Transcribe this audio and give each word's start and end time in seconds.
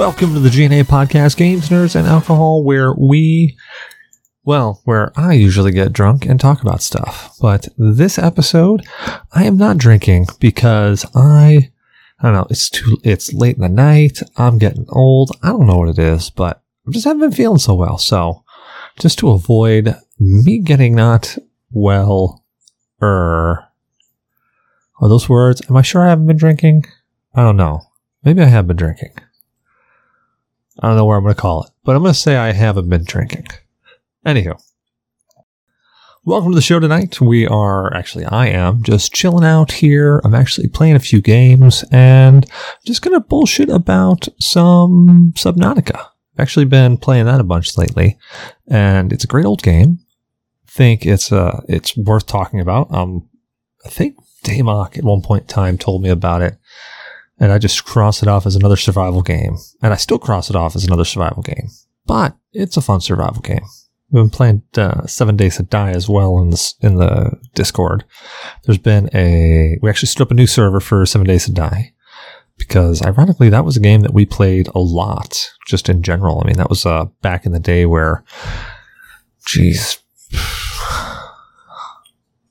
Welcome 0.00 0.32
to 0.32 0.40
the 0.40 0.48
GNA 0.48 0.84
podcast, 0.84 1.36
Games, 1.36 1.68
Nerds, 1.68 1.94
and 1.94 2.08
Alcohol, 2.08 2.64
where 2.64 2.94
we, 2.94 3.58
well, 4.44 4.80
where 4.86 5.12
I 5.14 5.34
usually 5.34 5.72
get 5.72 5.92
drunk 5.92 6.24
and 6.24 6.40
talk 6.40 6.62
about 6.62 6.80
stuff. 6.80 7.36
But 7.38 7.68
this 7.76 8.18
episode, 8.18 8.82
I 9.34 9.44
am 9.44 9.58
not 9.58 9.76
drinking 9.76 10.28
because 10.40 11.04
I, 11.14 11.70
I 12.18 12.22
don't 12.22 12.32
know, 12.32 12.46
it's 12.48 12.70
too, 12.70 12.96
it's 13.04 13.34
late 13.34 13.56
in 13.56 13.60
the 13.60 13.68
night. 13.68 14.20
I'm 14.38 14.56
getting 14.56 14.86
old. 14.88 15.36
I 15.42 15.48
don't 15.48 15.66
know 15.66 15.76
what 15.76 15.90
it 15.90 15.98
is, 15.98 16.30
but 16.30 16.62
I 16.88 16.92
just 16.92 17.04
haven't 17.04 17.20
been 17.20 17.32
feeling 17.32 17.58
so 17.58 17.74
well. 17.74 17.98
So 17.98 18.42
just 18.98 19.18
to 19.18 19.28
avoid 19.28 19.94
me 20.18 20.60
getting 20.60 20.94
not 20.94 21.36
well, 21.70 22.42
er, 23.02 23.66
are 24.98 25.08
those 25.10 25.28
words? 25.28 25.60
Am 25.68 25.76
I 25.76 25.82
sure 25.82 26.06
I 26.06 26.08
haven't 26.08 26.26
been 26.26 26.38
drinking? 26.38 26.86
I 27.34 27.42
don't 27.42 27.58
know. 27.58 27.82
Maybe 28.24 28.40
I 28.40 28.46
have 28.46 28.66
been 28.66 28.78
drinking. 28.78 29.12
I 30.82 30.88
don't 30.88 30.96
know 30.96 31.04
where 31.04 31.18
I'm 31.18 31.24
going 31.24 31.34
to 31.34 31.40
call 31.40 31.64
it, 31.64 31.70
but 31.84 31.94
I'm 31.94 32.02
going 32.02 32.14
to 32.14 32.18
say 32.18 32.36
I 32.36 32.52
haven't 32.52 32.88
been 32.88 33.04
drinking. 33.04 33.48
Anywho, 34.26 34.58
welcome 36.24 36.52
to 36.52 36.54
the 36.54 36.62
show 36.62 36.80
tonight. 36.80 37.20
We 37.20 37.46
are 37.46 37.92
actually, 37.94 38.24
I 38.24 38.46
am 38.46 38.82
just 38.82 39.12
chilling 39.12 39.44
out 39.44 39.72
here. 39.72 40.22
I'm 40.24 40.34
actually 40.34 40.68
playing 40.68 40.96
a 40.96 41.00
few 41.00 41.20
games 41.20 41.84
and 41.92 42.50
just 42.86 43.02
going 43.02 43.14
to 43.14 43.20
bullshit 43.20 43.68
about 43.68 44.26
some 44.38 45.34
Subnautica. 45.36 45.98
I've 45.98 46.40
actually 46.40 46.64
been 46.64 46.96
playing 46.96 47.26
that 47.26 47.40
a 47.40 47.44
bunch 47.44 47.76
lately, 47.76 48.16
and 48.66 49.12
it's 49.12 49.24
a 49.24 49.28
great 49.28 49.44
old 49.44 49.62
game. 49.62 49.98
Think 50.66 51.04
it's 51.04 51.30
uh 51.30 51.60
it's 51.68 51.94
worth 51.94 52.26
talking 52.26 52.60
about. 52.60 52.90
Um, 52.94 53.28
I 53.84 53.90
think 53.90 54.16
Daymok 54.44 54.96
at 54.96 55.04
one 55.04 55.20
point 55.20 55.42
in 55.42 55.48
time 55.48 55.76
told 55.76 56.02
me 56.02 56.08
about 56.08 56.40
it 56.40 56.56
and 57.40 57.50
I 57.50 57.58
just 57.58 57.84
cross 57.84 58.22
it 58.22 58.28
off 58.28 58.46
as 58.46 58.54
another 58.54 58.76
survival 58.76 59.22
game. 59.22 59.56
And 59.82 59.92
I 59.92 59.96
still 59.96 60.18
cross 60.18 60.50
it 60.50 60.56
off 60.56 60.76
as 60.76 60.84
another 60.84 61.06
survival 61.06 61.42
game, 61.42 61.70
but 62.06 62.36
it's 62.52 62.76
a 62.76 62.82
fun 62.82 63.00
survival 63.00 63.40
game. 63.40 63.64
We've 64.10 64.22
been 64.22 64.30
playing 64.30 64.62
uh, 64.76 65.06
Seven 65.06 65.36
Days 65.36 65.56
to 65.56 65.62
Die 65.62 65.90
as 65.90 66.08
well 66.08 66.38
in 66.38 66.50
the 66.50 66.74
in 66.80 66.96
the 66.96 67.40
Discord. 67.54 68.04
There's 68.64 68.78
been 68.78 69.08
a 69.14 69.78
we 69.80 69.88
actually 69.88 70.08
stood 70.08 70.24
up 70.24 70.30
a 70.30 70.34
new 70.34 70.46
server 70.46 70.80
for 70.80 71.06
Seven 71.06 71.26
Days 71.26 71.46
to 71.46 71.52
Die 71.52 71.92
because 72.58 73.00
ironically 73.02 73.48
that 73.48 73.64
was 73.64 73.76
a 73.76 73.80
game 73.80 74.02
that 74.02 74.12
we 74.12 74.26
played 74.26 74.68
a 74.74 74.80
lot 74.80 75.50
just 75.66 75.88
in 75.88 76.02
general. 76.02 76.42
I 76.44 76.48
mean 76.48 76.58
that 76.58 76.68
was 76.68 76.84
uh, 76.84 77.06
back 77.22 77.46
in 77.46 77.52
the 77.52 77.60
day 77.60 77.86
where, 77.86 78.24
geez, 79.46 79.98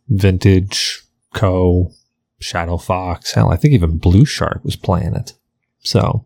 vintage 0.07 1.03
co 1.33 1.91
Shadow 2.39 2.77
Fox. 2.77 3.33
Hell, 3.33 3.51
I 3.51 3.55
think 3.55 3.73
even 3.73 3.97
Blue 3.97 4.25
Shark 4.25 4.63
was 4.63 4.75
playing 4.75 5.15
it. 5.15 5.33
So, 5.79 6.25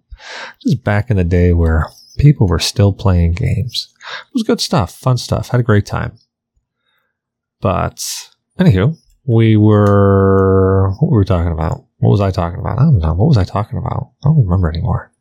just 0.61 0.83
back 0.83 1.09
in 1.09 1.17
the 1.17 1.23
day 1.23 1.53
where 1.53 1.89
people 2.17 2.47
were 2.47 2.59
still 2.59 2.93
playing 2.93 3.33
games. 3.33 3.93
It 4.27 4.33
was 4.33 4.43
good 4.43 4.61
stuff, 4.61 4.93
fun 4.95 5.17
stuff. 5.17 5.49
Had 5.49 5.59
a 5.59 5.63
great 5.63 5.85
time. 5.85 6.17
But, 7.61 8.03
anywho, 8.59 8.97
we 9.25 9.55
were, 9.55 10.91
what 10.99 11.11
were 11.11 11.19
we 11.19 11.25
talking 11.25 11.51
about? 11.51 11.85
What 11.97 12.09
was 12.09 12.21
I 12.21 12.31
talking 12.31 12.59
about? 12.59 12.79
I 12.79 12.83
don't 12.83 12.99
know. 12.99 13.13
What 13.13 13.27
was 13.27 13.37
I 13.37 13.45
talking 13.45 13.77
about? 13.77 14.11
I 14.23 14.27
don't 14.27 14.43
remember 14.43 14.69
anymore. 14.69 15.11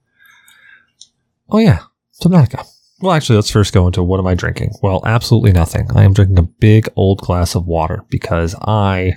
Oh, 1.49 1.59
yeah. 1.59 1.81
Subnautica. 2.21 2.67
Well, 3.01 3.13
actually, 3.13 3.37
let's 3.37 3.51
first 3.51 3.73
go 3.73 3.87
into 3.87 4.03
what 4.03 4.21
am 4.21 4.27
I 4.27 4.35
drinking? 4.35 4.75
Well, 4.83 5.01
absolutely 5.05 5.53
nothing. 5.53 5.89
I 5.95 6.05
am 6.05 6.13
drinking 6.13 6.39
a 6.39 6.43
big 6.43 6.89
old 6.97 7.19
glass 7.19 7.55
of 7.55 7.67
water 7.67 8.05
because 8.09 8.55
I 8.63 9.15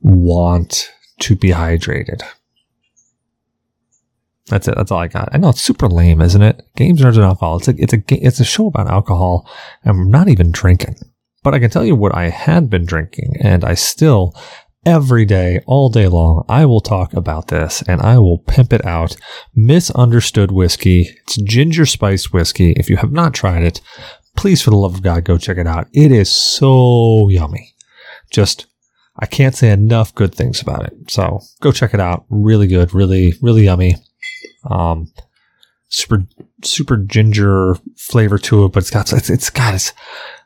want 0.00 0.90
to 1.20 1.36
be 1.36 1.50
hydrated. 1.50 2.22
That's 4.46 4.66
it. 4.66 4.74
That's 4.76 4.90
all 4.90 4.98
I 4.98 5.06
got. 5.06 5.28
I 5.32 5.38
know 5.38 5.50
it's 5.50 5.60
super 5.60 5.88
lame, 5.88 6.20
isn't 6.20 6.42
it? 6.42 6.62
Games, 6.76 7.00
nerds, 7.00 7.14
and 7.14 7.24
alcohol. 7.24 7.58
It's 7.58 7.68
a 7.68 7.74
it's 7.78 7.94
a 7.94 8.02
it's 8.08 8.40
a 8.40 8.44
show 8.44 8.66
about 8.66 8.88
alcohol, 8.88 9.48
and 9.84 9.96
I'm 9.96 10.10
not 10.10 10.28
even 10.28 10.50
drinking. 10.50 10.96
But 11.42 11.54
I 11.54 11.60
can 11.60 11.70
tell 11.70 11.84
you 11.84 11.94
what 11.94 12.14
I 12.14 12.28
had 12.28 12.68
been 12.68 12.84
drinking, 12.84 13.36
and 13.40 13.64
I 13.64 13.74
still 13.74 14.34
every 14.84 15.24
day, 15.24 15.60
all 15.66 15.88
day 15.88 16.08
long, 16.08 16.44
I 16.48 16.66
will 16.66 16.80
talk 16.80 17.12
about 17.12 17.48
this, 17.48 17.82
and 17.86 18.00
I 18.00 18.18
will 18.18 18.38
pimp 18.38 18.72
it 18.72 18.84
out. 18.84 19.16
Misunderstood 19.54 20.50
whiskey. 20.50 21.10
It's 21.22 21.36
ginger 21.36 21.86
spice 21.86 22.32
whiskey. 22.32 22.72
If 22.72 22.90
you 22.90 22.96
have 22.96 23.12
not 23.12 23.34
tried 23.34 23.62
it, 23.62 23.80
please, 24.36 24.62
for 24.62 24.70
the 24.70 24.76
love 24.76 24.94
of 24.94 25.02
God, 25.02 25.24
go 25.24 25.38
check 25.38 25.58
it 25.58 25.66
out. 25.66 25.88
It 25.92 26.12
is 26.12 26.30
so 26.30 27.28
yummy. 27.28 27.74
Just 28.30 28.66
I 29.20 29.26
can't 29.26 29.54
say 29.54 29.70
enough 29.70 30.14
good 30.14 30.34
things 30.34 30.60
about 30.62 30.86
it. 30.86 31.10
So 31.10 31.40
go 31.60 31.72
check 31.72 31.94
it 31.94 32.00
out. 32.00 32.24
Really 32.30 32.66
good, 32.66 32.94
really, 32.94 33.34
really 33.42 33.64
yummy. 33.64 33.96
Um, 34.68 35.12
super, 35.88 36.24
super 36.62 36.96
ginger 36.96 37.76
flavor 37.96 38.38
to 38.38 38.64
it, 38.64 38.72
but 38.72 38.82
it's 38.82 38.90
got, 38.90 39.12
it's, 39.12 39.28
it's 39.30 39.50
got, 39.50 39.74
it's, 39.74 39.92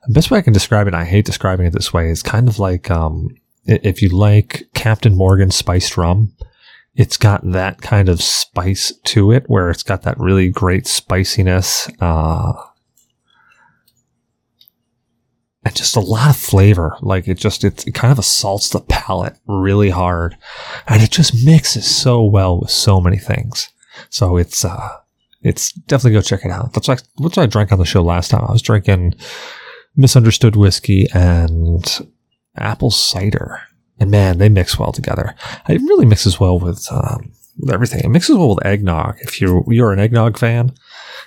the 0.06 0.12
best 0.12 0.30
way 0.30 0.38
I 0.38 0.42
can 0.42 0.52
describe 0.52 0.86
it, 0.86 0.94
I 0.94 1.04
hate 1.04 1.24
describing 1.24 1.66
it 1.66 1.72
this 1.72 1.92
way, 1.92 2.10
is 2.10 2.22
kind 2.22 2.48
of 2.48 2.58
like, 2.58 2.90
um, 2.90 3.28
if 3.66 4.02
you 4.02 4.10
like 4.10 4.68
Captain 4.74 5.14
Morgan 5.14 5.50
spiced 5.50 5.96
rum, 5.96 6.34
it's 6.94 7.16
got 7.16 7.40
that 7.52 7.80
kind 7.80 8.08
of 8.08 8.22
spice 8.22 8.92
to 9.04 9.32
it 9.32 9.44
where 9.46 9.70
it's 9.70 9.82
got 9.82 10.02
that 10.02 10.18
really 10.18 10.48
great 10.48 10.86
spiciness. 10.86 11.88
Uh, 12.00 12.52
and 15.64 15.74
just 15.74 15.96
a 15.96 16.00
lot 16.00 16.30
of 16.30 16.36
flavor. 16.36 16.96
Like 17.00 17.26
it 17.26 17.38
just, 17.38 17.64
it, 17.64 17.86
it 17.86 17.94
kind 17.94 18.12
of 18.12 18.18
assaults 18.18 18.70
the 18.70 18.80
palate 18.80 19.36
really 19.46 19.90
hard 19.90 20.36
and 20.86 21.02
it 21.02 21.10
just 21.10 21.44
mixes 21.44 21.86
so 21.86 22.22
well 22.22 22.60
with 22.60 22.70
so 22.70 23.00
many 23.00 23.18
things. 23.18 23.70
So 24.10 24.36
it's, 24.36 24.64
uh, 24.64 24.96
it's 25.42 25.72
definitely 25.72 26.18
go 26.18 26.22
check 26.22 26.44
it 26.44 26.50
out. 26.50 26.72
That's 26.72 26.88
what, 26.88 27.00
I, 27.00 27.22
what 27.22 27.38
I 27.38 27.46
drank 27.46 27.72
on 27.72 27.78
the 27.78 27.84
show 27.84 28.02
last 28.02 28.30
time. 28.30 28.44
I 28.46 28.52
was 28.52 28.62
drinking 28.62 29.14
misunderstood 29.96 30.56
whiskey 30.56 31.06
and 31.14 31.84
apple 32.56 32.90
cider. 32.90 33.60
And 33.98 34.10
man, 34.10 34.38
they 34.38 34.48
mix 34.48 34.78
well 34.78 34.92
together. 34.92 35.34
It 35.68 35.80
really 35.80 36.06
mixes 36.06 36.40
well 36.40 36.58
with, 36.58 36.86
um, 36.90 37.32
with 37.58 37.72
everything. 37.72 38.00
It 38.00 38.08
mixes 38.08 38.36
well 38.36 38.54
with 38.56 38.66
eggnog. 38.66 39.16
If 39.20 39.40
you're, 39.40 39.64
you're 39.68 39.92
an 39.92 40.00
eggnog 40.00 40.36
fan, 40.36 40.72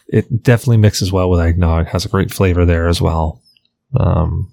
it 0.08 0.44
definitely 0.44 0.78
mixes 0.78 1.12
well 1.12 1.30
with 1.30 1.40
eggnog. 1.40 1.88
Has 1.88 2.06
a 2.06 2.10
great 2.10 2.34
flavor 2.34 2.66
there 2.66 2.88
as 2.88 3.02
well. 3.02 3.42
Um, 3.96 4.52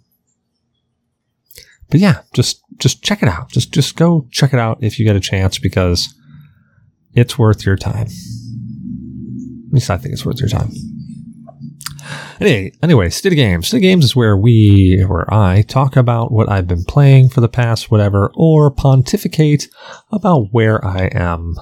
but 1.90 2.00
yeah, 2.00 2.22
just 2.34 2.62
just 2.78 3.02
check 3.02 3.22
it 3.22 3.28
out. 3.28 3.50
Just 3.50 3.72
just 3.72 3.96
go 3.96 4.26
check 4.30 4.52
it 4.52 4.58
out 4.58 4.78
if 4.82 4.98
you 4.98 5.04
get 5.04 5.16
a 5.16 5.20
chance 5.20 5.58
because 5.58 6.14
it's 7.14 7.38
worth 7.38 7.64
your 7.64 7.76
time. 7.76 8.06
At 8.06 9.72
least 9.72 9.90
I 9.90 9.96
think 9.98 10.12
it's 10.12 10.26
worth 10.26 10.40
your 10.40 10.48
time. 10.48 10.70
Anyway, 12.40 12.72
anyway, 12.82 13.08
Stiddy 13.08 13.36
Games. 13.36 13.70
Stiddy 13.70 13.80
Games 13.80 14.04
is 14.04 14.16
where 14.16 14.36
we, 14.36 15.02
where 15.06 15.32
I 15.32 15.62
talk 15.62 15.96
about 15.96 16.32
what 16.32 16.50
I've 16.50 16.66
been 16.66 16.84
playing 16.84 17.28
for 17.28 17.40
the 17.40 17.48
past 17.48 17.90
whatever, 17.90 18.30
or 18.34 18.70
pontificate 18.70 19.68
about 20.10 20.48
where 20.50 20.84
I 20.84 21.06
am, 21.12 21.54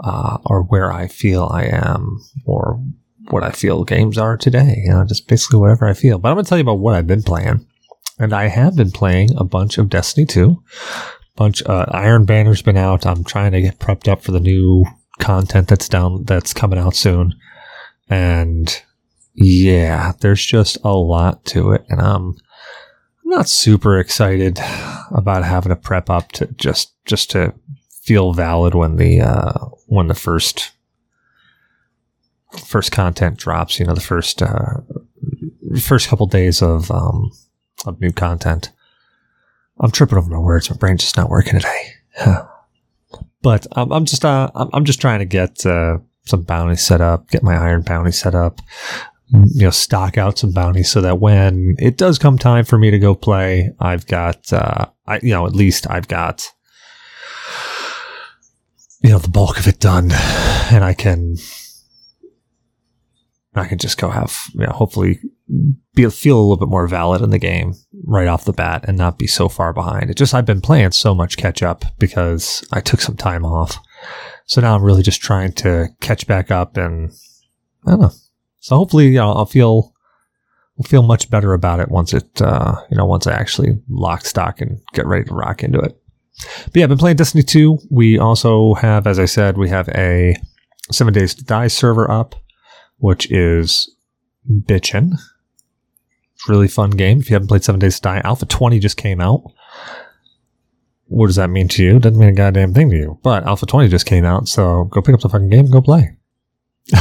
uh, 0.00 0.38
or 0.44 0.62
where 0.64 0.92
I 0.92 1.06
feel 1.06 1.48
I 1.50 1.64
am, 1.64 2.20
or 2.44 2.82
what 3.30 3.42
I 3.42 3.50
feel 3.50 3.84
games 3.84 4.18
are 4.18 4.36
today. 4.36 4.82
You 4.84 4.90
know, 4.90 5.04
just 5.04 5.28
basically 5.28 5.60
whatever 5.60 5.86
I 5.86 5.94
feel. 5.94 6.18
But 6.18 6.30
I'm 6.30 6.36
going 6.36 6.44
to 6.44 6.48
tell 6.48 6.58
you 6.58 6.62
about 6.62 6.80
what 6.80 6.94
I've 6.94 7.06
been 7.06 7.22
playing. 7.22 7.66
And 8.18 8.32
I 8.32 8.48
have 8.48 8.76
been 8.76 8.92
playing 8.92 9.30
a 9.36 9.44
bunch 9.44 9.78
of 9.78 9.88
Destiny 9.88 10.26
2. 10.26 10.62
Bunch, 11.36 11.62
uh, 11.66 11.86
Iron 11.88 12.24
Banner's 12.24 12.62
been 12.62 12.76
out. 12.76 13.06
I'm 13.06 13.24
trying 13.24 13.52
to 13.52 13.60
get 13.60 13.80
prepped 13.80 14.06
up 14.06 14.22
for 14.22 14.30
the 14.30 14.40
new 14.40 14.84
content 15.18 15.68
that's 15.68 15.88
down, 15.88 16.24
that's 16.24 16.54
coming 16.54 16.78
out 16.78 16.94
soon. 16.94 17.34
And 18.08 18.80
yeah, 19.34 20.12
there's 20.20 20.44
just 20.44 20.78
a 20.84 20.92
lot 20.92 21.44
to 21.46 21.72
it. 21.72 21.84
And 21.88 22.00
I'm, 22.00 22.36
not 23.26 23.48
super 23.48 23.98
excited 23.98 24.60
about 25.10 25.44
having 25.44 25.70
to 25.70 25.76
prep 25.76 26.08
up 26.08 26.30
to 26.32 26.46
just, 26.54 26.92
just 27.04 27.30
to 27.32 27.52
feel 28.02 28.32
valid 28.32 28.74
when 28.74 28.96
the, 28.96 29.20
uh, 29.20 29.58
when 29.86 30.06
the 30.06 30.14
first 30.14 30.73
first 32.58 32.92
content 32.92 33.38
drops, 33.38 33.78
you 33.78 33.86
know, 33.86 33.94
the 33.94 34.00
first 34.00 34.42
uh, 34.42 34.80
first 35.80 36.08
couple 36.08 36.26
days 36.26 36.62
of 36.62 36.90
um, 36.90 37.30
of 37.86 38.00
new 38.00 38.12
content. 38.12 38.70
I'm 39.80 39.90
tripping 39.90 40.18
over 40.18 40.30
my 40.30 40.38
words. 40.38 40.70
My 40.70 40.76
brain's 40.76 41.02
just 41.02 41.16
not 41.16 41.30
working 41.30 41.58
today. 41.60 41.92
but 43.42 43.66
I'm, 43.72 43.92
I'm 43.92 44.04
just 44.04 44.24
uh, 44.24 44.50
I'm 44.54 44.84
just 44.84 45.00
trying 45.00 45.18
to 45.20 45.24
get 45.24 45.64
uh, 45.66 45.98
some 46.26 46.42
bounties 46.42 46.80
set 46.80 47.00
up, 47.00 47.28
get 47.30 47.42
my 47.42 47.56
iron 47.56 47.82
bounty 47.82 48.12
set 48.12 48.34
up, 48.34 48.60
you 49.28 49.64
know, 49.64 49.70
stock 49.70 50.16
out 50.16 50.38
some 50.38 50.52
bounties 50.52 50.90
so 50.90 51.00
that 51.00 51.20
when 51.20 51.76
it 51.78 51.96
does 51.96 52.18
come 52.18 52.38
time 52.38 52.64
for 52.64 52.78
me 52.78 52.90
to 52.90 52.98
go 52.98 53.14
play, 53.14 53.72
I've 53.80 54.06
got 54.06 54.52
uh, 54.52 54.86
I 55.06 55.20
you 55.22 55.30
know 55.30 55.46
at 55.46 55.54
least 55.54 55.88
I've 55.90 56.08
got 56.08 56.50
you 59.02 59.10
know 59.10 59.18
the 59.18 59.28
bulk 59.28 59.58
of 59.58 59.66
it 59.66 59.80
done, 59.80 60.10
and 60.70 60.84
I 60.84 60.94
can 60.94 61.36
I 63.56 63.66
can 63.66 63.78
just 63.78 63.98
go 63.98 64.08
have, 64.08 64.36
you 64.54 64.66
know, 64.66 64.72
hopefully 64.72 65.20
be, 65.94 66.08
feel 66.10 66.38
a 66.38 66.40
little 66.40 66.56
bit 66.56 66.68
more 66.68 66.86
valid 66.86 67.22
in 67.22 67.30
the 67.30 67.38
game 67.38 67.74
right 68.04 68.26
off 68.26 68.44
the 68.44 68.52
bat 68.52 68.84
and 68.88 68.98
not 68.98 69.18
be 69.18 69.26
so 69.26 69.48
far 69.48 69.72
behind. 69.72 70.10
It 70.10 70.16
just, 70.16 70.34
I've 70.34 70.46
been 70.46 70.60
playing 70.60 70.92
so 70.92 71.14
much 71.14 71.36
catch 71.36 71.62
up 71.62 71.84
because 71.98 72.66
I 72.72 72.80
took 72.80 73.00
some 73.00 73.16
time 73.16 73.44
off 73.44 73.78
So 74.46 74.60
now 74.60 74.74
I'm 74.74 74.82
really 74.82 75.02
just 75.02 75.22
trying 75.22 75.52
to 75.54 75.88
catch 76.00 76.26
back 76.26 76.50
up 76.50 76.76
and 76.76 77.10
I 77.86 77.90
don't 77.90 78.00
know. 78.00 78.12
So 78.60 78.76
hopefully, 78.76 79.08
you 79.08 79.18
know, 79.18 79.32
I'll 79.32 79.46
feel 79.46 79.92
will 80.76 80.84
feel 80.84 81.02
much 81.02 81.30
better 81.30 81.52
about 81.52 81.80
it 81.80 81.88
once 81.88 82.12
it 82.12 82.42
uh, 82.42 82.74
you 82.90 82.96
know 82.96 83.06
once 83.06 83.26
I 83.26 83.32
actually 83.32 83.80
lock 83.88 84.24
stock 84.24 84.60
and 84.60 84.80
get 84.92 85.06
ready 85.06 85.24
to 85.26 85.34
rock 85.34 85.62
into 85.62 85.78
it. 85.78 85.96
But 86.64 86.76
yeah, 86.76 86.82
I've 86.84 86.88
been 86.88 86.98
playing 86.98 87.16
Destiny 87.16 87.44
2. 87.44 87.78
We 87.90 88.18
also 88.18 88.74
have, 88.74 89.06
as 89.06 89.20
I 89.20 89.24
said, 89.24 89.56
we 89.56 89.68
have 89.68 89.88
a 89.90 90.34
Seven 90.90 91.14
Days 91.14 91.34
to 91.36 91.44
Die 91.44 91.68
server 91.68 92.10
up, 92.10 92.34
which 93.04 93.30
is 93.30 93.94
bitchin'. 94.50 95.12
Really 96.48 96.68
fun 96.68 96.88
game. 96.88 97.20
If 97.20 97.28
you 97.28 97.34
haven't 97.34 97.48
played 97.48 97.62
Seven 97.62 97.78
Days 97.78 97.96
to 97.96 98.00
Die, 98.00 98.22
Alpha 98.24 98.46
20 98.46 98.78
just 98.78 98.96
came 98.96 99.20
out. 99.20 99.44
What 101.08 101.26
does 101.26 101.36
that 101.36 101.50
mean 101.50 101.68
to 101.68 101.84
you? 101.84 101.98
Doesn't 101.98 102.18
mean 102.18 102.30
a 102.30 102.32
goddamn 102.32 102.72
thing 102.72 102.88
to 102.88 102.96
you. 102.96 103.18
But 103.22 103.44
Alpha 103.44 103.66
20 103.66 103.88
just 103.88 104.06
came 104.06 104.24
out, 104.24 104.48
so 104.48 104.84
go 104.84 105.02
pick 105.02 105.14
up 105.14 105.20
the 105.20 105.28
fucking 105.28 105.50
game 105.50 105.66
and 105.66 105.72
go 105.72 105.82
play. 105.82 106.16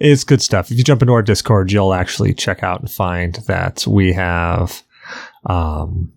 it's 0.00 0.24
good 0.24 0.42
stuff. 0.42 0.72
If 0.72 0.76
you 0.76 0.82
jump 0.82 1.00
into 1.00 1.12
our 1.12 1.22
Discord, 1.22 1.70
you'll 1.70 1.94
actually 1.94 2.34
check 2.34 2.64
out 2.64 2.80
and 2.80 2.90
find 2.90 3.36
that 3.46 3.86
we 3.86 4.12
have, 4.12 4.82
um, 5.46 6.12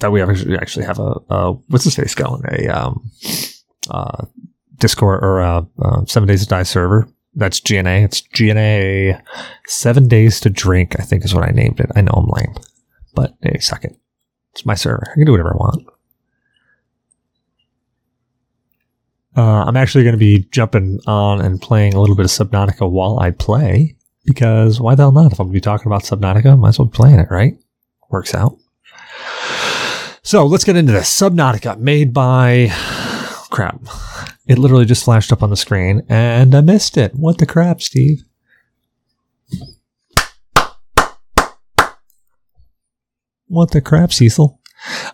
that 0.00 0.12
we 0.12 0.20
actually 0.20 0.84
have 0.84 0.98
a, 0.98 1.14
a 1.30 1.52
what's 1.68 1.84
this 1.84 1.96
face 1.96 2.14
going 2.14 2.42
a 2.46 2.68
um, 2.68 3.10
uh, 3.90 4.26
Discord 4.78 5.22
or 5.22 5.40
a, 5.40 5.66
a 5.80 6.06
Seven 6.06 6.28
Days 6.28 6.42
to 6.42 6.48
Die 6.48 6.62
server. 6.62 7.08
That's 7.34 7.60
GNA. 7.60 8.04
It's 8.04 8.20
GNA 8.20 9.22
Seven 9.66 10.08
Days 10.08 10.40
to 10.40 10.50
Drink. 10.50 10.98
I 10.98 11.02
think 11.02 11.24
is 11.24 11.34
what 11.34 11.48
I 11.48 11.52
named 11.52 11.80
it. 11.80 11.90
I 11.94 12.02
know 12.02 12.12
I'm 12.12 12.26
lame, 12.26 12.54
but 13.14 13.34
hey, 13.42 13.58
suck 13.58 13.84
it. 13.84 13.96
It's 14.52 14.66
my 14.66 14.74
server. 14.74 15.08
I 15.10 15.14
can 15.14 15.24
do 15.24 15.32
whatever 15.32 15.54
I 15.54 15.56
want. 15.56 15.86
Uh, 19.34 19.64
I'm 19.64 19.78
actually 19.78 20.04
going 20.04 20.12
to 20.12 20.18
be 20.18 20.46
jumping 20.50 21.00
on 21.06 21.40
and 21.40 21.60
playing 21.60 21.94
a 21.94 22.00
little 22.00 22.16
bit 22.16 22.26
of 22.26 22.30
Subnautica 22.30 22.90
while 22.90 23.18
I 23.18 23.30
play 23.30 23.96
because 24.24 24.78
why 24.78 24.94
the 24.94 25.04
hell 25.04 25.12
not? 25.12 25.32
If 25.32 25.40
I'm 25.40 25.46
going 25.46 25.54
to 25.54 25.56
be 25.56 25.60
talking 25.60 25.86
about 25.86 26.02
Subnautica, 26.02 26.58
might 26.58 26.70
as 26.70 26.78
well 26.78 26.86
be 26.86 26.96
playing 26.96 27.18
it, 27.18 27.28
right? 27.30 27.54
Works 28.10 28.34
out. 28.34 28.58
So 30.22 30.46
let's 30.46 30.64
get 30.64 30.76
into 30.76 30.92
this. 30.92 31.10
Subnautica, 31.10 31.78
made 31.78 32.12
by 32.12 32.68
crap. 33.52 33.80
It 34.44 34.58
literally 34.58 34.84
just 34.84 35.04
flashed 35.04 35.32
up 35.32 35.42
on 35.42 35.50
the 35.50 35.56
screen 35.56 36.02
and 36.08 36.52
I 36.52 36.60
missed 36.62 36.96
it. 36.96 37.14
What 37.14 37.38
the 37.38 37.46
crap, 37.46 37.80
Steve? 37.80 38.24
What 43.46 43.70
the 43.70 43.80
crap, 43.80 44.12
Cecil? 44.12 44.60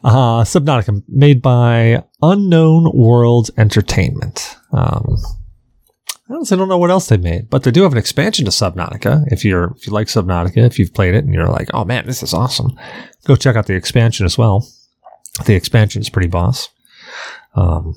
Uh, 0.02 0.44
Subnautica, 0.44 1.02
made 1.08 1.43
by 1.43 2.05
Unknown 2.23 2.90
Worlds 2.94 3.50
Entertainment. 3.58 4.56
Um, 4.73 5.19
I 6.31 6.56
don't 6.56 6.69
know 6.69 6.79
what 6.79 6.90
else 6.90 7.08
they 7.08 7.17
made, 7.19 7.50
but 7.50 7.64
they 7.64 7.70
do 7.70 7.82
have 7.82 7.93
an 7.93 7.99
expansion 7.99 8.46
to 8.46 8.50
Subnautica. 8.50 9.25
If 9.31 9.44
you're 9.44 9.75
if 9.76 9.87
you 9.87 9.93
like 9.93 10.06
Subnautica, 10.06 10.58
if 10.58 10.79
you've 10.79 10.94
played 10.94 11.14
it 11.14 11.25
and 11.25 11.35
you're 11.35 11.49
like, 11.49 11.69
oh 11.75 11.85
man, 11.85 12.06
this 12.06 12.23
is 12.23 12.32
awesome, 12.32 12.79
go 13.25 13.37
check 13.37 13.56
out 13.56 13.67
the 13.67 13.75
expansion 13.75 14.25
as 14.25 14.38
well. 14.38 14.67
The 15.44 15.55
expansion 15.55 16.00
is 16.00 16.11
pretty 16.11 16.29
boss. 16.29 16.70
Um, 17.55 17.94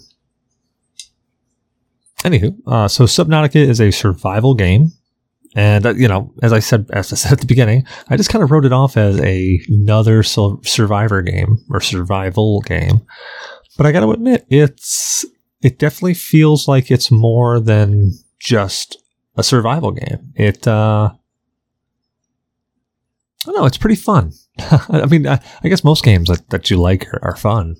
anywho, 2.23 2.55
uh, 2.67 2.87
so 2.87 3.05
Subnautica 3.05 3.55
is 3.55 3.81
a 3.81 3.91
survival 3.91 4.53
game 4.53 4.91
and 5.55 5.85
uh, 5.85 5.93
you 5.93 6.07
know, 6.07 6.33
as 6.41 6.53
I 6.53 6.59
said, 6.59 6.89
as 6.91 7.11
I 7.11 7.15
said 7.15 7.33
at 7.33 7.39
the 7.39 7.45
beginning, 7.45 7.85
I 8.09 8.17
just 8.17 8.29
kind 8.29 8.43
of 8.43 8.51
wrote 8.51 8.65
it 8.65 8.73
off 8.73 8.95
as 8.95 9.19
a, 9.19 9.59
another 9.67 10.23
survivor 10.23 11.21
game 11.21 11.59
or 11.69 11.81
survival 11.81 12.61
game. 12.61 13.01
But 13.77 13.85
I 13.85 13.91
got 13.91 14.01
to 14.01 14.11
admit, 14.11 14.45
it's 14.49 15.25
it 15.61 15.77
definitely 15.77 16.13
feels 16.13 16.67
like 16.67 16.89
it's 16.89 17.11
more 17.11 17.59
than 17.59 18.13
just 18.39 18.97
a 19.35 19.43
survival 19.43 19.91
game. 19.91 20.33
It, 20.35 20.67
uh, 20.67 21.11
I 23.43 23.45
don't 23.45 23.55
know, 23.55 23.65
it's 23.65 23.77
pretty 23.77 23.95
fun. 23.95 24.33
I 24.59 25.05
mean, 25.05 25.27
I, 25.27 25.39
I, 25.63 25.69
guess 25.69 25.83
most 25.83 26.03
games 26.03 26.29
that, 26.29 26.49
that 26.49 26.69
you 26.69 26.77
like 26.77 27.11
are, 27.13 27.19
are 27.23 27.35
fun, 27.35 27.75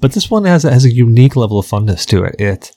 but 0.00 0.12
this 0.12 0.30
one 0.30 0.44
has 0.44 0.64
has 0.64 0.84
a 0.84 0.92
unique 0.92 1.36
level 1.36 1.58
of 1.58 1.66
funness 1.66 2.04
to 2.06 2.24
it. 2.24 2.36
It 2.38 2.72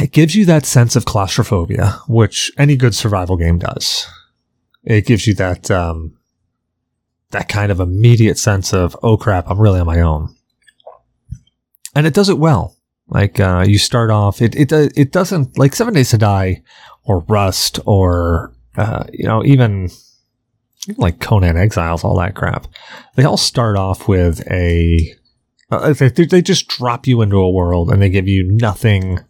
it 0.00 0.12
gives 0.12 0.34
you 0.34 0.44
that 0.46 0.66
sense 0.66 0.96
of 0.96 1.04
claustrophobia, 1.04 1.98
which 2.08 2.52
any 2.56 2.76
good 2.76 2.94
survival 2.94 3.36
game 3.36 3.58
does. 3.58 4.06
It 4.84 5.06
gives 5.06 5.26
you 5.26 5.34
that 5.34 5.70
um, 5.70 6.16
that 7.30 7.48
kind 7.48 7.70
of 7.70 7.80
immediate 7.80 8.38
sense 8.38 8.72
of 8.72 8.96
oh 9.02 9.16
crap, 9.16 9.50
I'm 9.50 9.60
really 9.60 9.80
on 9.80 9.86
my 9.86 10.00
own, 10.00 10.34
and 11.94 12.06
it 12.06 12.14
does 12.14 12.28
it 12.28 12.38
well. 12.38 12.76
Like 13.08 13.40
uh, 13.40 13.64
you 13.66 13.78
start 13.78 14.10
off, 14.10 14.40
it 14.42 14.54
it 14.54 14.72
it 14.72 15.12
doesn't 15.12 15.58
like 15.58 15.74
Seven 15.74 15.94
Days 15.94 16.10
to 16.10 16.18
Die 16.18 16.62
or 17.04 17.20
Rust 17.20 17.80
or 17.86 18.52
uh, 18.76 19.04
you 19.12 19.26
know 19.26 19.44
even 19.44 19.90
like 20.96 21.20
Conan 21.20 21.56
Exiles, 21.56 22.04
all 22.04 22.18
that 22.18 22.34
crap. 22.34 22.66
They 23.16 23.24
all 23.24 23.36
start 23.36 23.76
off 23.76 24.08
with 24.08 24.40
a 24.50 25.14
uh, 25.70 25.92
they, 25.92 26.08
they 26.08 26.42
just 26.42 26.68
drop 26.68 27.06
you 27.06 27.20
into 27.22 27.36
a 27.36 27.50
world 27.50 27.90
and 27.90 28.00
they 28.00 28.08
give 28.08 28.28
you 28.28 28.48
nothing 28.50 29.20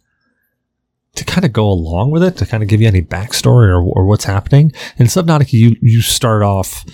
to 1.15 1.25
kind 1.25 1.43
of 1.43 1.51
go 1.51 1.67
along 1.67 2.11
with 2.11 2.23
it, 2.23 2.37
to 2.37 2.45
kind 2.45 2.63
of 2.63 2.69
give 2.69 2.81
you 2.81 2.87
any 2.87 3.01
backstory 3.01 3.67
or, 3.67 3.81
or 3.81 4.05
what's 4.05 4.23
happening. 4.23 4.71
In 4.97 5.07
Subnautica, 5.07 5.53
you, 5.53 5.75
you 5.81 6.01
start 6.01 6.43
off 6.43 6.85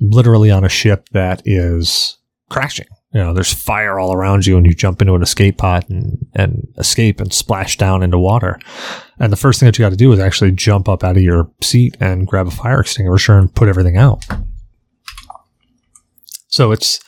literally 0.00 0.50
on 0.50 0.64
a 0.64 0.68
ship 0.68 1.08
that 1.12 1.42
is 1.44 2.18
crashing. 2.50 2.88
You 3.12 3.20
know, 3.20 3.34
there's 3.34 3.52
fire 3.52 3.98
all 3.98 4.12
around 4.12 4.46
you 4.46 4.56
and 4.56 4.66
you 4.66 4.74
jump 4.74 5.00
into 5.00 5.14
an 5.14 5.22
escape 5.22 5.58
pod 5.58 5.88
and, 5.88 6.26
and 6.34 6.68
escape 6.78 7.20
and 7.20 7.32
splash 7.32 7.76
down 7.76 8.02
into 8.02 8.18
water. 8.18 8.58
And 9.18 9.32
the 9.32 9.36
first 9.36 9.58
thing 9.58 9.66
that 9.66 9.78
you 9.78 9.84
got 9.84 9.90
to 9.90 9.96
do 9.96 10.12
is 10.12 10.20
actually 10.20 10.52
jump 10.52 10.88
up 10.88 11.02
out 11.02 11.16
of 11.16 11.22
your 11.22 11.50
seat 11.60 11.96
and 12.00 12.26
grab 12.26 12.46
a 12.46 12.52
fire 12.52 12.80
extinguisher 12.80 13.36
and 13.36 13.52
put 13.52 13.68
everything 13.68 13.96
out. 13.96 14.24
So 16.48 16.70
it's, 16.70 17.00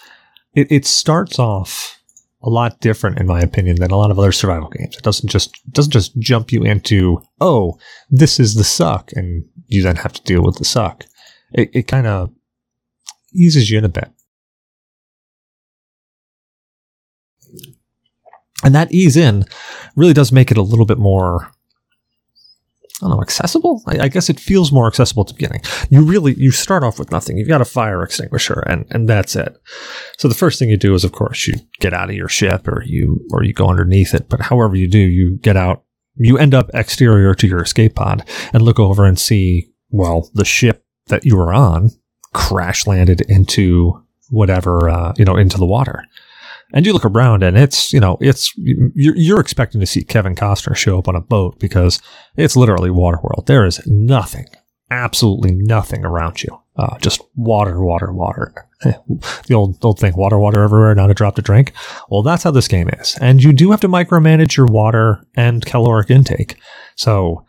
it, 0.55 0.71
it 0.71 0.87
starts 0.87 1.39
off 1.39 1.99
a 2.43 2.51
lot 2.51 2.81
different, 2.81 3.19
in 3.19 3.27
my 3.27 3.41
opinion, 3.41 3.77
than 3.77 3.91
a 3.91 3.97
lot 3.97 4.11
of 4.11 4.19
other 4.19 4.33
survival 4.33 4.69
games. 4.69 4.97
It 4.97 5.03
doesn't 5.03 5.29
just 5.29 5.61
doesn't 5.73 5.93
just 5.93 6.19
jump 6.19 6.53
you 6.53 6.65
into 6.65 7.23
oh, 7.41 7.79
this 8.11 8.41
is 8.41 8.55
the 8.55 8.65
suck, 8.65 9.13
and 9.15 9.45
you 9.67 9.83
then 9.83 9.97
have 9.97 10.13
to 10.15 10.23
deal 10.23 10.43
with 10.43 10.57
the 10.57 10.65
suck. 10.65 11.05
It, 11.53 11.71
it 11.73 11.83
kind 11.89 12.07
of 12.07 12.31
eases 13.33 13.71
you 13.71 13.79
in 13.79 13.85
a 13.85 13.89
bit, 13.89 14.11
and 18.65 18.75
that 18.75 18.93
ease 18.93 19.17
in 19.17 19.45
really 19.97 20.15
does 20.15 20.33
make 20.33 20.51
it 20.51 20.59
a 20.59 20.63
little 20.63 20.87
bit 20.87 20.99
more 20.99 21.53
I 23.03 23.09
don't 23.09 23.17
know, 23.17 23.23
accessible? 23.23 23.83
I, 23.87 24.03
I, 24.03 24.09
guess 24.09 24.31
it 24.31 24.39
feels 24.39 24.71
more 24.71 24.87
accessible 24.87 25.23
at 25.23 25.27
the 25.27 25.35
beginning. 25.35 25.63
You 25.91 26.05
really, 26.05 26.35
you 26.35 26.53
start 26.53 26.85
off 26.85 27.01
with 27.01 27.11
nothing. 27.11 27.37
You've 27.37 27.49
got 27.49 27.61
a 27.61 27.65
fire 27.65 28.03
extinguisher 28.03 28.61
and, 28.69 28.87
and 28.91 29.09
that's 29.09 29.35
it. 29.35 29.61
So 30.19 30.29
the 30.29 30.35
first 30.35 30.59
thing 30.59 30.71
you 30.71 30.77
do 30.77 30.95
is, 30.95 31.03
of 31.03 31.11
course, 31.11 31.49
you 31.49 31.55
get 31.81 31.93
out 31.93 32.11
of 32.11 32.15
your 32.15 32.29
ship 32.29 32.69
or 32.69 32.85
you, 32.85 33.27
or 33.33 33.43
you 33.43 33.53
go 33.53 33.69
underneath 33.69 34.15
it. 34.15 34.29
But 34.29 34.41
however 34.41 34.77
you 34.77 34.87
do, 34.87 34.99
you 34.99 35.37
get 35.39 35.57
out, 35.57 35.83
you 36.15 36.39
end 36.39 36.55
up 36.55 36.71
exterior 36.75 37.35
to 37.35 37.49
your 37.49 37.63
escape 37.63 37.97
pod 37.97 38.25
and 38.53 38.63
look 38.63 38.79
over 38.79 39.05
and 39.05 39.19
see, 39.19 39.73
well, 39.91 40.31
the 40.35 40.45
ship 40.45 40.85
that 41.07 41.25
you 41.25 41.37
were 41.37 41.53
on 41.53 41.91
crash 42.33 42.87
landed 42.87 43.21
into 43.23 44.01
whatever, 44.31 44.89
uh, 44.89 45.13
you 45.17 45.25
know, 45.25 45.37
into 45.37 45.59
the 45.59 45.67
water 45.67 46.05
and 46.73 46.87
you 46.87 46.93
look 46.93 47.05
around 47.05 47.43
and 47.43 47.57
it's 47.57 47.93
you 47.93 48.01
know 48.01 48.17
it's 48.21 48.53
you're, 48.57 49.17
you're 49.17 49.41
expecting 49.41 49.81
to 49.81 49.87
see 49.87 50.05
Kevin 50.05 50.35
Costner 50.35 50.77
show 50.77 50.99
up 50.99 51.09
on 51.09 51.17
a 51.17 51.21
boat 51.21 51.59
because 51.59 52.01
it's 52.37 52.57
literally 52.57 52.91
Waterworld. 52.91 53.47
There 53.47 53.65
is 53.65 53.85
nothing, 53.87 54.47
absolutely 54.91 55.53
nothing 55.53 56.05
around 56.05 56.43
you. 56.43 56.59
Uh, 56.75 56.97
just 56.99 57.21
water, 57.37 57.85
water, 57.85 58.13
water. 58.13 58.55
the 58.83 59.55
old 59.55 59.85
old 59.85 59.99
thing, 59.99 60.15
water, 60.17 60.39
water 60.39 60.63
everywhere, 60.63 60.95
not 60.95 61.11
a 61.11 61.15
drop 61.15 61.37
to 61.37 61.43
drink. 61.43 61.73
Well, 62.09 62.23
that's 62.23 62.43
how 62.45 62.51
this 62.51 62.69
game 62.69 62.89
is, 62.89 63.17
and 63.21 63.43
you 63.43 63.53
do 63.53 63.71
have 63.71 63.81
to 63.81 63.89
micromanage 63.89 64.57
your 64.57 64.67
water 64.67 65.25
and 65.37 65.65
caloric 65.65 66.11
intake. 66.11 66.57
So 66.97 67.45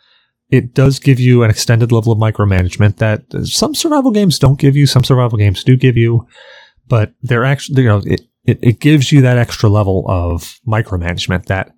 it 0.50 0.74
does 0.74 1.00
give 1.00 1.20
you 1.20 1.42
an 1.44 1.50
extended 1.50 1.92
level 1.92 2.12
of 2.12 2.20
micromanagement 2.20 2.98
that 2.98 3.24
some 3.48 3.74
survival 3.74 4.12
games 4.12 4.38
don't 4.38 4.60
give 4.60 4.76
you. 4.76 4.86
Some 4.86 5.04
survival 5.04 5.38
games 5.38 5.64
do 5.64 5.78
give 5.78 5.98
you, 5.98 6.28
but 6.88 7.14
they're 7.22 7.46
actually 7.46 7.82
you 7.84 7.88
know 7.88 8.02
it, 8.06 8.22
it, 8.46 8.60
it 8.62 8.80
gives 8.80 9.12
you 9.12 9.22
that 9.22 9.38
extra 9.38 9.70
level 9.70 10.06
of 10.08 10.60
micromanagement 10.68 11.46
that 11.46 11.72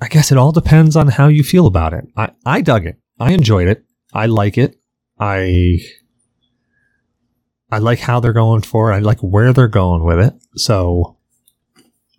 I 0.00 0.08
guess 0.08 0.32
it 0.32 0.38
all 0.38 0.52
depends 0.52 0.96
on 0.96 1.08
how 1.08 1.28
you 1.28 1.42
feel 1.42 1.66
about 1.66 1.92
it. 1.92 2.04
I, 2.16 2.30
I 2.46 2.60
dug 2.62 2.86
it. 2.86 2.96
I 3.18 3.32
enjoyed 3.32 3.68
it. 3.68 3.84
I 4.14 4.26
like 4.26 4.56
it. 4.56 4.76
I 5.18 5.78
I 7.70 7.78
like 7.78 8.00
how 8.00 8.18
they're 8.18 8.32
going 8.32 8.62
for 8.62 8.90
it. 8.90 8.96
I 8.96 8.98
like 9.00 9.20
where 9.20 9.52
they're 9.52 9.68
going 9.68 10.04
with 10.04 10.18
it. 10.18 10.34
So 10.56 11.18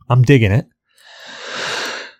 I'm 0.10 0.22
digging 0.22 0.52
it. 0.52 0.68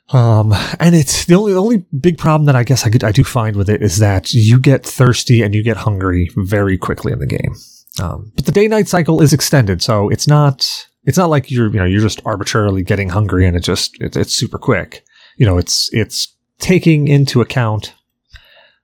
Um, 0.10 0.54
and 0.80 0.94
it's 0.94 1.26
the 1.26 1.36
only 1.36 1.54
the 1.54 1.62
only 1.62 1.86
big 1.98 2.18
problem 2.18 2.46
that 2.48 2.56
I 2.56 2.64
guess 2.64 2.86
I 2.86 2.90
could 2.90 3.04
I 3.04 3.12
do 3.12 3.24
find 3.24 3.56
with 3.56 3.70
it 3.70 3.82
is 3.82 4.00
that 4.00 4.34
you 4.34 4.60
get 4.60 4.86
thirsty 4.86 5.42
and 5.42 5.56
you 5.56 5.64
get 5.64 5.78
hungry 5.78 6.30
very 6.36 6.78
quickly 6.78 7.14
in 7.14 7.20
the 7.20 7.28
game 7.28 7.56
Um, 8.00 8.32
but 8.36 8.46
the 8.46 8.52
day 8.52 8.68
night 8.68 8.88
cycle 8.88 9.22
is 9.22 9.34
extended, 9.34 9.82
so 9.82 10.10
it's 10.10 10.28
not 10.28 10.88
it's 11.04 11.18
not 11.18 11.30
like 11.30 11.52
you're 11.52 11.72
you 11.72 11.80
know 11.80 11.86
you're 11.86 12.02
just 12.02 12.22
arbitrarily 12.26 12.84
getting 12.84 13.10
hungry 13.10 13.46
and 13.46 13.56
it 13.56 13.64
just 13.64 14.00
it, 14.02 14.16
it's 14.16 14.34
super 14.34 14.58
quick. 14.58 15.04
You 15.38 15.46
know, 15.46 15.58
it's 15.58 15.90
it's 15.94 16.34
taking 16.60 17.08
into 17.08 17.42
account 17.42 17.94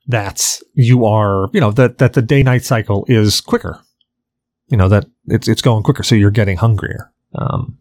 that 0.07 0.59
you 0.73 1.05
are 1.05 1.49
you 1.53 1.61
know 1.61 1.71
that 1.71 1.99
that 1.99 2.13
the 2.13 2.21
day 2.21 2.43
night 2.43 2.63
cycle 2.63 3.05
is 3.07 3.41
quicker. 3.41 3.81
You 4.67 4.77
know 4.77 4.89
that 4.89 5.05
it's 5.27 5.47
it's 5.47 5.61
going 5.61 5.83
quicker, 5.83 6.03
so 6.03 6.15
you're 6.15 6.31
getting 6.31 6.57
hungrier. 6.57 7.11
Um, 7.35 7.77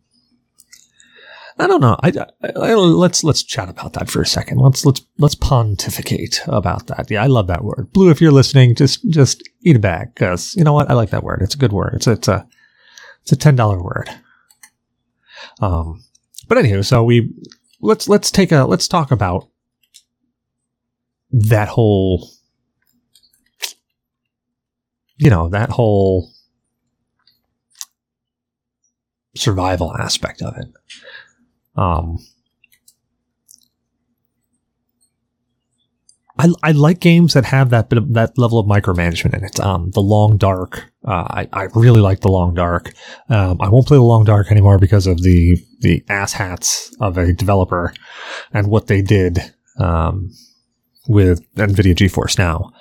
I 1.59 1.67
don't 1.67 1.81
know. 1.81 1.97
I, 2.03 2.13
I, 2.43 2.71
I, 2.71 2.75
let's 2.75 3.25
let's 3.25 3.43
chat 3.43 3.71
about 3.71 3.95
that 3.95 4.11
for 4.11 4.21
a 4.21 4.27
second. 4.27 4.59
Let's 4.59 4.85
let's 4.85 5.01
let's 5.19 5.35
pontificate 5.35 6.43
about 6.49 6.87
that. 6.89 7.11
Yeah, 7.11 7.23
I 7.23 7.29
love 7.29 7.47
that 7.47 7.65
word. 7.65 7.91
Blue, 7.93 8.11
if 8.11 8.21
you're 8.21 8.33
listening, 8.33 8.75
just 8.75 9.09
just 9.09 9.43
eat 9.63 9.77
a 9.77 9.79
bag 9.79 10.15
because 10.15 10.55
you 10.55 10.65
know 10.65 10.75
what? 10.75 10.91
I 10.91 10.95
like 10.95 11.11
that 11.11 11.23
word. 11.23 11.41
It's 11.43 11.55
a 11.55 11.59
good 11.59 11.73
word. 11.73 11.95
It's 11.95 12.07
it's 12.07 12.29
a 12.29 12.47
it's 13.23 13.33
a 13.33 13.37
ten 13.37 13.57
dollar 13.57 13.83
word. 13.83 14.11
Um, 15.61 16.05
but 16.47 16.59
anywho, 16.59 16.85
so 16.85 17.03
we 17.03 17.33
let's 17.81 18.07
let's 18.07 18.31
take 18.31 18.53
a 18.53 18.65
let's 18.65 18.87
talk 18.87 19.11
about 19.11 19.49
that 21.31 21.69
whole 21.69 22.31
you 25.17 25.31
know 25.31 25.49
that 25.49 25.71
whole 25.71 26.31
survival 29.35 29.95
aspect 29.97 30.43
of 30.43 30.55
it. 30.57 30.67
Um, 31.77 32.19
I, 36.39 36.49
I 36.63 36.73
like 36.73 37.01
games 37.01 37.33
that 37.35 37.47
have 37.47 37.71
that 37.71 37.89
bit 37.89 37.99
of 37.99 38.13
that 38.15 38.37
level 38.37 38.59
of 38.59 38.67
micromanagement 38.67 39.37
in 39.37 39.45
it. 39.45 39.59
Um, 39.59 39.91
the 39.93 40.03
Long 40.03 40.37
Dark, 40.37 40.93
uh, 41.07 41.27
I, 41.31 41.49
I 41.53 41.69
really 41.75 42.01
like 42.01 42.21
the 42.21 42.29
Long 42.29 42.55
Dark. 42.55 42.93
Um, 43.29 43.59
I 43.61 43.69
won't 43.69 43.87
play 43.87 43.97
the 43.97 44.03
Long 44.03 44.25
Dark 44.25 44.51
anymore 44.51 44.79
because 44.79 45.07
of 45.07 45.23
the 45.23 45.59
the 45.81 46.03
asshats 46.09 46.91
of 47.01 47.17
a 47.17 47.33
developer 47.33 47.93
and 48.53 48.69
what 48.69 48.87
they 48.87 49.01
did 49.01 49.39
um, 49.79 50.31
with 51.09 51.43
NVIDIA 51.55 51.95
GeForce 51.95 52.39
Now. 52.39 52.73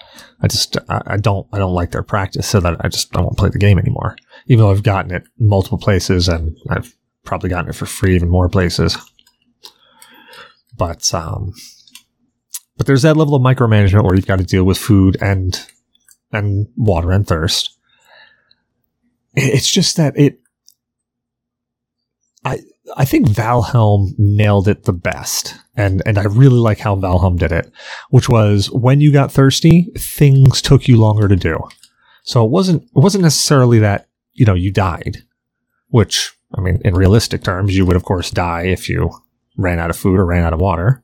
I 0.41 0.47
just 0.47 0.77
I, 0.89 1.01
I, 1.07 1.17
don't 1.17 1.47
I 1.53 1.57
don't 1.57 1.73
like 1.73 1.91
their 1.91 2.03
practice, 2.03 2.47
so 2.47 2.59
that 2.59 2.75
I 2.83 2.89
just 2.89 3.15
I 3.15 3.21
won't 3.21 3.37
play 3.37 3.49
the 3.49 3.59
game 3.59 3.79
anymore. 3.79 4.17
Even 4.47 4.65
though 4.65 4.71
I've 4.71 4.83
gotten 4.83 5.13
it 5.13 5.23
multiple 5.39 5.77
places 5.77 6.27
and 6.27 6.57
I've 6.69 6.93
probably 7.25 7.49
gotten 7.49 7.69
it 7.69 7.75
for 7.75 7.85
free 7.85 8.15
even 8.15 8.29
more 8.29 8.49
places. 8.49 8.97
But 10.77 11.13
um, 11.13 11.53
but 12.77 12.87
there's 12.87 13.03
that 13.03 13.17
level 13.17 13.35
of 13.35 13.41
micromanagement 13.41 14.03
where 14.03 14.15
you've 14.15 14.27
got 14.27 14.39
to 14.39 14.45
deal 14.45 14.63
with 14.63 14.77
food 14.77 15.17
and 15.21 15.65
and 16.31 16.67
water 16.75 17.11
and 17.11 17.25
thirst. 17.27 17.77
It's 19.35 19.71
just 19.71 19.97
that 19.97 20.17
it. 20.17 20.39
I 22.43 22.59
I 22.95 23.05
think 23.05 23.27
Valheim 23.27 24.13
nailed 24.17 24.67
it 24.67 24.83
the 24.83 24.93
best, 24.93 25.55
and 25.75 26.01
and 26.05 26.17
I 26.17 26.23
really 26.23 26.57
like 26.57 26.79
how 26.79 26.95
Valheim 26.95 27.37
did 27.37 27.51
it, 27.51 27.71
which 28.09 28.29
was 28.29 28.69
when 28.71 29.01
you 29.01 29.11
got 29.11 29.31
thirsty, 29.31 29.91
things 29.97 30.61
took 30.61 30.87
you 30.87 30.97
longer 30.99 31.27
to 31.27 31.35
do. 31.35 31.57
So 32.23 32.45
it 32.45 32.51
wasn't 32.51 32.83
it 32.83 32.99
wasn't 32.99 33.23
necessarily 33.23 33.79
that 33.79 34.09
you 34.33 34.45
know 34.45 34.53
you 34.53 34.71
died, 34.71 35.23
which 35.87 36.34
I 36.55 36.61
mean 36.61 36.81
in 36.83 36.95
realistic 36.95 37.43
terms 37.43 37.75
you 37.75 37.85
would 37.85 37.95
of 37.95 38.03
course 38.03 38.31
die 38.31 38.63
if 38.63 38.89
you 38.89 39.11
ran 39.57 39.79
out 39.79 39.89
of 39.89 39.97
food 39.97 40.19
or 40.19 40.25
ran 40.25 40.43
out 40.43 40.53
of 40.53 40.59
water, 40.59 41.03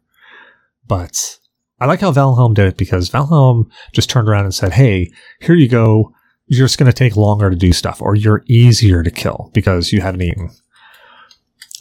but 0.88 1.40
I 1.80 1.86
like 1.86 2.02
how 2.02 2.12
Valheim 2.12 2.54
did 2.54 2.68
it 2.68 2.78
because 2.78 3.10
Valheim 3.10 3.70
just 3.92 4.10
turned 4.10 4.30
around 4.30 4.46
and 4.46 4.54
said, 4.54 4.74
"Hey, 4.74 5.12
here 5.40 5.56
you 5.56 5.68
go. 5.68 6.14
You're 6.46 6.68
just 6.68 6.78
going 6.78 6.92
to 6.92 6.94
take 6.94 7.16
longer 7.16 7.50
to 7.50 7.56
do 7.56 7.74
stuff, 7.74 8.02
or 8.02 8.16
you're 8.16 8.44
easier 8.48 9.04
to 9.04 9.10
kill 9.10 9.50
because 9.54 9.92
you 9.92 10.02
haven't 10.02 10.22
eaten." 10.22 10.50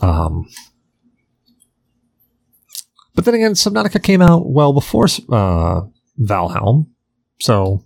Um, 0.01 0.49
but 3.15 3.27
then 3.27 3.35
again, 3.35 3.53
Subnautica 3.53 4.03
came 4.03 4.23
out 4.23 4.49
well 4.49 4.73
before 4.73 5.05
uh, 5.31 5.83
Valheim, 6.19 6.87
so 7.39 7.85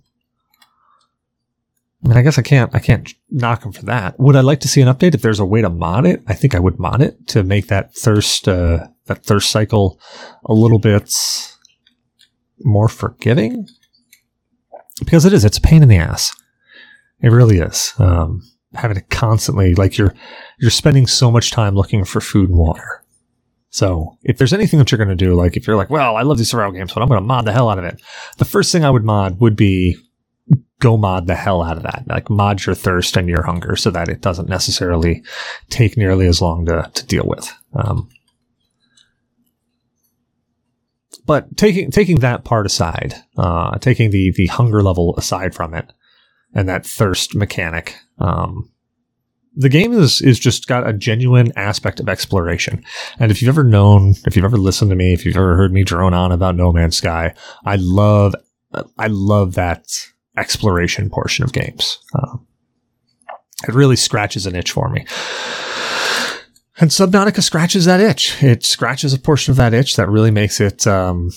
I 2.05 2.07
mean, 2.07 2.17
I 2.17 2.21
guess 2.21 2.37
I 2.37 2.43
can't 2.43 2.73
I 2.75 2.79
can't 2.79 3.11
knock 3.31 3.63
them 3.63 3.71
for 3.71 3.83
that. 3.85 4.19
Would 4.19 4.35
I 4.35 4.41
like 4.41 4.59
to 4.59 4.67
see 4.67 4.81
an 4.81 4.87
update 4.87 5.15
if 5.15 5.23
there's 5.23 5.39
a 5.39 5.45
way 5.45 5.61
to 5.61 5.69
mod 5.69 6.05
it? 6.05 6.21
I 6.27 6.35
think 6.35 6.53
I 6.53 6.59
would 6.59 6.77
mod 6.77 7.01
it 7.01 7.27
to 7.29 7.43
make 7.43 7.67
that 7.67 7.95
thirst 7.95 8.47
uh, 8.47 8.87
that 9.07 9.25
thirst 9.25 9.49
cycle 9.49 9.99
a 10.45 10.53
little 10.53 10.77
bit 10.77 11.11
more 12.63 12.87
forgiving 12.87 13.67
because 14.99 15.25
it 15.25 15.33
is 15.33 15.43
it's 15.43 15.57
a 15.57 15.61
pain 15.61 15.83
in 15.83 15.89
the 15.89 15.97
ass 15.97 16.33
it 17.21 17.29
really 17.29 17.57
is 17.57 17.93
um, 17.99 18.41
having 18.73 18.95
to 18.95 19.01
constantly 19.01 19.75
like 19.75 19.97
you're 19.97 20.13
you're 20.59 20.71
spending 20.71 21.07
so 21.07 21.31
much 21.31 21.51
time 21.51 21.75
looking 21.75 22.05
for 22.05 22.21
food 22.21 22.49
and 22.49 22.57
water 22.57 23.03
so 23.69 24.17
if 24.23 24.37
there's 24.37 24.53
anything 24.53 24.79
that 24.79 24.91
you're 24.91 24.97
going 24.97 25.09
to 25.09 25.15
do 25.15 25.33
like 25.33 25.57
if 25.57 25.67
you're 25.67 25.75
like 25.75 25.89
well 25.89 26.15
i 26.15 26.21
love 26.21 26.37
these 26.37 26.49
survival 26.49 26.71
games 26.71 26.93
but 26.93 27.01
i'm 27.01 27.09
going 27.09 27.19
to 27.19 27.25
mod 27.25 27.45
the 27.45 27.51
hell 27.51 27.69
out 27.69 27.79
of 27.79 27.83
it 27.83 28.01
the 28.37 28.45
first 28.45 28.71
thing 28.71 28.85
i 28.85 28.89
would 28.89 29.03
mod 29.03 29.39
would 29.39 29.55
be 29.55 29.97
go 30.79 30.97
mod 30.97 31.27
the 31.27 31.35
hell 31.35 31.63
out 31.63 31.77
of 31.77 31.83
that 31.83 32.03
like 32.07 32.29
mod 32.29 32.65
your 32.65 32.75
thirst 32.75 33.15
and 33.15 33.29
your 33.29 33.43
hunger 33.43 33.75
so 33.75 33.89
that 33.89 34.09
it 34.09 34.21
doesn't 34.21 34.49
necessarily 34.49 35.23
take 35.69 35.95
nearly 35.97 36.27
as 36.27 36.41
long 36.41 36.65
to, 36.65 36.89
to 36.93 37.05
deal 37.05 37.25
with 37.25 37.51
um, 37.73 38.09
but 41.25 41.57
taking 41.57 41.91
taking 41.91 42.19
that 42.19 42.43
part 42.43 42.65
aside, 42.65 43.15
uh, 43.37 43.77
taking 43.79 44.11
the 44.11 44.31
the 44.35 44.47
hunger 44.47 44.83
level 44.83 45.15
aside 45.17 45.55
from 45.55 45.73
it, 45.73 45.91
and 46.53 46.69
that 46.69 46.85
thirst 46.85 47.35
mechanic, 47.35 47.95
um, 48.19 48.71
the 49.55 49.69
game 49.69 49.93
is 49.93 50.21
is 50.21 50.39
just 50.39 50.67
got 50.67 50.87
a 50.87 50.93
genuine 50.93 51.51
aspect 51.55 51.99
of 51.99 52.09
exploration. 52.09 52.83
And 53.19 53.31
if 53.31 53.41
you've 53.41 53.49
ever 53.49 53.63
known, 53.63 54.15
if 54.25 54.35
you've 54.35 54.45
ever 54.45 54.57
listened 54.57 54.89
to 54.91 54.95
me, 54.95 55.13
if 55.13 55.25
you've 55.25 55.37
ever 55.37 55.55
heard 55.55 55.73
me 55.73 55.83
drone 55.83 56.13
on 56.13 56.31
about 56.31 56.55
No 56.55 56.71
Man's 56.71 56.97
Sky, 56.97 57.33
I 57.65 57.77
love 57.77 58.35
I 58.97 59.07
love 59.07 59.55
that 59.55 59.87
exploration 60.37 61.09
portion 61.09 61.43
of 61.43 61.53
games. 61.53 61.99
Uh, 62.13 62.37
it 63.67 63.73
really 63.73 63.95
scratches 63.95 64.45
an 64.45 64.55
itch 64.55 64.71
for 64.71 64.89
me. 64.89 65.05
And 66.77 66.89
Subnautica 66.89 67.41
scratches 67.41 67.85
that 67.85 68.01
itch. 68.01 68.43
It 68.43 68.65
scratches 68.65 69.13
a 69.13 69.19
portion 69.19 69.51
of 69.51 69.57
that 69.57 69.73
itch 69.73 69.95
that 69.95 70.09
really 70.09 70.31
makes 70.31 70.59
it, 70.59 70.85
um, 70.85 71.31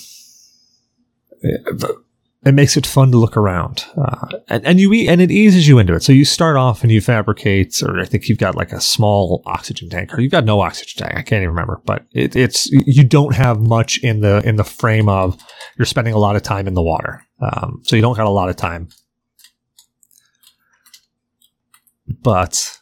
it, 2.48 2.54
makes 2.54 2.76
it 2.76 2.86
fun 2.86 3.10
to 3.12 3.18
look 3.18 3.36
around. 3.36 3.84
Uh, 3.96 4.26
and, 4.48 4.64
and 4.66 4.80
you 4.80 4.92
and 4.92 5.20
it 5.20 5.30
eases 5.30 5.68
you 5.68 5.78
into 5.78 5.94
it. 5.94 6.02
So 6.02 6.12
you 6.12 6.24
start 6.24 6.56
off 6.56 6.82
and 6.82 6.90
you 6.90 7.00
fabricate, 7.00 7.82
or 7.82 8.00
I 8.00 8.04
think 8.04 8.28
you've 8.28 8.38
got 8.38 8.54
like 8.54 8.72
a 8.72 8.80
small 8.80 9.42
oxygen 9.46 9.88
tank, 9.88 10.14
or 10.14 10.20
you've 10.20 10.32
got 10.32 10.44
no 10.44 10.60
oxygen 10.60 11.04
tank. 11.04 11.16
I 11.16 11.22
can't 11.22 11.42
even 11.42 11.50
remember, 11.50 11.80
but 11.84 12.06
it, 12.12 12.34
it's 12.36 12.70
you 12.70 13.04
don't 13.04 13.34
have 13.34 13.60
much 13.60 13.98
in 13.98 14.20
the 14.20 14.42
in 14.44 14.56
the 14.56 14.64
frame 14.64 15.08
of 15.08 15.38
you're 15.76 15.86
spending 15.86 16.14
a 16.14 16.18
lot 16.18 16.36
of 16.36 16.42
time 16.42 16.66
in 16.66 16.74
the 16.74 16.82
water. 16.82 17.24
Um, 17.40 17.82
so 17.84 17.96
you 17.96 18.02
don't 18.02 18.16
got 18.16 18.26
a 18.26 18.30
lot 18.30 18.48
of 18.48 18.56
time. 18.56 18.88
But 22.22 22.77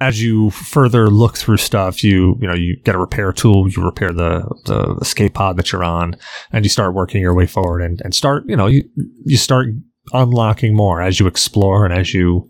as 0.00 0.22
you 0.22 0.50
further 0.50 1.08
look 1.08 1.36
through 1.36 1.56
stuff, 1.56 2.04
you 2.04 2.36
you 2.40 2.46
know 2.46 2.54
you 2.54 2.76
get 2.84 2.94
a 2.94 2.98
repair 2.98 3.32
tool, 3.32 3.68
you 3.68 3.82
repair 3.82 4.12
the 4.12 4.42
the 4.66 4.96
escape 5.00 5.34
pod 5.34 5.56
that 5.56 5.72
you're 5.72 5.84
on, 5.84 6.16
and 6.52 6.64
you 6.64 6.68
start 6.68 6.94
working 6.94 7.20
your 7.20 7.34
way 7.34 7.46
forward 7.46 7.80
and, 7.82 8.00
and 8.02 8.14
start 8.14 8.44
you 8.46 8.56
know 8.56 8.66
you 8.66 8.84
you 9.24 9.36
start 9.36 9.68
unlocking 10.12 10.74
more 10.74 11.00
as 11.00 11.18
you 11.18 11.26
explore 11.26 11.84
and 11.84 11.94
as 11.94 12.12
you 12.14 12.48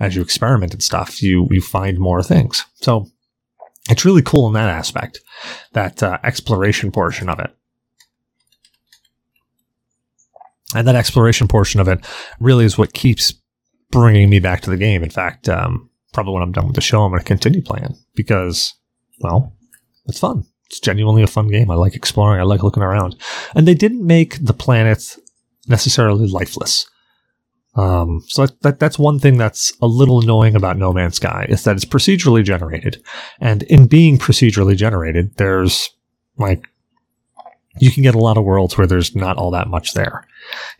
as 0.00 0.16
you 0.16 0.22
experiment 0.22 0.72
and 0.72 0.82
stuff. 0.82 1.22
You 1.22 1.46
you 1.50 1.60
find 1.60 1.98
more 1.98 2.22
things. 2.22 2.64
So 2.76 3.06
it's 3.90 4.04
really 4.04 4.22
cool 4.22 4.46
in 4.46 4.54
that 4.54 4.68
aspect, 4.68 5.20
that 5.72 6.02
uh, 6.02 6.18
exploration 6.22 6.90
portion 6.90 7.28
of 7.28 7.38
it. 7.38 7.54
And 10.74 10.86
that 10.86 10.96
exploration 10.96 11.48
portion 11.48 11.80
of 11.80 11.88
it 11.88 12.06
really 12.40 12.66
is 12.66 12.76
what 12.76 12.92
keeps 12.92 13.32
bringing 13.90 14.28
me 14.28 14.38
back 14.38 14.60
to 14.62 14.70
the 14.70 14.76
game. 14.76 15.02
In 15.02 15.08
fact, 15.08 15.48
um, 15.48 15.87
probably 16.12 16.34
when 16.34 16.42
I'm 16.42 16.52
done 16.52 16.66
with 16.66 16.74
the 16.74 16.80
show, 16.80 17.02
I'm 17.02 17.10
going 17.10 17.20
to 17.20 17.26
continue 17.26 17.62
playing 17.62 17.96
because, 18.14 18.74
well, 19.20 19.52
it's 20.06 20.20
fun. 20.20 20.44
It's 20.66 20.80
genuinely 20.80 21.22
a 21.22 21.26
fun 21.26 21.48
game. 21.48 21.70
I 21.70 21.74
like 21.74 21.94
exploring. 21.94 22.40
I 22.40 22.44
like 22.44 22.62
looking 22.62 22.82
around. 22.82 23.16
And 23.54 23.66
they 23.66 23.74
didn't 23.74 24.06
make 24.06 24.44
the 24.44 24.52
planet 24.52 25.16
necessarily 25.66 26.26
lifeless. 26.26 26.86
Um, 27.74 28.24
so 28.26 28.46
that, 28.46 28.60
that, 28.62 28.80
that's 28.80 28.98
one 28.98 29.18
thing 29.18 29.38
that's 29.38 29.72
a 29.80 29.86
little 29.86 30.20
annoying 30.20 30.56
about 30.56 30.78
No 30.78 30.92
Man's 30.92 31.16
Sky 31.16 31.46
is 31.48 31.62
that 31.64 31.76
it's 31.76 31.84
procedurally 31.84 32.42
generated, 32.42 33.00
and 33.40 33.62
in 33.64 33.86
being 33.86 34.18
procedurally 34.18 34.76
generated, 34.76 35.36
there's 35.36 35.88
like 36.38 36.66
you 37.78 37.92
can 37.92 38.02
get 38.02 38.16
a 38.16 38.18
lot 38.18 38.36
of 38.36 38.44
worlds 38.44 38.76
where 38.76 38.86
there's 38.86 39.14
not 39.14 39.36
all 39.36 39.52
that 39.52 39.68
much 39.68 39.94
there. 39.94 40.26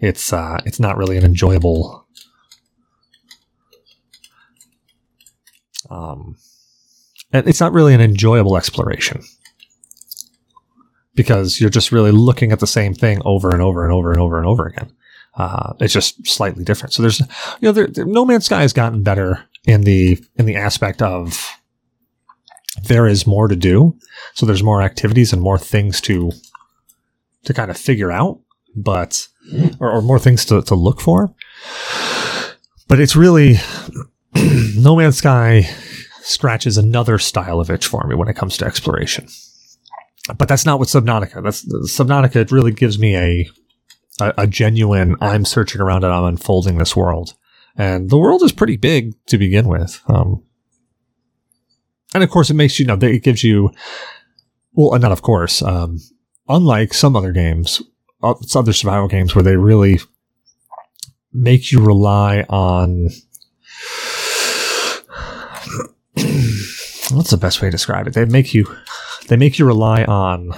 It's 0.01 0.33
uh, 0.33 0.59
it's 0.65 0.81
not 0.81 0.97
really 0.97 1.17
an 1.17 1.25
enjoyable 1.25 2.05
Um, 5.91 6.37
and 7.33 7.47
it's 7.47 7.61
not 7.61 7.73
really 7.73 7.95
an 7.95 8.01
enjoyable 8.01 8.57
exploration 8.57 9.23
because 11.15 11.61
you're 11.61 11.71
just 11.71 11.93
really 11.93 12.13
looking 12.13 12.53
at 12.53 12.61
the 12.61 12.67
same 12.67 12.95
thing 12.95 13.21
over 13.25 13.51
and 13.51 13.61
over 13.61 13.85
and 13.85 13.93
over 13.93 14.13
and 14.13 14.21
over 14.21 14.39
and 14.39 14.47
over 14.47 14.67
again. 14.67 14.93
Uh, 15.35 15.73
it's 15.81 15.93
just 15.93 16.27
slightly 16.27 16.65
different. 16.65 16.93
So 16.93 17.03
there's, 17.03 17.21
you 17.21 17.27
know, 17.63 17.73
there, 17.73 17.87
there, 17.87 18.07
No 18.07 18.25
Man's 18.25 18.47
Sky 18.47 18.63
has 18.63 18.73
gotten 18.73 19.03
better 19.03 19.45
in 19.67 19.83
the 19.83 20.25
in 20.37 20.47
the 20.47 20.57
aspect 20.57 21.03
of 21.03 21.47
there 22.85 23.07
is 23.07 23.27
more 23.27 23.49
to 23.49 23.57
do. 23.57 23.97
So 24.35 24.47
there's 24.47 24.63
more 24.63 24.83
activities 24.83 25.33
and 25.33 25.43
more 25.43 25.59
things 25.59 26.01
to 26.03 26.33
to 27.45 27.55
kind 27.55 27.71
of 27.71 27.77
figure 27.77 28.11
out, 28.11 28.41
but 28.75 29.29
or, 29.81 29.91
or 29.91 30.03
more 30.03 30.19
things 30.19 30.45
to, 30.47 30.63
to 30.63 30.75
look 30.75 31.01
for. 31.01 31.35
But 32.89 33.01
it's 33.01 33.17
really 33.17 33.57
No 34.79 34.97
Man's 34.97 35.17
Sky 35.17 35.69
scratches 36.21 36.79
another 36.79 37.19
style 37.19 37.61
of 37.61 37.71
itch 37.71 37.87
for 37.87 38.07
me 38.07 38.15
when 38.15 38.29
it 38.29 38.37
comes 38.37 38.57
to 38.59 38.65
exploration. 38.65 39.29
But 40.37 40.49
that's 40.49 40.65
not 40.67 40.79
what 40.79 40.89
Subnautica. 40.89 41.43
That's 41.43 41.65
Subnautica. 41.65 42.37
It 42.37 42.53
really 42.53 42.73
gives 42.73 42.99
me 42.99 43.17
a, 43.17 43.51
a 44.21 44.35
a 44.39 44.47
genuine. 44.47 45.17
I'm 45.21 45.45
searching 45.45 45.81
around 45.81 46.05
and 46.05 46.13
I'm 46.13 46.25
unfolding 46.25 46.79
this 46.79 46.95
world, 46.95 47.35
and 47.77 48.11
the 48.11 48.19
world 48.19 48.43
is 48.43 48.53
pretty 48.53 48.77
big 48.77 49.15
to 49.27 49.39
begin 49.39 49.69
with. 49.69 50.01
Um, 50.07 50.45
and 52.15 52.23
of 52.23 52.31
course, 52.31 52.51
it 52.51 52.55
makes 52.55 52.79
you 52.79 52.87
know 52.87 52.99
it 53.01 53.23
gives 53.23 53.43
you. 53.43 53.71
Well, 54.73 54.99
not 54.99 55.13
of 55.13 55.23
course. 55.23 55.63
Um, 55.63 55.99
unlike 56.49 56.93
some 56.95 57.17
other 57.17 57.33
games, 57.33 57.83
uh, 58.23 58.35
other 58.55 58.73
survival 58.73 59.09
games 59.09 59.35
where 59.35 59.43
they 59.43 59.57
really 59.57 59.99
make 61.33 61.73
you 61.73 61.85
rely 61.85 62.45
on 62.49 63.09
what's 67.13 67.31
the 67.31 67.39
best 67.39 67.61
way 67.61 67.69
to 67.69 67.73
describe 67.73 68.07
it? 68.07 68.15
They 68.15 68.25
make 68.25 68.55
you 68.55 68.67
they 69.29 69.37
make 69.37 69.59
you 69.59 69.67
rely 69.67 70.05
on 70.05 70.51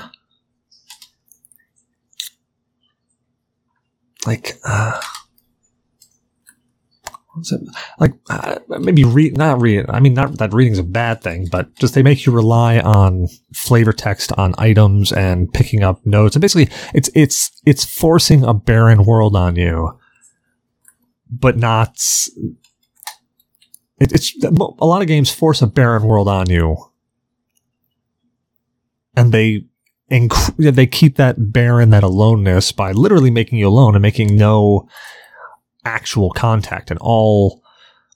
like 4.27 4.59
uh 4.65 5.01
what's 7.35 7.53
it 7.53 7.61
like 7.99 8.13
uh, 8.29 8.59
maybe 8.69 9.05
read 9.05 9.37
not 9.37 9.61
read 9.61 9.87
I 9.89 10.01
mean 10.01 10.15
not 10.15 10.39
that 10.39 10.53
reading's 10.53 10.79
a 10.79 10.85
bad 10.85 11.23
thing, 11.23 11.49
but 11.51 11.75
just 11.77 11.95
they 11.95 12.03
make 12.03 12.27
you 12.27 12.33
rely 12.33 12.81
on 12.81 13.29
flavor 13.55 13.93
text 13.93 14.33
on 14.33 14.55
items 14.59 15.13
and 15.13 15.53
picking 15.53 15.83
up 15.83 16.05
notes. 16.05 16.37
And 16.37 16.41
basically 16.41 16.75
it's 16.95 17.11
it's 17.15 17.51
it's 17.65 17.85
forcing 17.85 18.45
a 18.45 18.55
barren 18.55 19.05
world 19.05 19.37
on 19.37 19.57
you 19.57 19.99
but 21.31 21.57
not 21.57 21.97
it, 24.01 24.13
it's 24.13 24.35
a 24.43 24.51
lot 24.51 25.03
of 25.03 25.09
games 25.09 25.31
force 25.31 25.63
a 25.63 25.67
barren 25.67 26.05
world 26.05 26.27
on 26.27 26.49
you, 26.49 26.77
and 29.15 29.31
they 29.33 29.67
inc- 30.11 30.75
they 30.75 30.87
keep 30.87 31.17
that 31.17 31.53
barren, 31.53 31.91
that 31.91 32.03
aloneness 32.03 32.73
by 32.73 32.93
literally 32.93 33.31
making 33.31 33.59
you 33.59 33.69
alone 33.69 33.95
and 33.95 34.03
making 34.03 34.37
no 34.37 34.89
actual 35.85 36.31
contact, 36.31 36.91
and 36.91 36.99
all 37.01 37.63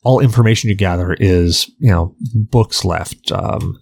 all 0.03 0.21
information 0.21 0.71
you 0.71 0.77
gather 0.77 1.15
is 1.15 1.71
you 1.79 1.91
know 1.91 2.15
books 2.35 2.85
left, 2.85 3.31
um, 3.31 3.79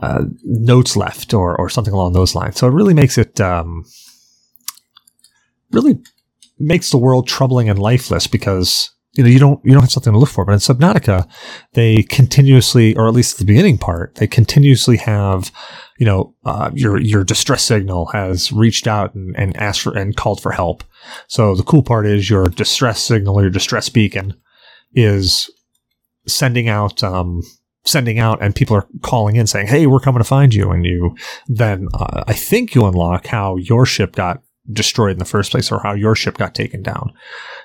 uh, 0.00 0.24
notes 0.44 0.96
left, 0.96 1.34
or 1.34 1.54
or 1.60 1.68
something 1.68 1.94
along 1.94 2.14
those 2.14 2.34
lines. 2.34 2.56
So 2.56 2.66
it 2.66 2.72
really 2.72 2.94
makes 2.94 3.18
it 3.18 3.38
um, 3.38 3.84
really 5.70 5.98
makes 6.58 6.90
the 6.90 6.98
world 6.98 7.26
troubling 7.28 7.68
and 7.68 7.78
lifeless 7.78 8.26
because 8.26 8.93
you 9.14 9.22
know, 9.22 9.30
you 9.30 9.38
don't 9.38 9.64
you 9.64 9.72
don't 9.72 9.82
have 9.82 9.92
something 9.92 10.12
to 10.12 10.18
look 10.18 10.28
for. 10.28 10.44
But 10.44 10.52
in 10.52 10.58
Subnautica, 10.58 11.28
they 11.74 12.02
continuously, 12.02 12.96
or 12.96 13.06
at 13.06 13.14
least 13.14 13.38
the 13.38 13.44
beginning 13.44 13.78
part, 13.78 14.16
they 14.16 14.26
continuously 14.26 14.96
have, 14.96 15.52
you 15.98 16.06
know, 16.06 16.34
uh, 16.44 16.70
your 16.74 17.00
your 17.00 17.22
distress 17.22 17.62
signal 17.62 18.06
has 18.06 18.50
reached 18.50 18.88
out 18.88 19.14
and, 19.14 19.36
and 19.36 19.56
asked 19.56 19.82
for 19.82 19.96
and 19.96 20.16
called 20.16 20.42
for 20.42 20.50
help. 20.50 20.82
So 21.28 21.54
the 21.54 21.62
cool 21.62 21.82
part 21.82 22.06
is 22.06 22.28
your 22.28 22.46
distress 22.46 23.00
signal 23.00 23.36
or 23.36 23.42
your 23.42 23.50
distress 23.50 23.88
beacon 23.88 24.34
is 24.94 25.48
sending 26.26 26.68
out 26.68 27.04
um, 27.04 27.42
sending 27.84 28.18
out 28.18 28.42
and 28.42 28.54
people 28.54 28.76
are 28.76 28.88
calling 29.02 29.36
in 29.36 29.46
saying, 29.46 29.68
"Hey, 29.68 29.86
we're 29.86 30.00
coming 30.00 30.20
to 30.20 30.28
find 30.28 30.52
you." 30.52 30.72
And 30.72 30.84
you 30.84 31.14
then 31.46 31.86
uh, 31.94 32.24
I 32.26 32.32
think 32.32 32.74
you 32.74 32.84
unlock 32.84 33.28
how 33.28 33.56
your 33.58 33.86
ship 33.86 34.16
got 34.16 34.42
destroyed 34.72 35.12
in 35.12 35.18
the 35.18 35.24
first 35.24 35.52
place 35.52 35.70
or 35.70 35.80
how 35.80 35.92
your 35.92 36.16
ship 36.16 36.36
got 36.36 36.54
taken 36.54 36.82
down 36.82 37.12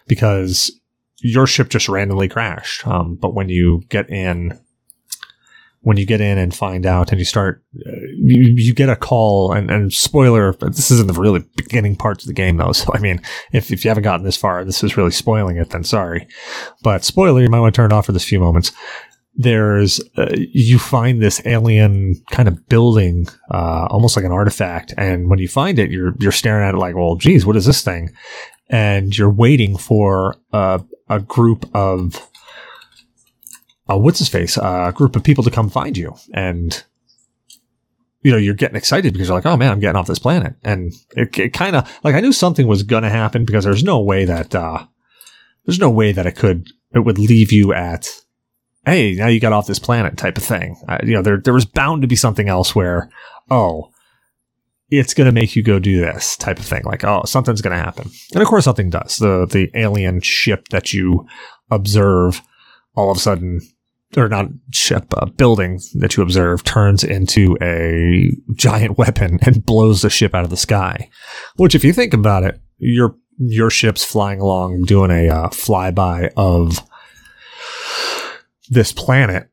because 0.08 0.79
your 1.22 1.48
ship 1.48 1.70
just 1.70 1.90
randomly 1.90 2.30
crashed. 2.30 2.86
Um, 2.88 3.16
but 3.16 3.34
when 3.34 3.50
you 3.50 3.82
get 3.90 4.10
in, 4.10 4.60
when 5.82 5.98
you 5.98 6.06
get 6.06 6.22
in 6.22 6.38
and 6.38 6.54
find 6.54 6.86
out 6.86 7.12
and 7.12 7.20
you 7.20 7.26
start, 7.26 7.64
uh, 7.86 7.92
you, 8.18 8.54
you 8.56 8.74
get 8.74 8.90
a 8.90 8.96
call 8.96 9.54
and, 9.54 9.72
and 9.72 9.94
spoiler, 9.94 10.54
this 10.54 10.92
isn't 10.92 11.08
the 11.08 11.20
really 11.20 11.44
beginning 11.56 11.96
parts 11.96 12.24
of 12.24 12.28
the 12.28 12.34
game 12.34 12.58
though. 12.58 12.72
So, 12.80 12.92
I 12.94 13.00
mean, 13.00 13.22
if, 13.52 13.72
if 13.72 13.84
you 13.84 13.90
haven't 13.90 14.04
gotten 14.04 14.26
this 14.26 14.38
far, 14.38 14.64
this 14.64 14.84
is 14.84 14.98
really 14.98 15.12
spoiling 15.12 15.58
it, 15.58 15.70
then 15.70 15.84
sorry. 15.84 16.28
But 16.84 17.04
spoiler, 17.04 17.42
you 17.42 17.50
might 17.50 17.60
want 17.60 17.74
to 17.74 17.78
turn 17.78 17.92
it 17.92 17.94
off 17.94 18.06
for 18.06 18.12
this 18.12 18.24
few 18.24 18.40
moments. 18.40 18.72
There's, 19.36 20.02
uh, 20.18 20.36
you 20.36 20.80
find 20.80 21.22
this 21.22 21.42
alien 21.46 22.16
kind 22.32 22.50
of 22.50 22.68
building, 22.68 23.28
uh, 23.52 23.88
almost 23.90 24.18
like 24.18 24.26
an 24.26 24.34
artifact. 24.34 24.94
And 24.98 25.30
when 25.30 25.40
you 25.40 25.48
find 25.48 25.80
it, 25.80 25.92
you're, 25.92 26.14
you're 26.20 26.34
staring 26.34 26.68
at 26.68 26.74
it 26.74 26.78
like, 26.78 26.96
well, 26.96 27.16
geez, 27.16 27.46
what 27.46 27.56
is 27.56 27.66
this 27.66 27.82
thing? 27.82 28.10
And 28.70 29.18
you're 29.18 29.32
waiting 29.32 29.78
for, 29.78 30.36
uh, 30.54 30.80
a 31.10 31.20
group 31.20 31.70
of 31.74 32.30
uh, 33.90 33.98
what's 33.98 34.20
his 34.20 34.30
face, 34.30 34.58
uh, 34.58 34.86
a 34.90 34.94
group 34.94 35.16
of 35.16 35.24
people 35.24 35.44
to 35.44 35.52
come 35.52 35.70
find 35.70 35.98
you, 35.98 36.16
and 36.34 36.84
you 38.22 38.32
know 38.32 38.38
you're 38.38 38.54
getting 38.54 38.76
excited 38.78 39.14
because 39.14 39.28
you're 39.28 39.38
like, 39.38 39.46
oh 39.46 39.58
man, 39.58 39.72
I'm 39.72 39.80
getting 39.80 39.96
off 39.96 40.08
this 40.08 40.20
planet, 40.20 40.54
and 40.64 40.94
it, 41.16 41.38
it 41.38 41.54
kind 41.54 41.76
of 41.76 42.00
like 42.04 42.16
I 42.16 42.20
knew 42.20 42.32
something 42.32 42.68
was 42.68 42.84
gonna 42.84 43.10
happen 43.10 43.46
because 43.46 43.64
there's 43.64 43.84
no 43.84 44.00
way 44.00 44.26
that 44.26 44.54
uh, 44.54 44.86
there's 45.66 45.80
no 45.80 45.90
way 45.90 46.12
that 46.12 46.28
it 46.28 46.36
could 46.36 46.68
it 46.94 47.00
would 47.00 47.18
leave 47.18 47.52
you 47.52 47.74
at 47.74 48.10
hey 48.86 49.14
now 49.14 49.28
you 49.28 49.40
got 49.40 49.54
off 49.54 49.68
this 49.68 49.80
planet 49.80 50.18
type 50.18 50.38
of 50.38 50.44
thing. 50.44 50.80
Uh, 50.88 51.00
you 51.04 51.14
know 51.14 51.24
there 51.24 51.38
there 51.38 51.54
was 51.54 51.66
bound 51.66 52.04
to 52.04 52.08
be 52.08 52.16
something 52.16 52.48
else 52.48 52.76
where 52.76 53.10
oh 53.50 53.90
it's 54.92 55.14
going 55.14 55.26
to 55.26 55.32
make 55.32 55.56
you 55.56 55.64
go 55.64 55.80
do 55.80 56.00
this 56.00 56.36
type 56.38 56.60
of 56.60 56.66
thing. 56.66 56.84
Like, 56.84 57.04
oh, 57.04 57.24
something's 57.26 57.62
going 57.62 57.76
to 57.76 57.84
happen. 57.84 58.10
And 58.34 58.42
of 58.42 58.48
course, 58.48 58.66
something 58.66 58.90
does. 58.90 59.18
The, 59.18 59.46
the 59.46 59.70
alien 59.76 60.22
ship 60.22 60.70
that 60.70 60.94
you 60.94 61.28
observe 61.70 62.42
all 62.96 63.12
of 63.12 63.18
a 63.18 63.20
sudden, 63.20 63.62
or 64.18 64.28
not 64.28 64.48
ship, 64.72 65.14
uh, 65.16 65.26
building 65.26 65.80
that 65.96 66.18
you 66.18 66.24
observe 66.24 66.64
turns 66.64 67.04
into 67.04 67.56
a 67.62 68.32
giant 68.56 68.98
weapon 68.98 69.40
and 69.44 69.66
blows 69.66 70.02
the 70.02 70.10
ship 70.10 70.34
out 70.34 70.44
of 70.44 70.50
the 70.50 70.58
sky. 70.58 71.10
Which, 71.56 71.76
if 71.76 71.84
you 71.84 71.94
think 71.94 72.14
about 72.14 72.44
it, 72.44 72.60
your, 72.78 73.16
your 73.38 73.70
ship's 73.70 74.04
flying 74.04 74.42
along 74.42 74.84
doing 74.86 75.12
a 75.12 75.30
uh, 75.30 75.50
flyby 75.50 76.32
of 76.36 76.80
this 78.70 78.92
planet. 78.92 79.50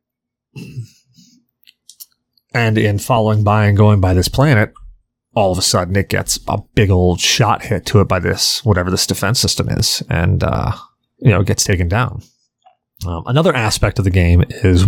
And 2.54 2.78
in 2.78 2.98
following 2.98 3.44
by 3.44 3.66
and 3.66 3.76
going 3.76 4.00
by 4.00 4.14
this 4.14 4.28
planet, 4.28 4.72
all 5.36 5.52
of 5.52 5.58
a 5.58 5.62
sudden 5.62 5.94
it 5.94 6.08
gets 6.08 6.40
a 6.48 6.58
big 6.74 6.90
old 6.90 7.20
shot 7.20 7.62
hit 7.62 7.84
to 7.86 8.00
it 8.00 8.08
by 8.08 8.18
this 8.18 8.64
whatever 8.64 8.90
this 8.90 9.06
defense 9.06 9.38
system 9.38 9.68
is, 9.68 10.02
and 10.08 10.42
uh, 10.42 10.72
you 11.18 11.30
know 11.30 11.42
gets 11.42 11.62
taken 11.62 11.86
down. 11.86 12.22
Um, 13.06 13.22
another 13.26 13.54
aspect 13.54 13.98
of 13.98 14.04
the 14.04 14.10
game 14.10 14.42
is 14.48 14.86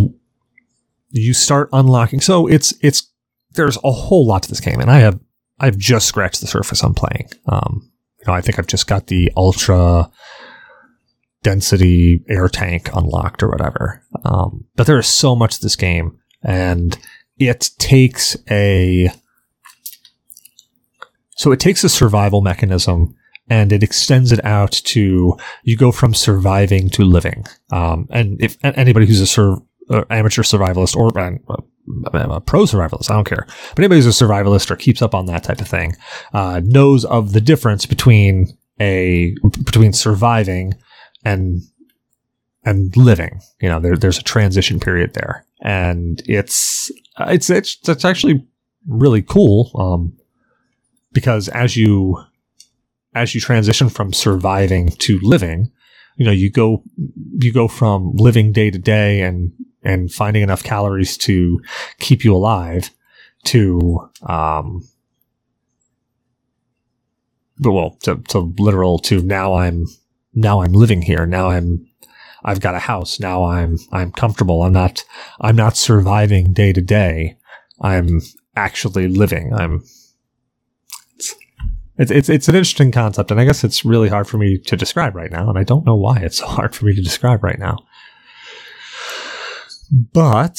you 1.10 1.34
start 1.34 1.68
unlocking. 1.72 2.20
So 2.20 2.46
it's 2.46 2.74
it's 2.80 3.12
there's 3.52 3.76
a 3.84 3.92
whole 3.92 4.26
lot 4.26 4.42
to 4.44 4.48
this 4.48 4.60
game, 4.60 4.80
and 4.80 4.90
I 4.90 4.98
have 4.98 5.20
I've 5.60 5.76
just 5.76 6.08
scratched 6.08 6.40
the 6.40 6.46
surface 6.46 6.82
on 6.82 6.94
playing. 6.94 7.28
Um, 7.46 7.90
you 8.18 8.24
know, 8.26 8.32
I 8.32 8.40
think 8.40 8.58
I've 8.58 8.66
just 8.66 8.86
got 8.86 9.08
the 9.08 9.30
ultra 9.36 10.10
density 11.42 12.24
air 12.28 12.48
tank 12.48 12.90
unlocked 12.94 13.42
or 13.42 13.48
whatever. 13.48 14.02
Um, 14.24 14.64
but 14.76 14.86
there 14.86 14.98
is 14.98 15.06
so 15.06 15.36
much 15.36 15.56
to 15.56 15.62
this 15.62 15.76
game, 15.76 16.18
and 16.42 16.98
it 17.38 17.70
takes 17.78 18.36
a 18.50 19.10
so 21.38 21.52
it 21.52 21.60
takes 21.60 21.84
a 21.84 21.88
survival 21.88 22.40
mechanism 22.42 23.14
and 23.48 23.72
it 23.72 23.82
extends 23.82 24.32
it 24.32 24.44
out 24.44 24.72
to 24.72 25.36
you 25.62 25.76
go 25.76 25.90
from 25.90 26.12
surviving 26.12 26.90
to 26.90 27.04
living. 27.04 27.46
Um, 27.70 28.06
and 28.10 28.36
if 28.42 28.58
anybody 28.62 29.06
who's 29.06 29.20
a 29.20 29.26
sur- 29.26 29.62
uh, 29.88 30.04
amateur 30.10 30.42
survivalist 30.42 30.96
or 30.96 31.18
uh, 31.18 31.30
a 32.12 32.40
pro 32.40 32.64
survivalist, 32.64 33.10
I 33.10 33.14
don't 33.14 33.24
care, 33.24 33.46
but 33.46 33.78
anybody 33.78 34.02
who's 34.02 34.20
a 34.20 34.24
survivalist 34.24 34.70
or 34.70 34.76
keeps 34.76 35.00
up 35.00 35.14
on 35.14 35.26
that 35.26 35.44
type 35.44 35.60
of 35.60 35.68
thing 35.68 35.94
uh, 36.34 36.60
knows 36.64 37.04
of 37.04 37.32
the 37.32 37.40
difference 37.40 37.86
between 37.86 38.48
a 38.80 39.34
between 39.64 39.92
surviving 39.92 40.74
and 41.24 41.62
and 42.64 42.94
living. 42.96 43.40
You 43.60 43.68
know, 43.68 43.80
there, 43.80 43.96
there's 43.96 44.18
a 44.18 44.22
transition 44.22 44.80
period 44.80 45.14
there, 45.14 45.46
and 45.62 46.20
it's 46.26 46.90
it's 47.20 47.48
it's, 47.48 47.88
it's 47.88 48.04
actually 48.04 48.44
really 48.86 49.22
cool. 49.22 49.70
Um, 49.78 50.17
because 51.18 51.48
as 51.48 51.76
you 51.76 52.22
as 53.14 53.34
you 53.34 53.40
transition 53.40 53.88
from 53.88 54.12
surviving 54.12 54.90
to 54.90 55.18
living, 55.22 55.72
you 56.16 56.24
know, 56.24 56.30
you 56.30 56.48
go 56.48 56.84
you 57.40 57.52
go 57.52 57.66
from 57.66 58.12
living 58.14 58.52
day 58.52 58.70
to 58.70 58.78
day 58.78 59.22
and 59.22 59.52
and 59.82 60.12
finding 60.12 60.42
enough 60.44 60.62
calories 60.62 61.16
to 61.18 61.60
keep 61.98 62.24
you 62.24 62.34
alive 62.34 62.90
to 63.44 64.08
um 64.26 64.86
but 67.58 67.72
well 67.72 67.90
to, 68.02 68.16
to 68.28 68.54
literal 68.58 69.00
to 69.00 69.20
now 69.22 69.54
I'm 69.54 69.86
now 70.34 70.62
I'm 70.62 70.72
living 70.72 71.02
here. 71.02 71.26
Now 71.26 71.50
I'm 71.50 71.84
I've 72.44 72.60
got 72.60 72.76
a 72.76 72.78
house. 72.78 73.18
Now 73.18 73.42
I'm 73.42 73.76
I'm 73.90 74.12
comfortable. 74.12 74.62
I'm 74.62 74.72
not 74.72 75.04
I'm 75.40 75.56
not 75.56 75.76
surviving 75.76 76.52
day 76.52 76.72
to 76.72 76.80
day. 76.80 77.36
I'm 77.80 78.20
actually 78.54 79.08
living. 79.08 79.52
I'm 79.52 79.82
it's, 81.98 82.10
it's 82.10 82.28
it's 82.28 82.48
an 82.48 82.54
interesting 82.54 82.92
concept, 82.92 83.30
and 83.30 83.40
I 83.40 83.44
guess 83.44 83.64
it's 83.64 83.84
really 83.84 84.08
hard 84.08 84.28
for 84.28 84.38
me 84.38 84.58
to 84.58 84.76
describe 84.76 85.16
right 85.16 85.30
now, 85.30 85.48
and 85.48 85.58
I 85.58 85.64
don't 85.64 85.84
know 85.84 85.96
why 85.96 86.18
it's 86.18 86.38
so 86.38 86.46
hard 86.46 86.74
for 86.74 86.86
me 86.86 86.94
to 86.94 87.02
describe 87.02 87.42
right 87.42 87.58
now. 87.58 87.76
But 90.12 90.58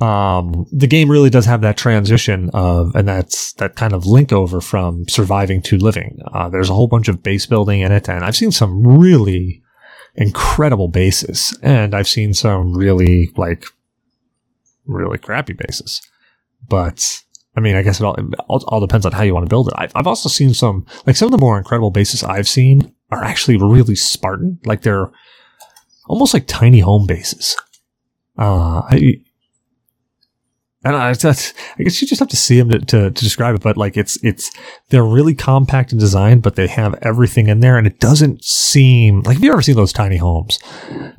um, 0.00 0.66
the 0.72 0.86
game 0.86 1.10
really 1.10 1.30
does 1.30 1.46
have 1.46 1.62
that 1.62 1.76
transition 1.76 2.50
of, 2.52 2.94
and 2.94 3.08
that's 3.08 3.54
that 3.54 3.76
kind 3.76 3.92
of 3.92 4.06
link 4.06 4.32
over 4.32 4.60
from 4.60 5.08
surviving 5.08 5.62
to 5.62 5.78
living. 5.78 6.18
Uh, 6.32 6.48
there's 6.48 6.70
a 6.70 6.74
whole 6.74 6.88
bunch 6.88 7.08
of 7.08 7.22
base 7.22 7.46
building 7.46 7.80
in 7.80 7.92
it, 7.92 8.08
and 8.08 8.24
I've 8.24 8.36
seen 8.36 8.52
some 8.52 8.86
really 8.86 9.62
incredible 10.14 10.88
bases, 10.88 11.56
and 11.62 11.94
I've 11.94 12.08
seen 12.08 12.34
some 12.34 12.74
really 12.74 13.30
like 13.36 13.64
really 14.86 15.18
crappy 15.18 15.54
bases. 15.54 16.02
But 16.68 17.22
I 17.56 17.60
mean, 17.60 17.74
I 17.74 17.82
guess 17.82 18.00
it 18.00 18.04
all, 18.04 18.14
it 18.14 18.38
all, 18.46 18.80
depends 18.80 19.04
on 19.04 19.12
how 19.12 19.22
you 19.22 19.34
want 19.34 19.44
to 19.44 19.50
build 19.50 19.68
it. 19.68 19.74
I've, 19.76 19.92
I've 19.94 20.06
also 20.06 20.28
seen 20.28 20.54
some, 20.54 20.86
like 21.06 21.16
some 21.16 21.26
of 21.26 21.32
the 21.32 21.38
more 21.38 21.58
incredible 21.58 21.90
bases 21.90 22.22
I've 22.22 22.48
seen 22.48 22.94
are 23.10 23.24
actually 23.24 23.56
really 23.56 23.96
Spartan. 23.96 24.60
Like 24.64 24.82
they're 24.82 25.10
almost 26.06 26.32
like 26.32 26.46
tiny 26.46 26.78
home 26.78 27.06
bases. 27.06 27.56
Uh, 28.38 28.82
I, 28.88 29.20
and 30.82 30.96
I, 30.96 31.12
that's, 31.12 31.52
I 31.78 31.82
guess 31.82 32.00
you 32.00 32.08
just 32.08 32.20
have 32.20 32.28
to 32.28 32.36
see 32.36 32.58
them 32.58 32.70
to, 32.70 32.78
to, 32.78 33.10
to, 33.10 33.24
describe 33.24 33.54
it, 33.54 33.62
but 33.62 33.76
like 33.76 33.96
it's, 33.96 34.16
it's, 34.24 34.50
they're 34.88 35.04
really 35.04 35.34
compact 35.34 35.92
in 35.92 35.98
design, 35.98 36.40
but 36.40 36.56
they 36.56 36.68
have 36.68 36.94
everything 37.02 37.48
in 37.48 37.60
there 37.60 37.76
and 37.76 37.86
it 37.86 38.00
doesn't 38.00 38.44
seem 38.44 39.20
like, 39.22 39.34
have 39.34 39.44
you 39.44 39.52
ever 39.52 39.60
seen 39.60 39.76
those 39.76 39.92
tiny 39.92 40.16
homes? 40.16 40.58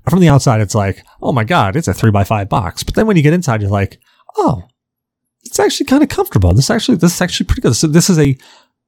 From 0.10 0.20
the 0.20 0.30
outside, 0.30 0.62
it's 0.62 0.74
like, 0.74 1.04
oh 1.22 1.32
my 1.32 1.44
God, 1.44 1.76
it's 1.76 1.88
a 1.88 1.94
three 1.94 2.10
by 2.10 2.24
five 2.24 2.50
box. 2.50 2.84
But 2.84 2.96
then 2.96 3.06
when 3.06 3.18
you 3.18 3.24
get 3.24 3.34
inside, 3.34 3.62
you're 3.62 3.70
like, 3.70 4.00
oh, 4.38 4.64
it's 5.44 5.60
actually 5.60 5.86
kind 5.86 6.04
of 6.04 6.10
comfortable. 6.10 6.54
This 6.54 6.70
actually, 6.70 6.98
this 6.98 7.16
is 7.16 7.22
actually 7.22 7.48
pretty 7.48 7.62
good. 7.62 7.76
So 7.76 7.88
this 7.88 8.10
is 8.10 8.20
a, 8.20 8.38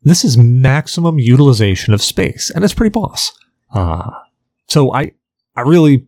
this 0.04 0.24
is 0.24 0.38
maximum 0.38 1.20
utilization 1.20 1.94
of 1.94 2.02
space 2.02 2.50
and 2.50 2.64
it's 2.64 2.74
pretty 2.74 2.92
boss. 2.92 3.32
Uh, 3.74 4.12
so 4.68 4.94
I, 4.94 5.12
I 5.56 5.62
really, 5.62 6.06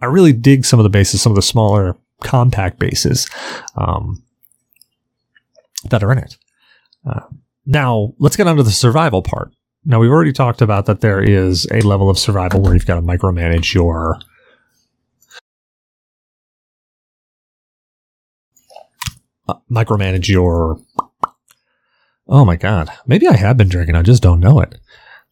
I 0.00 0.06
really 0.06 0.32
dig 0.32 0.64
some 0.64 0.78
of 0.78 0.84
the 0.84 0.90
bases, 0.90 1.20
some 1.22 1.32
of 1.32 1.36
the 1.36 1.42
smaller 1.42 1.96
compact 2.22 2.78
bases 2.78 3.28
um, 3.76 4.22
that 5.90 6.02
are 6.02 6.12
in 6.12 6.18
it. 6.18 6.36
Uh, 7.06 7.20
now, 7.66 8.14
let's 8.18 8.36
get 8.36 8.46
on 8.46 8.56
to 8.56 8.62
the 8.62 8.70
survival 8.70 9.22
part. 9.22 9.52
Now, 9.84 10.00
we've 10.00 10.10
already 10.10 10.32
talked 10.32 10.60
about 10.60 10.86
that 10.86 11.00
there 11.00 11.22
is 11.22 11.66
a 11.72 11.80
level 11.80 12.10
of 12.10 12.18
survival 12.18 12.60
where 12.60 12.74
you've 12.74 12.86
got 12.86 12.96
to 12.96 13.02
micromanage 13.02 13.72
your 13.74 14.18
micromanage 19.70 20.28
your. 20.28 20.80
Oh 22.26 22.44
my 22.44 22.56
god, 22.56 22.90
maybe 23.06 23.26
I 23.26 23.36
have 23.36 23.56
been 23.56 23.68
drinking. 23.68 23.94
I 23.94 24.02
just 24.02 24.22
don't 24.22 24.40
know 24.40 24.60
it. 24.60 24.78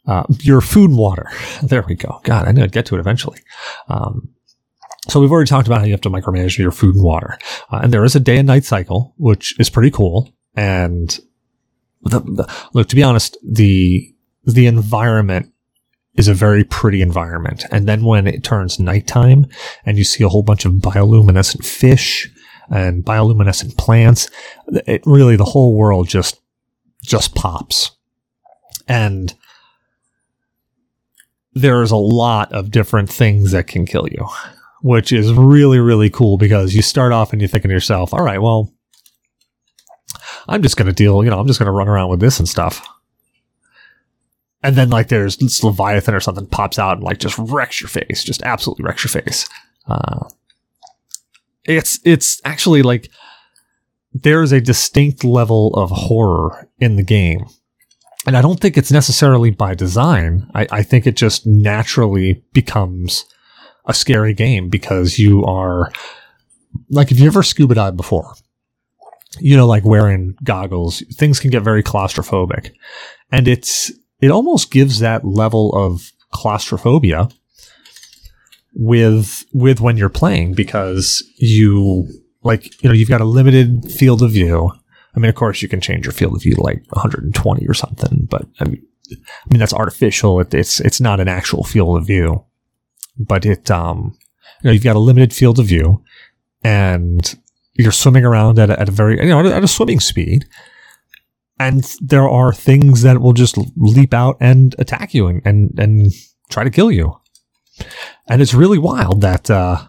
Uh, 0.06 0.24
your 0.40 0.60
food 0.60 0.90
and 0.90 0.98
water. 0.98 1.30
There 1.62 1.82
we 1.82 1.94
go. 1.94 2.20
God, 2.22 2.46
I 2.46 2.52
knew 2.52 2.62
I'd 2.62 2.72
get 2.72 2.86
to 2.86 2.96
it 2.96 3.00
eventually. 3.00 3.40
Um, 3.88 4.28
so 5.08 5.20
we've 5.20 5.32
already 5.32 5.48
talked 5.48 5.66
about 5.66 5.80
how 5.80 5.84
you 5.84 5.92
have 5.92 6.00
to 6.02 6.10
micromanage 6.10 6.58
your 6.58 6.70
food 6.70 6.94
and 6.94 7.04
water, 7.04 7.38
uh, 7.70 7.80
and 7.82 7.92
there 7.92 8.04
is 8.04 8.14
a 8.14 8.20
day 8.20 8.38
and 8.38 8.46
night 8.46 8.64
cycle, 8.64 9.14
which 9.16 9.58
is 9.58 9.70
pretty 9.70 9.90
cool. 9.90 10.32
And 10.54 11.18
the, 12.02 12.20
the, 12.20 12.54
look, 12.72 12.88
to 12.88 12.96
be 12.96 13.02
honest, 13.02 13.36
the 13.42 14.14
the 14.44 14.66
environment 14.66 15.52
is 16.16 16.28
a 16.28 16.34
very 16.34 16.64
pretty 16.64 17.02
environment. 17.02 17.64
And 17.70 17.86
then 17.86 18.04
when 18.04 18.26
it 18.26 18.42
turns 18.42 18.78
nighttime 18.78 19.46
and 19.84 19.98
you 19.98 20.04
see 20.04 20.24
a 20.24 20.28
whole 20.28 20.42
bunch 20.42 20.64
of 20.64 20.72
bioluminescent 20.74 21.64
fish 21.64 22.30
and 22.70 23.04
bioluminescent 23.04 23.76
plants, 23.76 24.30
it 24.86 25.02
really 25.06 25.36
the 25.36 25.44
whole 25.44 25.76
world 25.76 26.08
just 26.08 26.40
just 27.02 27.34
pops. 27.34 27.92
And 28.88 29.34
there's 31.52 31.90
a 31.90 31.96
lot 31.96 32.52
of 32.52 32.70
different 32.70 33.08
things 33.08 33.52
that 33.52 33.66
can 33.66 33.86
kill 33.86 34.08
you 34.08 34.26
which 34.86 35.10
is 35.10 35.32
really, 35.32 35.80
really 35.80 36.08
cool 36.08 36.36
because 36.38 36.74
you 36.74 36.80
start 36.80 37.12
off 37.12 37.32
and 37.32 37.42
you're 37.42 37.48
thinking 37.48 37.70
to 37.70 37.74
yourself, 37.74 38.14
all 38.14 38.22
right, 38.22 38.40
well, 38.40 38.72
I'm 40.46 40.62
just 40.62 40.76
going 40.76 40.86
to 40.86 40.92
deal, 40.92 41.24
you 41.24 41.30
know, 41.30 41.40
I'm 41.40 41.46
just 41.48 41.58
going 41.58 41.66
to 41.66 41.72
run 41.72 41.88
around 41.88 42.08
with 42.08 42.20
this 42.20 42.38
and 42.38 42.48
stuff. 42.48 42.86
And 44.62 44.76
then, 44.76 44.90
like, 44.90 45.08
there's 45.08 45.62
Leviathan 45.62 46.14
or 46.14 46.20
something 46.20 46.46
pops 46.46 46.78
out 46.78 46.98
and, 46.98 47.02
like, 47.02 47.18
just 47.18 47.36
wrecks 47.36 47.80
your 47.80 47.88
face, 47.88 48.22
just 48.22 48.42
absolutely 48.42 48.84
wrecks 48.84 49.02
your 49.02 49.22
face. 49.22 49.48
Uh, 49.88 50.28
it's, 51.66 52.00
it's 52.04 52.40
actually 52.44 52.82
like 52.82 53.10
there's 54.12 54.52
a 54.52 54.60
distinct 54.60 55.24
level 55.24 55.74
of 55.74 55.90
horror 55.90 56.68
in 56.78 56.96
the 56.96 57.02
game. 57.02 57.46
And 58.26 58.36
I 58.36 58.42
don't 58.42 58.58
think 58.58 58.76
it's 58.76 58.90
necessarily 58.90 59.50
by 59.50 59.74
design. 59.74 60.50
I, 60.54 60.66
I 60.70 60.82
think 60.82 61.06
it 61.06 61.16
just 61.16 61.46
naturally 61.46 62.42
becomes 62.52 63.24
a 63.86 63.94
scary 63.94 64.34
game 64.34 64.68
because 64.68 65.18
you 65.18 65.44
are 65.44 65.92
like 66.90 67.12
if 67.12 67.20
you 67.20 67.26
ever 67.26 67.42
scuba 67.42 67.74
dive 67.74 67.96
before, 67.96 68.34
you 69.38 69.56
know, 69.56 69.66
like 69.66 69.84
wearing 69.84 70.34
goggles, 70.42 71.02
things 71.14 71.38
can 71.38 71.50
get 71.50 71.62
very 71.62 71.82
claustrophobic. 71.82 72.72
And 73.30 73.46
it's 73.46 73.92
it 74.20 74.30
almost 74.30 74.70
gives 74.70 74.98
that 74.98 75.24
level 75.24 75.72
of 75.74 76.10
claustrophobia 76.32 77.28
with 78.78 79.44
with 79.52 79.80
when 79.80 79.96
you're 79.96 80.08
playing 80.08 80.54
because 80.54 81.22
you 81.36 82.06
like 82.42 82.82
you 82.82 82.88
know 82.88 82.94
you've 82.94 83.08
got 83.08 83.20
a 83.20 83.24
limited 83.24 83.90
field 83.90 84.22
of 84.22 84.32
view. 84.32 84.70
I 85.14 85.18
mean, 85.18 85.30
of 85.30 85.34
course, 85.34 85.62
you 85.62 85.68
can 85.68 85.80
change 85.80 86.04
your 86.04 86.12
field 86.12 86.36
of 86.36 86.42
view 86.42 86.54
to 86.54 86.62
like 86.62 86.84
120 86.90 87.66
or 87.66 87.74
something, 87.74 88.26
but 88.30 88.46
I 88.60 88.64
mean, 88.64 88.86
I 89.10 89.48
mean 89.50 89.60
that's 89.60 89.72
artificial. 89.72 90.40
It, 90.40 90.52
it's 90.52 90.78
it's 90.80 91.00
not 91.00 91.20
an 91.20 91.28
actual 91.28 91.64
field 91.64 91.96
of 91.96 92.06
view 92.06 92.44
but 93.18 93.46
it, 93.46 93.70
um, 93.70 94.16
you 94.62 94.68
know, 94.68 94.72
you've 94.72 94.84
got 94.84 94.96
a 94.96 95.00
limited 95.00 95.32
field 95.32 95.58
of 95.58 95.66
view 95.66 96.02
and 96.62 97.38
you're 97.74 97.92
swimming 97.92 98.24
around 98.24 98.58
at 98.58 98.70
a, 98.70 98.80
at 98.80 98.88
a 98.88 98.92
very, 98.92 99.18
you 99.20 99.28
know, 99.28 99.40
at 99.40 99.46
a, 99.46 99.54
at 99.54 99.64
a 99.64 99.68
swimming 99.68 100.00
speed. 100.00 100.46
And 101.58 101.84
there 102.00 102.28
are 102.28 102.52
things 102.52 103.02
that 103.02 103.20
will 103.20 103.32
just 103.32 103.56
leap 103.76 104.12
out 104.12 104.36
and 104.40 104.74
attack 104.78 105.14
you 105.14 105.26
and, 105.26 105.42
and, 105.44 105.78
and 105.78 106.12
try 106.50 106.64
to 106.64 106.70
kill 106.70 106.92
you. 106.92 107.18
And 108.28 108.42
it's 108.42 108.54
really 108.54 108.78
wild 108.78 109.20
that, 109.20 109.50
uh, 109.50 109.88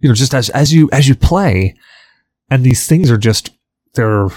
you 0.00 0.08
know, 0.08 0.14
just 0.14 0.34
as, 0.34 0.50
as 0.50 0.72
you, 0.72 0.88
as 0.92 1.08
you 1.08 1.14
play 1.14 1.74
and 2.50 2.62
these 2.62 2.86
things 2.86 3.10
are 3.10 3.18
just, 3.18 3.50
they're, 3.94 4.28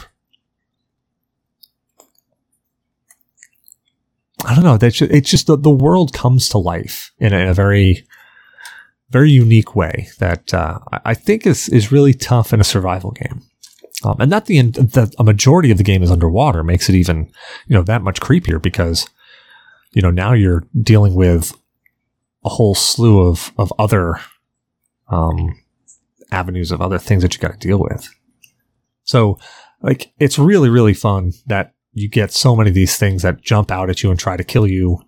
I 4.46 4.56
don't 4.56 4.64
know. 4.64 4.78
It's 4.82 5.30
just 5.30 5.48
the, 5.48 5.58
the 5.58 5.70
world 5.70 6.14
comes 6.14 6.48
to 6.50 6.58
life 6.58 7.12
in 7.18 7.34
a, 7.34 7.38
in 7.38 7.48
a 7.48 7.54
very, 7.54 8.08
very 9.10 9.32
unique 9.32 9.76
way 9.76 10.10
that 10.20 10.54
uh, 10.54 10.80
I 11.06 11.14
think 11.14 11.46
is 11.46 11.70
is 11.70 11.92
really 11.92 12.14
tough 12.14 12.54
in 12.54 12.60
a 12.60 12.66
survival 12.66 13.12
game. 13.12 13.42
Um, 14.04 14.18
and 14.20 14.32
that 14.32 14.46
the 14.46 14.62
that 14.62 15.16
a 15.18 15.24
majority 15.24 15.72
of 15.72 15.78
the 15.78 15.84
game 15.84 16.04
is 16.04 16.12
underwater 16.12 16.64
makes 16.64 16.90
it 16.90 16.96
even 16.96 17.32
you 17.68 17.76
know 17.76 17.84
that 17.84 18.02
much 18.02 18.20
creepier 18.20 18.62
because 18.62 19.08
you 19.94 20.02
know 20.02 20.12
now 20.12 20.34
you're 20.34 20.64
dealing 20.82 21.16
with 21.16 21.54
a 22.44 22.50
whole 22.50 22.76
slew 22.76 23.28
of 23.28 23.52
of 23.58 23.74
other 23.80 24.20
um, 25.10 25.60
avenues 26.32 26.72
of 26.72 26.82
other 26.82 26.98
things 26.98 27.24
that 27.24 27.34
you 27.34 27.40
got 27.40 27.60
to 27.60 27.68
deal 27.68 27.80
with. 27.80 28.08
So 29.04 29.40
like 29.82 30.12
it's 30.20 30.40
really 30.40 30.70
really 30.70 30.94
fun 30.94 31.34
that 31.46 31.74
you 31.94 32.08
get 32.08 32.32
so 32.32 32.56
many 32.56 32.70
of 32.70 32.76
these 32.76 32.96
things 32.98 33.24
that 33.24 33.42
jump 33.42 33.72
out 33.72 33.90
at 33.90 34.04
you 34.04 34.12
and 34.12 34.20
try 34.20 34.38
to 34.38 34.44
kill 34.44 34.68
you. 34.68 35.00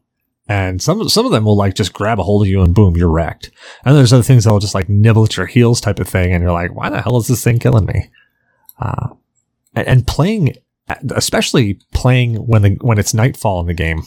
And 0.48 0.82
some 0.82 1.08
some 1.08 1.28
of 1.28 1.32
them 1.32 1.46
will 1.46 1.56
like 1.56 1.76
just 1.76 1.94
grab 1.94 2.20
a 2.20 2.24
hold 2.24 2.42
of 2.42 2.48
you 2.48 2.64
and 2.64 2.74
boom, 2.74 2.98
you're 2.98 3.12
wrecked. 3.12 3.52
And 3.86 3.96
there's 3.96 4.12
other 4.12 4.24
things 4.24 4.44
that 4.44 4.52
will 4.52 4.60
just 4.60 4.74
like 4.74 4.90
nibble 4.90 5.26
at 5.26 5.38
your 5.38 5.46
heels 5.46 5.80
type 5.80 6.00
of 6.00 6.08
thing, 6.08 6.34
and 6.34 6.42
you're 6.42 6.52
like, 6.52 6.74
why 6.74 6.90
the 6.90 7.02
hell 7.02 7.18
is 7.18 7.28
this 7.28 7.44
thing 7.44 7.60
killing 7.60 7.86
me? 7.86 8.10
Uh, 8.80 9.10
and, 9.76 9.88
and 9.88 10.08
playing, 10.08 10.56
especially 11.12 11.80
playing 11.94 12.36
when 12.48 12.64
the 12.64 12.78
when 12.82 12.98
it's 12.98 13.14
nightfall 13.14 13.60
in 13.60 13.68
the 13.68 13.76
game, 13.76 14.02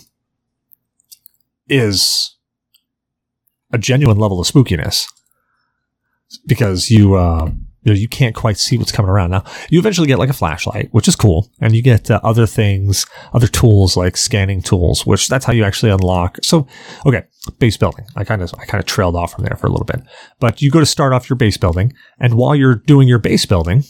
is 1.73 2.37
a 3.73 3.79
genuine 3.79 4.19
level 4.19 4.41
of 4.41 4.47
spookiness 4.47 5.07
because 6.47 6.91
you 6.91 7.15
uh, 7.15 7.51
you 7.83 7.93
know, 7.93 7.99
you 7.99 8.09
can't 8.09 8.35
quite 8.35 8.59
see 8.59 8.79
what's 8.79 8.93
coming 8.93 9.11
around. 9.11 9.31
Now, 9.31 9.45
you 9.69 9.79
eventually 9.79 10.07
get 10.07 10.19
like 10.19 10.29
a 10.29 10.35
flashlight, 10.35 10.89
which 10.93 11.09
is 11.09 11.17
cool, 11.17 11.51
and 11.61 11.75
you 11.75 11.83
get 11.83 12.11
uh, 12.11 12.21
other 12.23 12.47
things, 12.47 13.07
other 13.33 13.49
tools 13.49 13.97
like 13.97 14.17
scanning 14.17 14.63
tools, 14.63 15.05
which 15.05 15.27
that's 15.29 15.45
how 15.45 15.53
you 15.53 15.65
actually 15.65 15.91
unlock. 15.91 16.39
So, 16.43 16.67
okay, 17.07 17.25
base 17.59 17.77
building. 17.77 18.07
I 18.15 18.25
kind 18.25 18.43
of 18.43 18.55
I 18.59 18.67
kind 18.67 18.81
of 18.81 18.87
trailed 18.87 19.17
off 19.17 19.33
from 19.33 19.45
there 19.45 19.57
for 19.57 19.67
a 19.67 19.71
little 19.71 19.87
bit, 19.87 20.01
but 20.39 20.63
you 20.63 20.71
go 20.71 20.81
to 20.81 20.87
start 20.87 21.13
off 21.13 21.29
your 21.29 21.37
base 21.37 21.57
building, 21.57 21.93
and 22.21 22.35
while 22.35 22.55
you're 22.55 22.77
doing 22.77 23.09
your 23.09 23.19
base 23.19 23.47
building, 23.47 23.83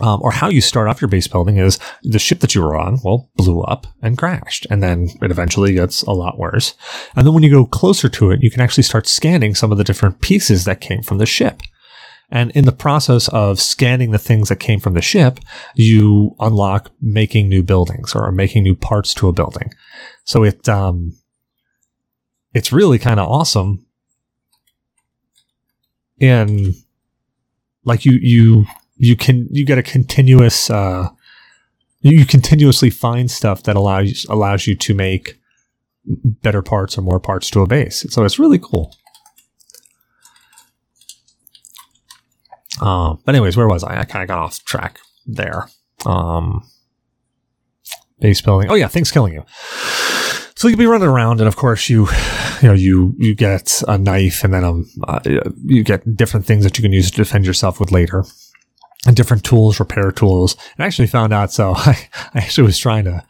um, 0.00 0.20
or 0.22 0.32
how 0.32 0.48
you 0.48 0.60
start 0.60 0.88
off 0.88 1.00
your 1.00 1.08
base 1.08 1.28
building 1.28 1.56
is 1.56 1.78
the 2.02 2.18
ship 2.18 2.40
that 2.40 2.54
you 2.54 2.62
were 2.62 2.76
on, 2.76 2.98
well, 3.04 3.30
blew 3.36 3.62
up 3.62 3.86
and 4.02 4.18
crashed. 4.18 4.66
And 4.68 4.82
then 4.82 5.08
it 5.22 5.30
eventually 5.30 5.74
gets 5.74 6.02
a 6.02 6.10
lot 6.10 6.38
worse. 6.38 6.74
And 7.14 7.26
then 7.26 7.32
when 7.32 7.44
you 7.44 7.50
go 7.50 7.64
closer 7.64 8.08
to 8.08 8.30
it, 8.32 8.42
you 8.42 8.50
can 8.50 8.60
actually 8.60 8.82
start 8.82 9.06
scanning 9.06 9.54
some 9.54 9.70
of 9.70 9.78
the 9.78 9.84
different 9.84 10.20
pieces 10.20 10.64
that 10.64 10.80
came 10.80 11.02
from 11.02 11.18
the 11.18 11.26
ship. 11.26 11.60
And 12.30 12.50
in 12.52 12.64
the 12.64 12.72
process 12.72 13.28
of 13.28 13.60
scanning 13.60 14.10
the 14.10 14.18
things 14.18 14.48
that 14.48 14.56
came 14.56 14.80
from 14.80 14.94
the 14.94 15.02
ship, 15.02 15.38
you 15.76 16.34
unlock 16.40 16.90
making 17.00 17.48
new 17.48 17.62
buildings 17.62 18.14
or 18.14 18.32
making 18.32 18.64
new 18.64 18.74
parts 18.74 19.14
to 19.14 19.28
a 19.28 19.32
building. 19.32 19.72
So 20.24 20.42
it, 20.42 20.68
um, 20.68 21.12
it's 22.52 22.72
really 22.72 22.98
kind 22.98 23.20
of 23.20 23.28
awesome. 23.28 23.86
And 26.20 26.74
like 27.84 28.04
you, 28.04 28.18
you 28.20 28.66
you 28.96 29.16
can 29.16 29.48
you 29.50 29.64
get 29.64 29.78
a 29.78 29.82
continuous 29.82 30.70
uh, 30.70 31.08
you 32.00 32.26
continuously 32.26 32.90
find 32.90 33.30
stuff 33.30 33.62
that 33.64 33.76
allows 33.76 34.26
allows 34.28 34.66
you 34.66 34.76
to 34.76 34.94
make 34.94 35.40
better 36.06 36.62
parts 36.62 36.98
or 36.98 37.02
more 37.02 37.18
parts 37.18 37.50
to 37.50 37.60
a 37.60 37.66
base. 37.66 38.04
So 38.10 38.24
it's 38.24 38.38
really 38.38 38.58
cool. 38.58 38.94
Uh, 42.80 43.14
but 43.24 43.34
anyways, 43.34 43.56
where 43.56 43.68
was 43.68 43.84
I? 43.84 44.00
I 44.00 44.04
kind 44.04 44.22
of 44.22 44.28
got 44.28 44.38
off 44.38 44.62
track 44.64 44.98
there. 45.26 45.68
Um, 46.04 46.68
base 48.20 48.42
building. 48.42 48.70
Oh 48.70 48.74
yeah, 48.74 48.88
things 48.88 49.10
killing 49.10 49.32
you. 49.32 49.44
So 50.56 50.68
you'll 50.68 50.78
be 50.78 50.86
running 50.86 51.08
around, 51.08 51.40
and 51.40 51.48
of 51.48 51.56
course 51.56 51.88
you, 51.88 52.06
you 52.60 52.68
know, 52.68 52.74
you 52.74 53.14
you 53.18 53.34
get 53.34 53.82
a 53.88 53.96
knife, 53.96 54.44
and 54.44 54.52
then 54.52 54.64
um, 54.64 54.86
uh, 55.08 55.20
you 55.64 55.82
get 55.82 56.16
different 56.16 56.44
things 56.46 56.64
that 56.64 56.76
you 56.76 56.82
can 56.82 56.92
use 56.92 57.10
to 57.10 57.16
defend 57.16 57.46
yourself 57.46 57.80
with 57.80 57.92
later 57.92 58.24
different 59.12 59.44
tools, 59.44 59.80
repair 59.80 60.10
tools. 60.10 60.56
And 60.76 60.84
I 60.84 60.86
actually 60.86 61.08
found 61.08 61.32
out. 61.32 61.52
So 61.52 61.72
I, 61.76 62.08
I 62.34 62.38
actually 62.38 62.64
was 62.64 62.78
trying 62.78 63.04
to, 63.04 63.24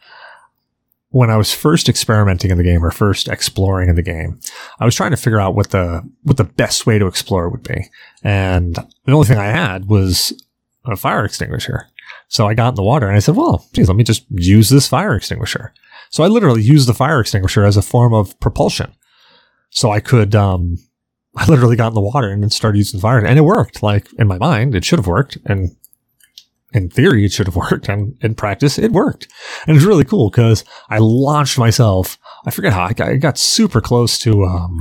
when 1.09 1.29
I 1.29 1.37
was 1.37 1.53
first 1.53 1.89
experimenting 1.89 2.51
in 2.51 2.57
the 2.57 2.63
game 2.63 2.83
or 2.83 2.91
first 2.91 3.27
exploring 3.27 3.89
in 3.89 3.95
the 3.95 4.01
game, 4.01 4.39
I 4.79 4.85
was 4.85 4.95
trying 4.95 5.11
to 5.11 5.17
figure 5.17 5.39
out 5.39 5.55
what 5.55 5.71
the, 5.71 6.07
what 6.23 6.37
the 6.37 6.43
best 6.43 6.85
way 6.85 6.99
to 6.99 7.07
explore 7.07 7.49
would 7.49 7.63
be. 7.63 7.89
And 8.23 8.75
the 8.75 9.11
only 9.11 9.27
thing 9.27 9.37
I 9.37 9.47
had 9.47 9.87
was 9.87 10.33
a 10.85 10.95
fire 10.95 11.25
extinguisher. 11.25 11.87
So 12.27 12.47
I 12.47 12.53
got 12.53 12.69
in 12.69 12.75
the 12.75 12.83
water 12.83 13.07
and 13.07 13.15
I 13.15 13.19
said, 13.19 13.35
well, 13.35 13.65
geez, 13.73 13.87
let 13.87 13.97
me 13.97 14.03
just 14.03 14.25
use 14.29 14.69
this 14.69 14.87
fire 14.87 15.15
extinguisher. 15.15 15.73
So 16.09 16.23
I 16.23 16.27
literally 16.27 16.61
used 16.61 16.87
the 16.87 16.93
fire 16.93 17.19
extinguisher 17.19 17.65
as 17.65 17.77
a 17.77 17.81
form 17.81 18.13
of 18.13 18.39
propulsion. 18.39 18.93
So 19.69 19.91
I 19.91 19.99
could, 19.99 20.35
um, 20.35 20.77
I 21.35 21.45
literally 21.47 21.75
got 21.75 21.89
in 21.89 21.93
the 21.93 22.01
water 22.01 22.29
and 22.29 22.41
then 22.41 22.49
started 22.49 22.77
using 22.77 22.99
the 22.99 23.01
fire 23.01 23.23
and 23.23 23.37
it 23.37 23.41
worked. 23.41 23.83
Like 23.83 24.07
in 24.13 24.27
my 24.27 24.37
mind, 24.37 24.73
it 24.73 24.85
should 24.85 24.99
have 24.99 25.07
worked. 25.07 25.37
And 25.45 25.75
in 26.73 26.89
theory, 26.89 27.25
it 27.25 27.31
should 27.31 27.47
have 27.47 27.55
worked. 27.71 27.89
And 27.89 28.17
in 28.21 28.35
practice, 28.35 28.77
it 28.77 28.91
worked. 28.91 29.27
And 29.67 29.75
it's 29.75 29.85
really 29.85 30.05
cool 30.05 30.29
because 30.29 30.63
I 30.89 30.99
launched 30.99 31.57
myself. 31.57 32.17
I 32.45 32.51
forget 32.51 32.73
how 32.73 32.83
I 32.83 32.93
got, 32.93 33.09
I 33.09 33.15
got 33.17 33.37
super 33.37 33.81
close 33.81 34.17
to, 34.19 34.45
um, 34.45 34.79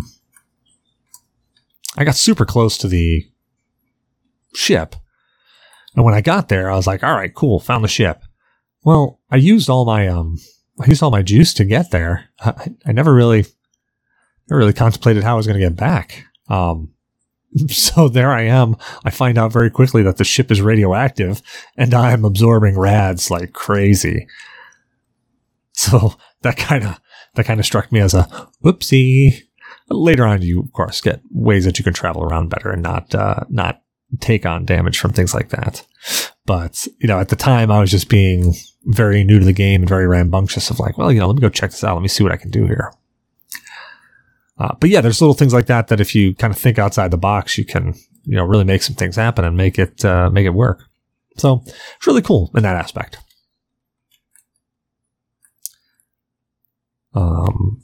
I 1.96 2.04
got 2.04 2.16
super 2.16 2.44
close 2.44 2.76
to 2.78 2.88
the 2.88 3.26
ship. 4.54 4.96
And 5.94 6.04
when 6.04 6.14
I 6.14 6.20
got 6.20 6.48
there, 6.48 6.70
I 6.70 6.76
was 6.76 6.86
like, 6.86 7.02
all 7.04 7.14
right, 7.14 7.34
cool. 7.34 7.60
Found 7.60 7.84
the 7.84 7.88
ship. 7.88 8.22
Well, 8.82 9.20
I 9.30 9.36
used 9.36 9.70
all 9.70 9.84
my, 9.84 10.08
um, 10.08 10.38
I 10.80 10.86
used 10.86 11.02
all 11.02 11.10
my 11.10 11.22
juice 11.22 11.54
to 11.54 11.64
get 11.64 11.90
there. 11.90 12.30
I, 12.40 12.74
I 12.86 12.92
never 12.92 13.14
really, 13.14 13.46
never 14.48 14.58
really 14.58 14.72
contemplated 14.72 15.22
how 15.22 15.34
I 15.34 15.36
was 15.36 15.46
going 15.46 15.58
to 15.58 15.64
get 15.64 15.76
back. 15.76 16.26
Um, 16.48 16.94
so 17.68 18.08
there 18.08 18.32
I 18.32 18.42
am. 18.42 18.76
I 19.04 19.10
find 19.10 19.38
out 19.38 19.52
very 19.52 19.70
quickly 19.70 20.02
that 20.02 20.16
the 20.16 20.24
ship 20.24 20.50
is 20.50 20.60
radioactive 20.60 21.42
and 21.76 21.94
I'm 21.94 22.24
absorbing 22.24 22.78
rads 22.78 23.30
like 23.30 23.52
crazy. 23.52 24.26
So 25.72 26.14
that 26.42 26.56
kind 26.56 26.84
of, 26.84 27.00
that 27.34 27.46
kind 27.46 27.60
of 27.60 27.66
struck 27.66 27.90
me 27.90 28.00
as 28.00 28.14
a 28.14 28.28
whoopsie. 28.62 29.42
Later 29.88 30.24
on, 30.24 30.42
you 30.42 30.60
of 30.60 30.72
course 30.72 31.00
get 31.00 31.20
ways 31.30 31.64
that 31.64 31.78
you 31.78 31.84
can 31.84 31.94
travel 31.94 32.22
around 32.22 32.48
better 32.48 32.70
and 32.70 32.82
not, 32.82 33.14
uh, 33.14 33.40
not 33.48 33.82
take 34.20 34.46
on 34.46 34.64
damage 34.64 34.98
from 34.98 35.12
things 35.12 35.34
like 35.34 35.50
that. 35.50 35.84
But, 36.46 36.86
you 36.98 37.08
know, 37.08 37.18
at 37.18 37.28
the 37.28 37.36
time 37.36 37.70
I 37.70 37.80
was 37.80 37.90
just 37.90 38.08
being 38.08 38.54
very 38.84 39.24
new 39.24 39.38
to 39.38 39.44
the 39.44 39.52
game 39.52 39.82
and 39.82 39.88
very 39.88 40.06
rambunctious 40.06 40.70
of 40.70 40.78
like, 40.78 40.98
well, 40.98 41.10
you 41.10 41.20
know, 41.20 41.26
let 41.26 41.36
me 41.36 41.40
go 41.40 41.48
check 41.48 41.70
this 41.70 41.82
out. 41.82 41.94
Let 41.94 42.02
me 42.02 42.08
see 42.08 42.22
what 42.22 42.32
I 42.32 42.36
can 42.36 42.50
do 42.50 42.66
here. 42.66 42.92
Uh, 44.58 44.74
but 44.80 44.90
yeah, 44.90 45.00
there's 45.00 45.20
little 45.20 45.34
things 45.34 45.52
like 45.52 45.66
that 45.66 45.88
that 45.88 46.00
if 46.00 46.14
you 46.14 46.34
kind 46.34 46.52
of 46.52 46.58
think 46.58 46.78
outside 46.78 47.10
the 47.10 47.18
box, 47.18 47.58
you 47.58 47.64
can 47.64 47.94
you 48.24 48.36
know 48.36 48.44
really 48.44 48.64
make 48.64 48.82
some 48.82 48.94
things 48.94 49.16
happen 49.16 49.44
and 49.44 49.56
make 49.56 49.78
it 49.78 50.04
uh, 50.04 50.30
make 50.30 50.46
it 50.46 50.54
work. 50.54 50.84
So 51.36 51.62
it's 51.66 52.06
really 52.06 52.22
cool 52.22 52.50
in 52.54 52.62
that 52.62 52.76
aspect. 52.76 53.18
Um, 57.14 57.82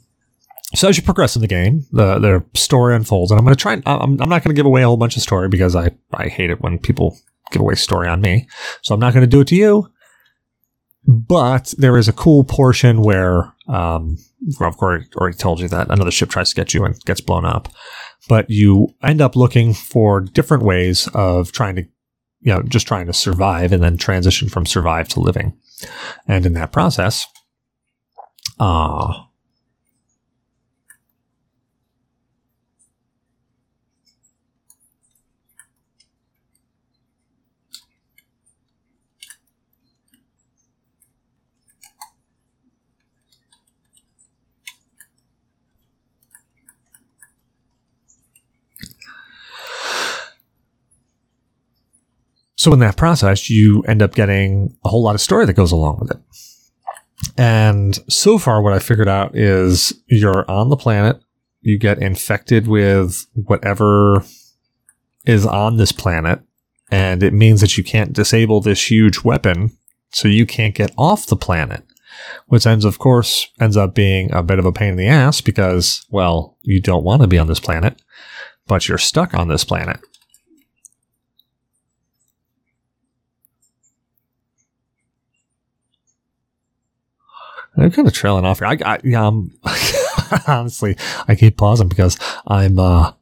so 0.75 0.89
as 0.89 0.97
you 0.97 1.03
progress 1.03 1.35
in 1.35 1.43
the 1.43 1.49
game, 1.49 1.87
the 1.93 2.19
the 2.19 2.45
story 2.55 2.95
unfolds, 2.95 3.31
and 3.31 3.39
I'm 3.39 3.45
going 3.45 3.57
to 3.57 3.61
try. 3.61 3.73
And, 3.75 3.83
I'm, 3.87 4.21
I'm 4.21 4.29
not 4.29 4.45
going 4.45 4.55
to 4.55 4.59
give 4.59 4.67
away 4.67 4.83
a 4.83 4.87
whole 4.87 4.97
bunch 4.97 5.17
of 5.17 5.23
story 5.23 5.49
because 5.49 5.75
I 5.75 5.91
I 6.15 6.29
hate 6.29 6.51
it 6.51 6.61
when 6.61 6.79
people 6.79 7.17
give 7.51 7.61
away 7.61 7.75
story 7.75 8.09
on 8.09 8.21
me. 8.21 8.49
So 8.83 8.95
I'm 8.95 9.01
not 9.01 9.13
going 9.13 9.25
to 9.25 9.31
do 9.31 9.41
it 9.41 9.49
to 9.49 9.57
you. 9.57 9.91
But 11.07 11.75
there 11.79 11.97
is 11.97 12.09
a 12.09 12.13
cool 12.13 12.45
portion 12.45 13.03
where 13.03 13.53
um, 13.69 14.19
I've 14.61 14.77
already, 14.77 15.07
already 15.17 15.37
told 15.37 15.61
you 15.61 15.69
that 15.69 15.91
another 15.91 16.11
ship 16.11 16.29
tries 16.29 16.51
to 16.51 16.55
get 16.55 16.75
you 16.75 16.85
and 16.85 17.01
gets 17.05 17.21
blown 17.21 17.45
up. 17.45 17.69
But 18.29 18.51
you 18.51 18.95
end 19.03 19.21
up 19.21 19.35
looking 19.35 19.73
for 19.73 20.21
different 20.21 20.63
ways 20.63 21.09
of 21.15 21.53
trying 21.53 21.77
to, 21.77 21.83
you 22.43 22.53
know, 22.53 22.63
just 22.63 22.87
trying 22.87 23.07
to 23.07 23.13
survive 23.13 23.73
and 23.73 23.83
then 23.83 23.97
transition 23.97 24.49
from 24.49 24.67
survive 24.67 25.09
to 25.09 25.21
living. 25.21 25.59
And 26.29 26.45
in 26.45 26.53
that 26.53 26.73
process, 26.73 27.27
uh, 28.59 29.15
So 52.61 52.75
in 52.75 52.81
that 52.81 52.99
process, 52.99 53.49
you 53.49 53.81
end 53.85 54.03
up 54.03 54.15
getting 54.15 54.77
a 54.85 54.91
whole 54.91 55.03
lot 55.03 55.15
of 55.15 55.23
story 55.23 55.47
that 55.47 55.55
goes 55.55 55.73
along 55.73 55.99
with 55.99 56.11
it. 56.11 56.19
And 57.39 57.99
so 58.07 58.37
far, 58.37 58.61
what 58.61 58.75
I 58.75 58.79
figured 58.79 59.09
out 59.09 59.35
is 59.35 59.95
you're 60.09 60.45
on 60.51 60.69
the 60.69 60.77
planet, 60.77 61.23
you 61.63 61.79
get 61.79 62.03
infected 62.03 62.69
with 62.69 63.27
whatever 63.33 64.27
is 65.25 65.47
on 65.47 65.79
this 65.79 65.91
planet, 65.91 66.43
and 66.91 67.23
it 67.23 67.33
means 67.33 67.63
that 67.63 67.79
you 67.79 67.83
can't 67.83 68.13
disable 68.13 68.61
this 68.61 68.91
huge 68.91 69.25
weapon, 69.25 69.71
so 70.11 70.29
you 70.29 70.45
can't 70.45 70.75
get 70.75 70.93
off 70.99 71.29
the 71.29 71.37
planet. 71.37 71.83
Which 72.49 72.67
ends, 72.67 72.85
of 72.85 72.99
course, 72.99 73.49
ends 73.59 73.79
up 73.79 73.95
being 73.95 74.31
a 74.35 74.43
bit 74.43 74.59
of 74.59 74.67
a 74.67 74.73
pain 74.73 74.91
in 74.91 74.97
the 74.97 75.09
ass 75.09 75.41
because, 75.41 76.05
well, 76.11 76.59
you 76.61 76.83
don't 76.83 77.05
want 77.05 77.23
to 77.23 77.27
be 77.27 77.39
on 77.39 77.47
this 77.47 77.61
planet, 77.61 78.03
but 78.67 78.87
you're 78.87 78.99
stuck 78.99 79.33
on 79.33 79.49
this 79.49 79.65
planet. 79.65 79.99
I'm 87.81 87.91
kind 87.91 88.07
of 88.07 88.15
trailing 88.15 88.45
off 88.45 88.59
here. 88.59 88.69
I, 88.69 88.79
I 88.85 88.99
yeah, 89.05 89.27
I'm 89.27 89.53
honestly, 90.47 90.97
I 91.29 91.35
keep 91.35 91.57
pausing 91.57 91.89
because 91.89 92.19
I'm, 92.47 92.79
uh, 92.79 93.13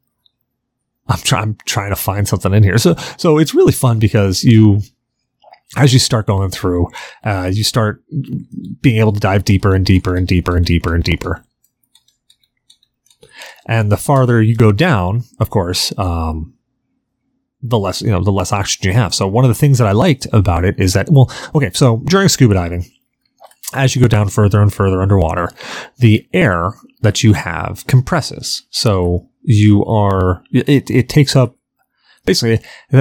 I'm 1.08 1.18
trying, 1.20 1.42
I'm 1.42 1.58
trying 1.64 1.90
to 1.90 1.96
find 1.96 2.28
something 2.28 2.52
in 2.52 2.62
here. 2.62 2.78
So, 2.78 2.94
so 3.16 3.38
it's 3.38 3.54
really 3.54 3.72
fun 3.72 3.98
because 3.98 4.44
you, 4.44 4.82
as 5.76 5.92
you 5.92 5.98
start 5.98 6.26
going 6.26 6.50
through, 6.50 6.88
uh, 7.24 7.50
you 7.52 7.64
start 7.64 8.02
being 8.80 9.00
able 9.00 9.12
to 9.12 9.20
dive 9.20 9.44
deeper 9.44 9.74
and 9.74 9.84
deeper 9.84 10.16
and 10.16 10.26
deeper 10.26 10.56
and 10.56 10.66
deeper 10.66 10.94
and 10.94 11.04
deeper. 11.04 11.44
And 13.66 13.92
the 13.92 13.96
farther 13.96 14.40
you 14.40 14.56
go 14.56 14.72
down, 14.72 15.24
of 15.40 15.50
course, 15.50 15.96
um, 15.98 16.54
the 17.62 17.78
less, 17.78 18.00
you 18.00 18.10
know, 18.10 18.22
the 18.22 18.32
less 18.32 18.52
oxygen 18.52 18.92
you 18.92 18.98
have. 18.98 19.14
So 19.14 19.26
one 19.26 19.44
of 19.44 19.48
the 19.48 19.54
things 19.54 19.78
that 19.78 19.86
I 19.86 19.92
liked 19.92 20.26
about 20.32 20.64
it 20.64 20.78
is 20.78 20.94
that, 20.94 21.08
well, 21.10 21.30
okay, 21.54 21.70
so 21.74 21.98
during 22.06 22.28
scuba 22.28 22.54
diving, 22.54 22.86
as 23.74 23.94
you 23.94 24.02
go 24.02 24.08
down 24.08 24.28
further 24.28 24.60
and 24.60 24.72
further 24.72 25.02
underwater, 25.02 25.50
the 25.98 26.26
air 26.32 26.72
that 27.00 27.22
you 27.22 27.34
have 27.34 27.86
compresses. 27.86 28.66
So 28.70 29.28
you 29.42 29.84
are, 29.84 30.42
it, 30.52 30.90
it 30.90 31.08
takes 31.08 31.36
up, 31.36 31.56
basically, 32.24 32.60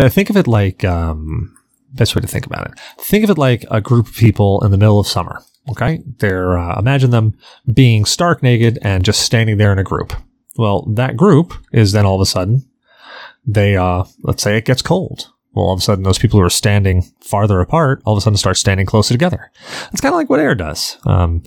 think 0.09 0.29
of 0.29 0.37
it 0.37 0.47
like, 0.47 0.83
um, 0.83 1.55
best 1.93 2.15
way 2.15 2.21
to 2.21 2.27
think 2.27 2.45
about 2.45 2.67
it. 2.67 2.79
Think 2.99 3.23
of 3.23 3.29
it 3.29 3.37
like 3.37 3.65
a 3.71 3.81
group 3.81 4.07
of 4.07 4.15
people 4.15 4.63
in 4.63 4.71
the 4.71 4.77
middle 4.77 4.99
of 4.99 5.07
summer. 5.07 5.41
Okay. 5.69 6.01
They're, 6.19 6.57
uh, 6.57 6.79
imagine 6.79 7.11
them 7.11 7.37
being 7.73 8.05
stark 8.05 8.41
naked 8.43 8.79
and 8.81 9.03
just 9.03 9.21
standing 9.21 9.57
there 9.57 9.71
in 9.71 9.79
a 9.79 9.83
group. 9.83 10.13
Well, 10.57 10.83
that 10.93 11.17
group 11.17 11.53
is 11.71 11.91
then 11.91 12.05
all 12.05 12.15
of 12.15 12.21
a 12.21 12.25
sudden, 12.25 12.69
they, 13.45 13.77
uh, 13.77 14.03
let's 14.23 14.43
say 14.43 14.57
it 14.57 14.65
gets 14.65 14.81
cold 14.81 15.31
Well, 15.53 15.65
all 15.65 15.73
of 15.73 15.79
a 15.79 15.83
sudden, 15.83 16.03
those 16.03 16.19
people 16.19 16.39
who 16.39 16.45
are 16.45 16.51
standing 16.51 17.03
farther 17.21 17.59
apart 17.61 18.01
all 18.05 18.13
of 18.13 18.17
a 18.17 18.21
sudden 18.21 18.37
start 18.37 18.57
standing 18.57 18.85
closer 18.85 19.13
together. 19.13 19.51
It's 19.91 20.01
kind 20.01 20.13
of 20.13 20.17
like 20.17 20.29
what 20.29 20.39
air 20.39 20.55
does. 20.55 20.97
Um, 21.05 21.43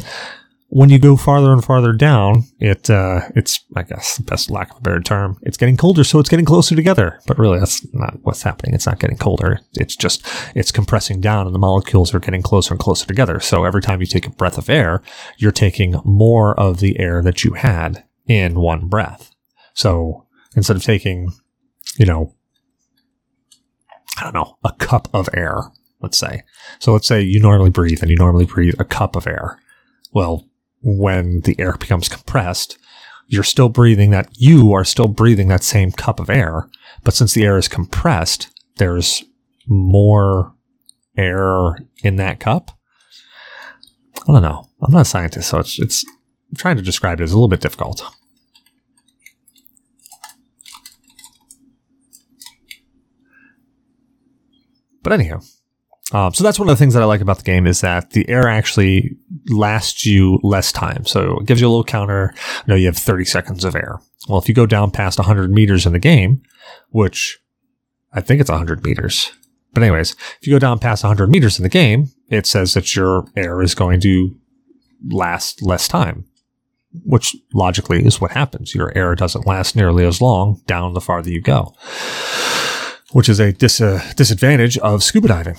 when 0.70 0.88
you 0.88 1.00
go 1.00 1.16
farther 1.16 1.52
and 1.52 1.64
farther 1.64 1.92
down, 1.92 2.44
it 2.60 2.88
uh, 2.88 3.22
it's 3.34 3.64
I 3.76 3.82
guess 3.82 4.16
the 4.16 4.22
best 4.22 4.50
lack 4.50 4.70
of 4.70 4.78
a 4.78 4.80
better 4.80 5.00
term. 5.00 5.36
It's 5.42 5.56
getting 5.56 5.76
colder, 5.76 6.04
so 6.04 6.20
it's 6.20 6.28
getting 6.28 6.44
closer 6.44 6.76
together. 6.76 7.18
But 7.26 7.38
really, 7.38 7.58
that's 7.58 7.84
not 7.92 8.18
what's 8.22 8.42
happening. 8.42 8.74
It's 8.74 8.86
not 8.86 9.00
getting 9.00 9.16
colder. 9.16 9.60
It's 9.74 9.96
just 9.96 10.24
it's 10.54 10.70
compressing 10.70 11.20
down, 11.20 11.46
and 11.46 11.54
the 11.54 11.58
molecules 11.58 12.14
are 12.14 12.20
getting 12.20 12.42
closer 12.42 12.72
and 12.72 12.80
closer 12.80 13.04
together. 13.04 13.40
So 13.40 13.64
every 13.64 13.82
time 13.82 14.00
you 14.00 14.06
take 14.06 14.26
a 14.26 14.30
breath 14.30 14.58
of 14.58 14.70
air, 14.70 15.02
you're 15.38 15.52
taking 15.52 16.00
more 16.04 16.58
of 16.58 16.78
the 16.78 16.98
air 17.00 17.20
that 17.22 17.42
you 17.42 17.54
had 17.54 18.04
in 18.28 18.60
one 18.60 18.86
breath. 18.86 19.34
So 19.74 20.26
instead 20.54 20.76
of 20.76 20.84
taking, 20.84 21.32
you 21.98 22.06
know, 22.06 22.34
I 24.18 24.24
don't 24.24 24.34
know, 24.34 24.58
a 24.64 24.72
cup 24.72 25.08
of 25.12 25.28
air, 25.34 25.56
let's 26.00 26.18
say. 26.18 26.42
So 26.78 26.92
let's 26.92 27.06
say 27.06 27.20
you 27.20 27.40
normally 27.40 27.70
breathe 27.70 28.02
and 28.02 28.10
you 28.10 28.16
normally 28.16 28.46
breathe 28.46 28.74
a 28.78 28.84
cup 28.84 29.16
of 29.16 29.26
air. 29.26 29.58
Well, 30.12 30.46
when 30.82 31.40
the 31.42 31.58
air 31.58 31.76
becomes 31.76 32.08
compressed, 32.08 32.78
you're 33.26 33.44
still 33.44 33.68
breathing 33.68 34.10
that, 34.10 34.28
you 34.34 34.72
are 34.72 34.84
still 34.84 35.08
breathing 35.08 35.48
that 35.48 35.62
same 35.62 35.92
cup 35.92 36.18
of 36.18 36.28
air. 36.28 36.68
But 37.04 37.14
since 37.14 37.32
the 37.32 37.44
air 37.44 37.58
is 37.58 37.68
compressed, 37.68 38.48
there's 38.76 39.24
more 39.66 40.52
air 41.16 41.78
in 42.02 42.16
that 42.16 42.40
cup. 42.40 42.72
I 44.28 44.32
don't 44.32 44.42
know. 44.42 44.68
I'm 44.82 44.92
not 44.92 45.02
a 45.02 45.04
scientist, 45.04 45.48
so 45.48 45.58
it's, 45.58 45.78
it's 45.78 46.04
I'm 46.50 46.56
trying 46.56 46.76
to 46.76 46.82
describe 46.82 47.20
it 47.20 47.24
as 47.24 47.32
a 47.32 47.36
little 47.36 47.48
bit 47.48 47.60
difficult. 47.60 48.02
But 55.02 55.12
anyhow, 55.12 55.40
um, 56.12 56.34
so 56.34 56.42
that's 56.42 56.58
one 56.58 56.68
of 56.68 56.76
the 56.76 56.82
things 56.82 56.94
that 56.94 57.02
I 57.02 57.06
like 57.06 57.20
about 57.20 57.38
the 57.38 57.44
game 57.44 57.66
is 57.66 57.80
that 57.82 58.10
the 58.10 58.28
air 58.28 58.48
actually 58.48 59.16
lasts 59.48 60.04
you 60.04 60.40
less 60.42 60.72
time. 60.72 61.04
So 61.06 61.38
it 61.38 61.46
gives 61.46 61.60
you 61.60 61.68
a 61.68 61.70
little 61.70 61.84
counter. 61.84 62.34
You 62.36 62.72
know, 62.72 62.74
you 62.74 62.86
have 62.86 62.96
30 62.96 63.24
seconds 63.24 63.64
of 63.64 63.76
air. 63.76 64.00
Well, 64.28 64.38
if 64.38 64.48
you 64.48 64.54
go 64.54 64.66
down 64.66 64.90
past 64.90 65.18
100 65.18 65.52
meters 65.52 65.86
in 65.86 65.92
the 65.92 65.98
game, 65.98 66.42
which 66.90 67.38
I 68.12 68.20
think 68.20 68.40
it's 68.40 68.50
100 68.50 68.84
meters. 68.84 69.30
But 69.72 69.84
anyways, 69.84 70.12
if 70.40 70.46
you 70.46 70.52
go 70.52 70.58
down 70.58 70.80
past 70.80 71.04
100 71.04 71.30
meters 71.30 71.58
in 71.58 71.62
the 71.62 71.68
game, 71.68 72.10
it 72.28 72.46
says 72.46 72.74
that 72.74 72.96
your 72.96 73.24
air 73.36 73.62
is 73.62 73.74
going 73.74 74.00
to 74.00 74.36
last 75.08 75.62
less 75.62 75.86
time, 75.86 76.24
which 77.04 77.36
logically 77.54 78.04
is 78.04 78.20
what 78.20 78.32
happens. 78.32 78.74
Your 78.74 78.96
air 78.98 79.14
doesn't 79.14 79.46
last 79.46 79.76
nearly 79.76 80.04
as 80.04 80.20
long 80.20 80.60
down 80.66 80.94
the 80.94 81.00
farther 81.00 81.30
you 81.30 81.40
go, 81.40 81.72
which 83.12 83.28
is 83.28 83.40
a 83.40 83.52
dis- 83.52 83.80
uh, 83.80 84.02
disadvantage 84.16 84.78
of 84.78 85.02
scuba 85.02 85.28
diving 85.28 85.56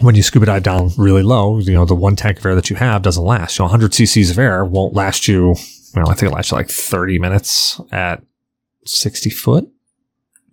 when 0.00 0.14
you 0.14 0.22
scuba 0.22 0.46
dive 0.46 0.62
down 0.62 0.90
really 0.96 1.22
low, 1.22 1.58
you 1.58 1.72
know, 1.72 1.84
the 1.84 1.94
one 1.94 2.16
tank 2.16 2.38
of 2.38 2.46
air 2.46 2.54
that 2.54 2.70
you 2.70 2.76
have 2.76 3.02
doesn't 3.02 3.24
last. 3.24 3.56
So 3.56 3.64
100 3.64 3.90
cc's 3.90 4.30
of 4.30 4.38
air 4.38 4.64
won't 4.64 4.94
last 4.94 5.26
you, 5.26 5.56
well, 5.94 6.08
I 6.08 6.14
think 6.14 6.30
it 6.30 6.34
lasts 6.34 6.52
you 6.52 6.56
like 6.56 6.68
30 6.68 7.18
minutes 7.18 7.80
at 7.90 8.22
60 8.86 9.30
foot 9.30 9.68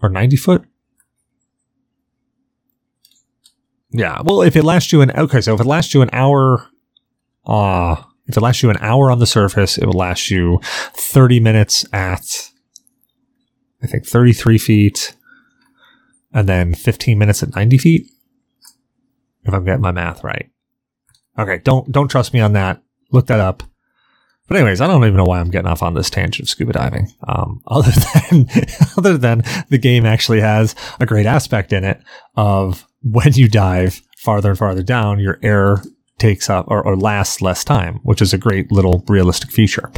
or 0.01 0.09
90 0.09 0.35
foot. 0.37 0.65
Yeah. 3.91 4.21
Well, 4.23 4.41
if 4.41 4.55
it 4.55 4.63
lasts 4.63 4.91
you 4.91 5.01
an, 5.01 5.11
okay, 5.11 5.41
so 5.41 5.53
if 5.53 5.61
it 5.61 5.67
lasts 5.67 5.93
you 5.93 6.01
an 6.01 6.09
hour, 6.11 6.67
uh, 7.45 8.01
if 8.27 8.35
it 8.35 8.41
lasts 8.41 8.63
you 8.63 8.69
an 8.69 8.77
hour 8.79 9.11
on 9.11 9.19
the 9.19 9.27
surface, 9.27 9.77
it 9.77 9.85
will 9.85 9.93
last 9.93 10.31
you 10.31 10.59
30 10.95 11.39
minutes 11.39 11.85
at, 11.93 12.51
I 13.83 13.87
think 13.87 14.05
33 14.05 14.57
feet 14.57 15.14
and 16.35 16.47
then 16.47 16.75
15 16.75 17.17
minutes 17.17 17.41
at 17.41 17.55
90 17.55 17.77
feet 17.79 18.11
if 19.45 19.53
I'm 19.53 19.63
getting 19.63 19.81
my 19.81 19.91
math 19.91 20.23
right. 20.23 20.49
Okay, 21.37 21.59
don't 21.63 21.91
don't 21.91 22.07
trust 22.07 22.33
me 22.33 22.39
on 22.39 22.53
that. 22.53 22.81
Look 23.11 23.27
that 23.27 23.39
up. 23.39 23.63
But 24.47 24.57
anyways, 24.57 24.79
I 24.79 24.87
don't 24.87 25.03
even 25.03 25.15
know 25.15 25.23
why 25.23 25.39
I'm 25.39 25.49
getting 25.49 25.69
off 25.69 25.81
on 25.81 25.95
this 25.95 26.09
tangent 26.09 26.45
of 26.45 26.49
scuba 26.49 26.73
diving. 26.73 27.11
Um, 27.27 27.61
other 27.67 27.91
than 27.91 28.47
other 28.97 29.17
than 29.17 29.43
the 29.69 29.77
game 29.77 30.05
actually 30.05 30.41
has 30.41 30.75
a 30.99 31.05
great 31.05 31.25
aspect 31.25 31.73
in 31.73 31.83
it 31.83 32.01
of 32.35 32.85
when 33.01 33.33
you 33.33 33.47
dive 33.47 34.01
farther 34.17 34.49
and 34.49 34.57
farther 34.57 34.83
down, 34.83 35.19
your 35.19 35.39
air 35.41 35.81
takes 36.17 36.49
up 36.49 36.65
or, 36.69 36.81
or, 36.85 36.95
lasts 36.95 37.41
less 37.41 37.63
time, 37.63 37.99
which 38.03 38.21
is 38.21 38.33
a 38.33 38.37
great 38.37 38.71
little 38.71 39.03
realistic 39.07 39.51
feature. 39.51 39.91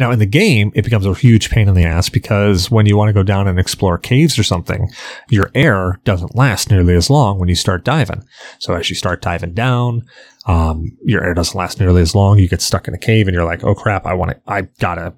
Now 0.00 0.10
in 0.10 0.18
the 0.18 0.26
game, 0.26 0.72
it 0.74 0.82
becomes 0.82 1.06
a 1.06 1.14
huge 1.14 1.48
pain 1.48 1.68
in 1.68 1.74
the 1.74 1.84
ass 1.84 2.08
because 2.08 2.70
when 2.70 2.86
you 2.86 2.96
want 2.96 3.08
to 3.08 3.12
go 3.12 3.22
down 3.22 3.46
and 3.46 3.58
explore 3.58 3.96
caves 3.96 4.36
or 4.36 4.42
something, 4.42 4.90
your 5.30 5.50
air 5.54 6.00
doesn't 6.04 6.34
last 6.34 6.70
nearly 6.70 6.94
as 6.94 7.08
long 7.08 7.38
when 7.38 7.48
you 7.48 7.54
start 7.54 7.84
diving. 7.84 8.24
So 8.58 8.74
as 8.74 8.90
you 8.90 8.96
start 8.96 9.22
diving 9.22 9.54
down, 9.54 10.02
um, 10.46 10.90
your 11.04 11.22
air 11.22 11.34
doesn't 11.34 11.56
last 11.56 11.78
nearly 11.78 12.02
as 12.02 12.16
long. 12.16 12.38
You 12.38 12.48
get 12.48 12.62
stuck 12.62 12.88
in 12.88 12.94
a 12.94 12.98
cave 12.98 13.28
and 13.28 13.34
you're 13.34 13.44
like, 13.44 13.62
oh 13.62 13.74
crap, 13.74 14.06
I 14.06 14.14
want 14.14 14.32
to, 14.32 14.40
I 14.48 14.62
gotta 14.80 15.14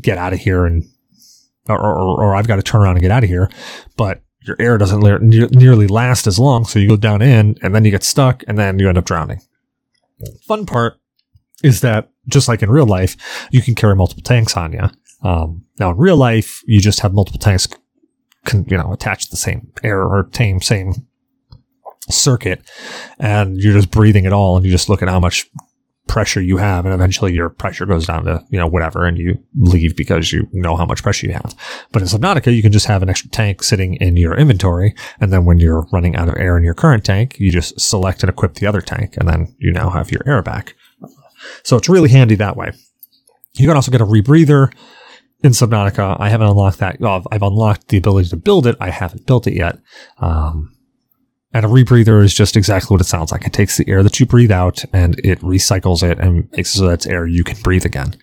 get 0.00 0.16
out 0.16 0.32
of 0.32 0.38
here 0.38 0.64
and, 0.64 0.84
or, 1.68 1.78
or, 1.78 2.24
or 2.24 2.34
I've 2.34 2.48
got 2.48 2.56
to 2.56 2.62
turn 2.62 2.80
around 2.80 2.96
and 2.96 3.02
get 3.02 3.10
out 3.10 3.22
of 3.22 3.28
here. 3.28 3.50
But 3.98 4.22
your 4.46 4.56
air 4.58 4.78
doesn't 4.78 5.02
nearly 5.52 5.86
last 5.86 6.26
as 6.26 6.38
long. 6.38 6.64
So 6.64 6.78
you 6.78 6.88
go 6.88 6.96
down 6.96 7.20
in 7.20 7.56
and 7.62 7.74
then 7.74 7.84
you 7.84 7.90
get 7.90 8.02
stuck 8.02 8.42
and 8.48 8.58
then 8.58 8.78
you 8.78 8.88
end 8.88 8.96
up 8.96 9.04
drowning. 9.04 9.40
Fun 10.46 10.66
part 10.66 10.94
is 11.62 11.80
that 11.80 12.10
just 12.28 12.48
like 12.48 12.62
in 12.62 12.70
real 12.70 12.86
life, 12.86 13.16
you 13.50 13.62
can 13.62 13.74
carry 13.74 13.94
multiple 13.94 14.22
tanks 14.22 14.56
on 14.56 14.72
you. 14.72 14.88
Um, 15.22 15.64
now 15.78 15.90
in 15.90 15.98
real 15.98 16.16
life, 16.16 16.62
you 16.66 16.80
just 16.80 17.00
have 17.00 17.12
multiple 17.12 17.38
tanks, 17.38 17.68
con- 18.44 18.64
you 18.68 18.76
know, 18.76 18.92
attached 18.92 19.26
to 19.26 19.30
the 19.30 19.36
same 19.36 19.72
air 19.82 20.02
or 20.02 20.28
same 20.32 20.60
same 20.60 20.94
circuit, 22.08 22.62
and 23.18 23.58
you're 23.58 23.74
just 23.74 23.90
breathing 23.90 24.24
it 24.24 24.32
all, 24.32 24.56
and 24.56 24.64
you 24.64 24.72
just 24.72 24.88
look 24.88 25.02
at 25.02 25.08
how 25.08 25.20
much 25.20 25.46
pressure 26.10 26.42
you 26.42 26.56
have, 26.56 26.84
and 26.84 26.92
eventually 26.92 27.32
your 27.32 27.48
pressure 27.48 27.86
goes 27.86 28.04
down 28.04 28.24
to 28.24 28.44
you 28.50 28.58
know 28.58 28.66
whatever, 28.66 29.06
and 29.06 29.16
you 29.16 29.38
leave 29.58 29.96
because 29.96 30.32
you 30.32 30.48
know 30.52 30.76
how 30.76 30.84
much 30.84 31.04
pressure 31.04 31.28
you 31.28 31.32
have. 31.32 31.54
But 31.92 32.02
in 32.02 32.08
Subnautica, 32.08 32.54
you 32.54 32.62
can 32.62 32.72
just 32.72 32.86
have 32.86 33.02
an 33.02 33.08
extra 33.08 33.30
tank 33.30 33.62
sitting 33.62 33.94
in 33.94 34.16
your 34.16 34.36
inventory, 34.36 34.94
and 35.20 35.32
then 35.32 35.44
when 35.44 35.58
you're 35.58 35.86
running 35.92 36.16
out 36.16 36.28
of 36.28 36.34
air 36.36 36.58
in 36.58 36.64
your 36.64 36.74
current 36.74 37.04
tank, 37.04 37.38
you 37.38 37.52
just 37.52 37.80
select 37.80 38.24
and 38.24 38.28
equip 38.28 38.54
the 38.54 38.66
other 38.66 38.80
tank, 38.80 39.16
and 39.16 39.28
then 39.28 39.54
you 39.58 39.72
now 39.72 39.88
have 39.88 40.10
your 40.10 40.22
air 40.26 40.42
back. 40.42 40.74
So 41.62 41.76
it's 41.76 41.88
really 41.88 42.10
handy 42.10 42.34
that 42.34 42.56
way. 42.56 42.72
You 43.54 43.68
can 43.68 43.76
also 43.76 43.92
get 43.92 44.00
a 44.00 44.06
rebreather 44.06 44.72
in 45.44 45.52
Subnautica. 45.52 46.16
I 46.18 46.28
haven't 46.28 46.48
unlocked 46.48 46.78
that. 46.78 46.96
I've 47.02 47.42
unlocked 47.42 47.88
the 47.88 47.98
ability 47.98 48.30
to 48.30 48.36
build 48.36 48.66
it. 48.66 48.76
I 48.80 48.90
haven't 48.90 49.26
built 49.26 49.46
it 49.46 49.54
yet. 49.54 49.78
Um, 50.18 50.74
and 51.52 51.64
a 51.64 51.68
rebreather 51.68 52.22
is 52.22 52.34
just 52.34 52.56
exactly 52.56 52.94
what 52.94 53.00
it 53.00 53.04
sounds 53.04 53.32
like. 53.32 53.44
It 53.44 53.52
takes 53.52 53.76
the 53.76 53.88
air 53.88 54.02
that 54.02 54.20
you 54.20 54.26
breathe 54.26 54.52
out 54.52 54.84
and 54.92 55.18
it 55.24 55.40
recycles 55.40 56.08
it 56.08 56.18
and 56.18 56.48
makes 56.52 56.74
it 56.74 56.78
so 56.78 56.88
that's 56.88 57.06
air 57.06 57.26
you 57.26 57.44
can 57.44 57.60
breathe 57.62 57.84
again. 57.84 58.16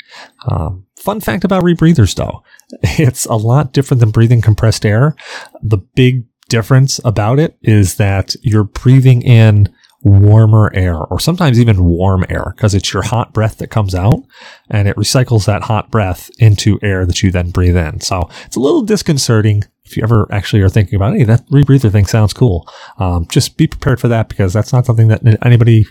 Um, 0.48 0.86
fun 0.96 1.20
fact 1.20 1.44
about 1.44 1.64
rebreathers 1.64 2.16
though, 2.16 2.44
it's 2.84 3.26
a 3.26 3.36
lot 3.36 3.74
different 3.74 4.00
than 4.00 4.12
breathing 4.12 4.42
compressed 4.42 4.86
air. 4.86 5.16
The 5.62 5.78
big 5.78 6.26
difference 6.50 7.00
about 7.04 7.40
it 7.40 7.58
is 7.62 7.96
that 7.96 8.36
you're 8.42 8.64
breathing 8.64 9.22
in 9.22 9.74
warmer 10.02 10.72
air 10.74 10.98
or 10.98 11.20
sometimes 11.20 11.60
even 11.60 11.84
warm 11.84 12.24
air 12.30 12.54
because 12.56 12.76
it's 12.76 12.94
your 12.94 13.04
hot 13.04 13.34
breath 13.34 13.58
that 13.58 13.70
comes 13.70 13.96
out 13.96 14.24
and 14.70 14.88
it 14.88 14.96
recycles 14.96 15.46
that 15.46 15.64
hot 15.64 15.90
breath 15.90 16.30
into 16.40 16.80
air 16.82 17.06
that 17.06 17.24
you 17.24 17.32
then 17.32 17.50
breathe 17.50 17.76
in. 17.76 18.00
So 18.00 18.30
it's 18.46 18.56
a 18.56 18.60
little 18.60 18.84
disconcerting 18.84 19.64
if 19.88 19.96
you 19.96 20.04
ever 20.04 20.28
actually 20.32 20.62
are 20.62 20.70
thinking 20.70 20.96
about, 20.96 21.16
hey, 21.16 21.24
that 21.24 21.48
rebreather 21.48 21.92
thing 21.92 22.06
sounds 22.06 22.34
cool, 22.34 22.68
um, 23.00 23.26
just 23.28 23.58
be 23.58 23.68
prepared 23.68 24.00
for 24.00 24.10
that 24.10 24.28
because 24.28 24.54
that's 24.54 24.74
not 24.74 24.86
something 24.86 25.08
that 25.08 25.22
anybody 25.46 25.86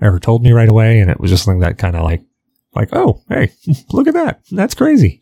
ever 0.00 0.18
told 0.18 0.42
me 0.42 0.52
right 0.52 0.68
away. 0.68 0.98
And 0.98 1.10
it 1.10 1.20
was 1.20 1.30
just 1.30 1.44
something 1.44 1.60
that 1.60 1.78
kind 1.78 1.94
of 1.94 2.04
like, 2.04 2.22
like, 2.74 2.88
oh, 2.92 3.22
hey, 3.28 3.52
look 3.92 4.08
at 4.08 4.14
that. 4.14 4.40
That's 4.50 4.74
crazy. 4.74 5.20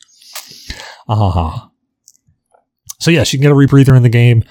Uh-huh. 1.08 1.68
So 3.00 3.10
yes, 3.10 3.32
you 3.32 3.40
can 3.40 3.42
get 3.42 3.52
a 3.52 3.56
rebreather 3.56 3.96
in 3.96 4.04
the 4.04 4.08
game. 4.08 4.44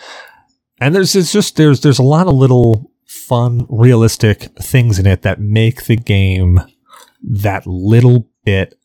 And 0.82 0.94
there's, 0.94 1.16
it's 1.16 1.32
just, 1.32 1.56
there's, 1.56 1.80
there's 1.82 2.00
a 2.00 2.04
lot 2.04 2.28
of 2.28 2.34
little 2.34 2.91
fun, 3.32 3.66
realistic 3.70 4.42
things 4.60 5.00
in 5.00 5.08
it 5.08 5.22
that 5.22 5.40
make 5.40 5.86
the 5.86 5.96
game 5.96 6.60
that 7.24 7.66
little 7.66 8.28
bit 8.44 8.78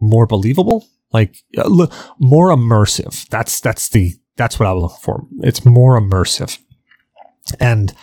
more 0.00 0.26
believable 0.26 0.84
like 1.12 1.36
uh, 1.56 1.86
more 2.18 2.48
immersive. 2.48 3.28
That's 3.28 3.60
that's 3.60 3.90
the 3.90 4.14
that's 4.36 4.58
what 4.58 4.66
I 4.66 4.72
was 4.72 4.82
looking 4.82 5.02
for. 5.02 5.26
It's 5.40 5.64
more 5.64 6.00
immersive, 6.00 6.58
and 7.60 7.94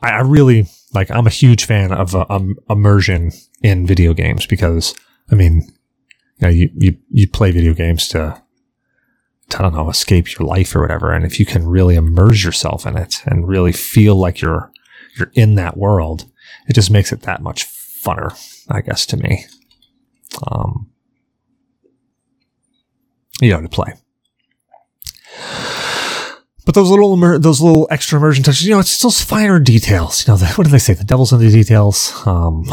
I, 0.00 0.10
I 0.10 0.20
really 0.20 0.68
like. 0.94 1.10
I'm 1.10 1.26
a 1.26 1.30
huge 1.30 1.64
fan 1.64 1.92
of 1.92 2.14
uh, 2.14 2.26
um, 2.30 2.54
immersion 2.70 3.32
in 3.64 3.84
video 3.84 4.14
games 4.14 4.46
because 4.46 4.94
I 5.32 5.34
mean, 5.34 5.62
you, 6.38 6.42
know, 6.42 6.48
you 6.48 6.70
you 6.76 6.96
you 7.10 7.28
play 7.28 7.50
video 7.50 7.74
games 7.74 8.06
to 8.08 8.41
I 9.54 9.62
don't 9.62 9.74
know, 9.74 9.90
escape 9.90 10.38
your 10.38 10.46
life 10.46 10.74
or 10.74 10.80
whatever. 10.80 11.12
And 11.12 11.24
if 11.24 11.38
you 11.38 11.46
can 11.46 11.66
really 11.66 11.94
immerse 11.94 12.44
yourself 12.44 12.86
in 12.86 12.96
it 12.96 13.22
and 13.26 13.48
really 13.48 13.72
feel 13.72 14.16
like 14.16 14.40
you're 14.40 14.72
you're 15.16 15.30
in 15.34 15.56
that 15.56 15.76
world, 15.76 16.30
it 16.68 16.72
just 16.74 16.90
makes 16.90 17.12
it 17.12 17.22
that 17.22 17.42
much 17.42 17.66
funner, 17.66 18.34
I 18.70 18.80
guess, 18.80 19.04
to 19.06 19.16
me. 19.16 19.46
Um, 20.46 20.90
you 23.40 23.50
know, 23.50 23.60
to 23.60 23.68
play. 23.68 23.92
but 26.64 26.74
those 26.74 26.88
little 26.88 27.12
immer- 27.12 27.38
those 27.38 27.60
little 27.60 27.86
extra 27.90 28.18
immersion 28.18 28.44
touches, 28.44 28.64
you 28.64 28.72
know, 28.72 28.80
it's 28.80 29.00
those 29.02 29.20
finer 29.20 29.58
details. 29.58 30.26
You 30.26 30.32
know, 30.32 30.38
the, 30.38 30.46
what 30.54 30.64
do 30.64 30.70
they 30.70 30.78
say? 30.78 30.94
The 30.94 31.04
devil's 31.04 31.32
in 31.32 31.40
the 31.40 31.50
details. 31.50 32.12
Um, 32.26 32.64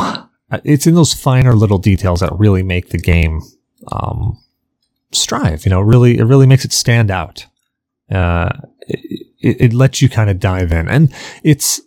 it's 0.64 0.88
in 0.88 0.96
those 0.96 1.14
finer 1.14 1.54
little 1.54 1.78
details 1.78 2.20
that 2.22 2.38
really 2.38 2.64
make 2.64 2.90
the 2.90 2.98
game 2.98 3.42
um, 3.92 4.38
strive. 5.12 5.66
You 5.66 5.70
know, 5.70 5.82
really, 5.82 6.18
it 6.18 6.24
really 6.24 6.48
makes 6.48 6.66
it 6.66 6.74
stand 6.74 7.12
out. 7.12 7.46
Uh, 8.12 8.50
it, 8.88 9.62
it, 9.62 9.74
lets 9.74 10.02
you 10.02 10.10
kind 10.10 10.30
of 10.30 10.40
dive 10.40 10.72
in, 10.72 10.90
and 10.90 11.14
it's 11.44 11.80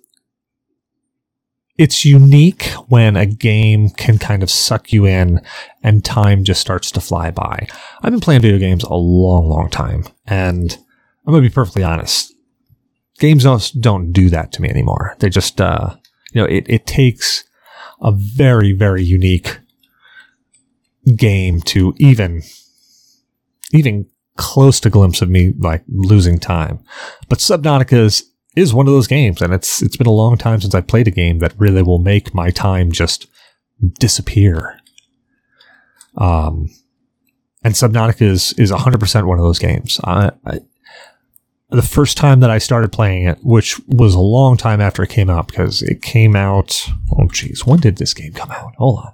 it's 1.77 2.05
unique 2.05 2.65
when 2.89 3.17
a 3.17 3.27
game 3.27 3.91
can 3.91 4.19
kind 4.19 4.43
of 4.43 4.51
suck 4.51 4.93
you 4.93 5.05
in 5.07 5.41
and 5.83 6.05
time 6.05 6.45
just 6.45 6.61
starts 6.61 6.91
to 6.93 7.01
fly 7.01 7.31
by. 7.31 7.67
I've 8.03 8.13
been 8.13 8.21
playing 8.21 8.43
video 8.43 8.59
games 8.59 8.85
a 8.85 8.95
long, 8.95 9.49
long 9.49 9.69
time, 9.69 10.05
and 10.27 10.79
I'm 11.27 11.33
gonna 11.33 11.43
be 11.43 11.51
perfectly 11.51 11.83
honest. 11.83 12.33
Games 13.19 13.45
don't, 13.45 13.73
don't 13.81 14.13
do 14.13 14.31
that 14.31 14.53
to 14.53 14.63
me 14.63 14.69
anymore. 14.69 15.17
They 15.19 15.29
just, 15.29 15.61
uh, 15.61 15.95
you 16.33 16.41
know, 16.41 16.47
it, 16.47 16.67
it 16.69 16.87
takes 16.87 17.45
a 18.01 18.13
very, 18.13 18.73
very 18.73 19.03
unique 19.03 19.59
game 21.17 21.61
to 21.63 21.95
even, 21.99 22.43
even 23.73 24.07
close 24.37 24.81
to 24.81 24.91
glimpse 24.91 25.21
of 25.23 25.29
me 25.29 25.53
like 25.59 25.83
losing 25.89 26.39
time. 26.39 26.81
But 27.29 27.39
Subnautica 27.39 27.99
is, 27.99 28.25
is 28.57 28.73
one 28.75 28.87
of 28.87 28.93
those 28.93 29.07
games, 29.07 29.41
and 29.41 29.53
it's 29.53 29.83
it's 29.83 29.97
been 29.97 30.07
a 30.07 30.13
long 30.13 30.37
time 30.37 30.61
since 30.61 30.75
I 30.75 30.81
played 30.81 31.09
a 31.09 31.13
game 31.13 31.39
that 31.39 31.59
really 31.59 31.83
will 31.83 31.99
make 31.99 32.35
my 32.35 32.51
time 32.51 32.93
just 32.93 33.27
disappear. 33.99 34.79
Um, 36.17 36.69
and 37.65 37.75
Subnautica 37.75 38.23
is 38.23 38.53
is 38.55 38.71
100% 38.71 39.27
one 39.27 39.39
of 39.39 39.45
those 39.45 39.59
games. 39.59 40.01
I, 40.05 40.33
I, 40.45 40.61
the 41.71 41.83
first 41.83 42.19
time 42.19 42.41
that 42.41 42.51
I 42.51 42.59
started 42.59 42.93
playing 42.93 43.27
it, 43.27 43.39
which 43.43 43.81
was 43.89 44.15
a 44.15 44.21
long 44.21 44.59
time 44.59 44.81
after 44.81 45.03
it 45.03 45.09
came 45.09 45.31
out 45.31 45.47
because 45.49 45.81
it 45.81 46.03
came 46.03 46.37
out. 46.37 46.87
Oh, 47.17 47.29
geez, 47.29 47.67
when 47.67 47.81
did 47.81 47.97
this 47.97 48.13
game 48.13 48.33
come 48.35 48.51
out? 48.51 48.75
Hold 48.77 48.99
on. 48.99 49.13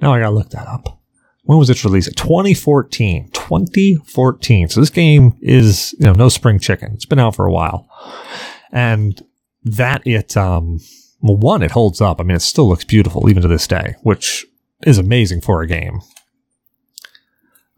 Now 0.00 0.12
I 0.12 0.18
gotta 0.18 0.34
look 0.34 0.50
that 0.50 0.66
up. 0.66 1.00
When 1.44 1.58
was 1.58 1.70
its 1.70 1.84
release? 1.84 2.06
2014. 2.06 3.30
2014. 3.32 4.68
So 4.68 4.80
this 4.80 4.90
game 4.90 5.36
is, 5.40 5.94
you 5.98 6.06
know, 6.06 6.12
no 6.12 6.28
spring 6.28 6.58
chicken. 6.58 6.92
It's 6.94 7.04
been 7.04 7.18
out 7.18 7.36
for 7.36 7.46
a 7.46 7.52
while. 7.52 7.88
And 8.72 9.22
that 9.62 10.06
it, 10.06 10.36
um, 10.36 10.80
well, 11.20 11.36
one, 11.36 11.62
it 11.62 11.70
holds 11.70 12.00
up. 12.00 12.20
I 12.20 12.24
mean, 12.24 12.36
it 12.36 12.40
still 12.40 12.68
looks 12.68 12.84
beautiful 12.84 13.28
even 13.28 13.42
to 13.42 13.48
this 13.48 13.66
day, 13.66 13.94
which 14.02 14.46
is 14.86 14.98
amazing 14.98 15.42
for 15.42 15.62
a 15.62 15.66
game. 15.66 16.00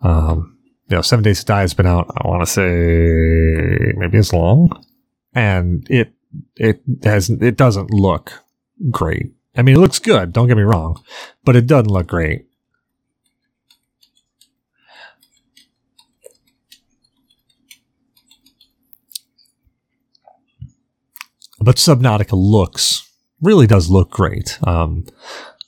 Um, 0.03 0.59
you 0.89 0.97
know, 0.97 1.03
Seven 1.03 1.23
Days 1.23 1.41
to 1.41 1.47
Die 1.47 1.61
has 1.61 1.75
been 1.75 1.87
out. 1.87 2.11
I 2.17 2.29
want 2.29 2.43
to 2.43 2.53
say 2.53 3.93
maybe 3.97 4.19
as 4.19 4.33
long, 4.33 4.71
and 5.35 5.87
it 5.91 6.13
it 6.57 6.83
has 7.03 7.29
it 7.29 7.57
doesn't 7.57 7.91
look 7.91 8.45
great. 8.91 9.33
I 9.57 9.63
mean, 9.63 9.77
it 9.77 9.81
looks 9.81 9.99
good. 9.99 10.33
Don't 10.33 10.47
get 10.47 10.57
me 10.57 10.63
wrong, 10.63 11.03
but 11.45 11.57
it 11.57 11.67
doesn't 11.67 11.91
look 11.91 12.07
great. 12.07 12.46
But 21.67 21.77
Subnautica 21.77 22.33
looks 22.33 23.11
really 23.43 23.67
does 23.67 23.91
look 23.91 24.11
great. 24.11 24.59
Um, 24.67 25.05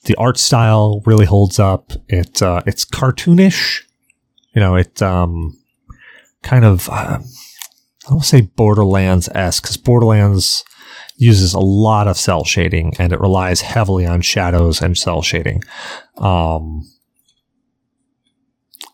the 0.05 0.15
art 0.15 0.39
style 0.39 1.03
really 1.05 1.27
holds 1.27 1.59
up. 1.59 1.91
It 2.07 2.41
uh, 2.41 2.63
it's 2.65 2.83
cartoonish 2.83 3.83
you 4.53 4.61
know, 4.61 4.75
it 4.75 5.01
um, 5.01 5.57
kind 6.43 6.65
of, 6.65 6.89
uh, 6.89 7.19
I 7.21 8.09
don't 8.09 8.25
say 8.25 8.41
Borderlands 8.41 9.29
esque 9.29 9.63
because 9.63 9.77
Borderlands 9.77 10.63
uses 11.17 11.53
a 11.53 11.59
lot 11.59 12.07
of 12.07 12.17
cel 12.17 12.43
shading 12.43 12.93
and 12.97 13.13
it 13.13 13.19
relies 13.19 13.61
heavily 13.61 14.05
on 14.05 14.21
shadows 14.21 14.81
and 14.81 14.97
cel 14.97 15.21
shading. 15.21 15.63
Um, 16.17 16.89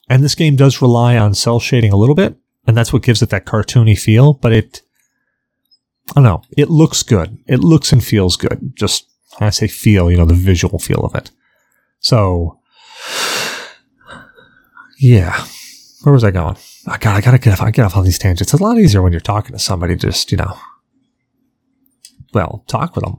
and 0.10 0.24
this 0.24 0.36
game 0.36 0.56
does 0.56 0.82
rely 0.82 1.18
on 1.18 1.34
cel 1.34 1.60
shading 1.60 1.91
a 1.91 1.97
little 1.97 2.16
bit, 2.16 2.36
and 2.68 2.76
that's 2.76 2.91
what 2.91 3.03
gives 3.03 3.22
it 3.22 3.30
that 3.30 3.45
cartoony 3.45 3.97
feel, 3.97 4.34
but 4.34 4.51
it, 4.51 4.82
I 6.10 6.14
don't 6.16 6.24
know, 6.24 6.41
it 6.56 6.70
looks 6.70 7.03
good. 7.03 7.38
It 7.47 7.60
looks 7.60 7.91
and 7.91 8.03
feels 8.03 8.38
good. 8.38 8.74
Just, 8.76 9.08
I 9.39 9.49
say 9.49 9.68
feel, 9.68 10.12
you 10.12 10.18
know, 10.18 10.26
the 10.26 10.34
visual 10.34 10.80
feel 10.80 11.01
of 11.03 11.16
it. 11.16 11.32
So, 11.99 12.60
yeah. 14.99 15.45
Where 16.03 16.14
was 16.14 16.24
I 16.24 16.32
going? 16.32 16.58
I 16.88 16.97
got. 16.97 17.16
I 17.16 17.22
gotta 17.22 17.39
get 17.39 17.53
off, 17.53 17.62
I 17.62 17.72
get 17.72 17.86
off 17.86 17.97
on 17.97 18.03
these 18.03 18.20
tangents. 18.20 18.53
It's 18.53 18.60
a 18.60 18.64
lot 18.64 18.78
easier 18.78 19.01
when 19.01 19.12
you're 19.12 19.20
talking 19.20 19.53
to 19.53 19.60
somebody, 19.60 19.95
just, 19.95 20.32
you 20.32 20.38
know, 20.38 20.56
well, 22.34 22.64
talk 22.68 22.95
with 22.95 23.03
them. 23.03 23.18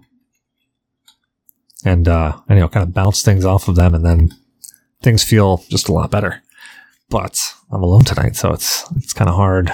And, 1.85 2.07
uh, 2.07 2.39
and, 2.49 2.59
you 2.59 2.63
know, 2.63 2.69
kind 2.69 2.87
of 2.87 2.95
bounce 2.95 3.23
things 3.23 3.45
off 3.45 3.69
of 3.69 3.75
them 3.75 3.95
and 3.95 4.05
then 4.05 4.31
things 5.03 5.25
feel 5.25 5.65
just 5.69 5.89
a 5.89 5.93
lot 5.93 6.11
better. 6.11 6.43
But 7.11 7.53
I'm 7.71 7.83
alone 7.83 8.05
tonight, 8.05 8.37
so 8.37 8.53
it's, 8.53 8.85
it's 8.97 9.13
kind 9.13 9.29
of 9.29 9.37
hard. 9.37 9.73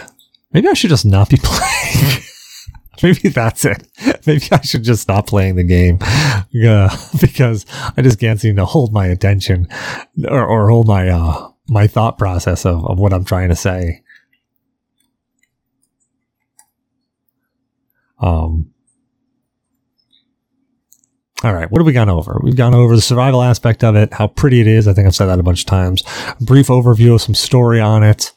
Maybe 0.52 0.68
I 0.68 0.74
should 0.74 0.90
just 0.90 1.06
not 1.06 1.28
be 1.28 1.36
playing. 1.42 2.22
Maybe 3.02 3.28
that's 3.28 3.64
it. 3.64 3.88
Maybe 4.26 4.46
I 4.50 4.60
should 4.60 4.84
just 4.84 5.02
stop 5.02 5.26
playing 5.26 5.56
the 5.56 5.64
game 5.64 5.98
uh, 6.02 6.96
because 7.20 7.66
I 7.96 8.02
just 8.02 8.20
can't 8.20 8.40
seem 8.40 8.56
to 8.56 8.64
hold 8.64 8.92
my 8.92 9.06
attention 9.06 9.68
or, 10.28 10.44
or 10.44 10.68
hold 10.68 10.86
my 10.86 11.08
uh, 11.08 11.50
my 11.68 11.86
thought 11.86 12.18
process 12.18 12.66
of, 12.66 12.84
of 12.86 12.98
what 12.98 13.12
I'm 13.12 13.24
trying 13.24 13.48
to 13.48 13.56
say. 13.56 14.02
Um, 18.18 18.72
all 21.42 21.52
right, 21.52 21.68
what 21.70 21.80
have 21.80 21.86
we 21.86 21.92
gone 21.92 22.08
over? 22.08 22.38
We've 22.42 22.54
gone 22.54 22.74
over 22.74 22.94
the 22.94 23.02
survival 23.02 23.42
aspect 23.42 23.82
of 23.82 23.96
it, 23.96 24.12
how 24.12 24.28
pretty 24.28 24.60
it 24.60 24.68
is. 24.68 24.86
I 24.86 24.92
think 24.92 25.08
I've 25.08 25.14
said 25.14 25.26
that 25.26 25.40
a 25.40 25.42
bunch 25.42 25.60
of 25.60 25.66
times. 25.66 26.04
A 26.40 26.44
brief 26.44 26.68
overview 26.68 27.14
of 27.14 27.22
some 27.22 27.34
story 27.34 27.80
on 27.80 28.04
it, 28.04 28.32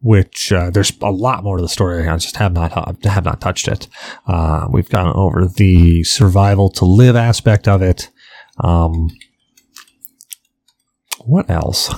which 0.00 0.52
uh, 0.52 0.70
there's 0.70 0.92
a 1.02 1.10
lot 1.10 1.42
more 1.42 1.56
to 1.56 1.62
the 1.62 1.68
story. 1.68 2.08
I 2.08 2.16
just 2.16 2.36
have 2.36 2.52
not 2.52 2.72
have 3.04 3.24
not 3.24 3.40
touched 3.40 3.68
it. 3.68 3.88
Uh, 4.26 4.68
we've 4.70 4.88
gone 4.88 5.14
over 5.16 5.46
the 5.46 6.04
survival 6.04 6.70
to 6.70 6.84
live 6.84 7.16
aspect 7.16 7.66
of 7.66 7.82
it. 7.82 8.10
Um, 8.60 9.10
what 11.24 11.50
else? 11.50 11.92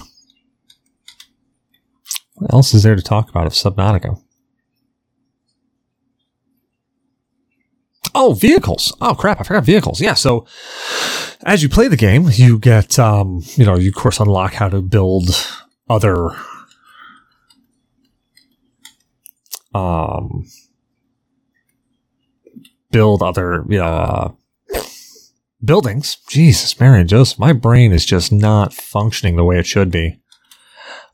What 2.34 2.53
else 2.55 2.72
is 2.72 2.82
there 2.82 2.96
to 2.96 3.03
talk 3.03 3.28
about 3.28 3.46
of 3.46 3.53
Subnautica? 3.53 4.20
Oh, 8.14 8.32
vehicles. 8.32 8.96
Oh, 9.01 9.14
crap. 9.14 9.40
I 9.40 9.44
forgot 9.44 9.64
vehicles. 9.64 10.01
Yeah. 10.01 10.14
So 10.14 10.46
as 11.44 11.62
you 11.62 11.68
play 11.68 11.88
the 11.88 11.96
game, 11.96 12.28
you 12.32 12.59
get, 12.59 12.98
um, 12.98 13.42
you 13.55 13.64
know, 13.64 13.76
you 13.76 13.90
of 13.90 13.94
course 13.94 14.18
unlock 14.18 14.55
how 14.55 14.68
to 14.68 14.80
build 14.80 15.30
other, 15.88 16.30
um, 19.75 20.47
build 22.91 23.23
other, 23.23 23.64
uh, 23.81 24.31
buildings. 25.64 26.16
Jesus, 26.29 26.79
Mary 26.81 27.01
and 27.01 27.09
Joseph, 27.09 27.39
my 27.39 27.53
brain 27.53 27.93
is 27.93 28.05
just 28.05 28.33
not 28.33 28.73
functioning 28.73 29.37
the 29.37 29.45
way 29.45 29.59
it 29.59 29.66
should 29.66 29.91
be. 29.91 30.18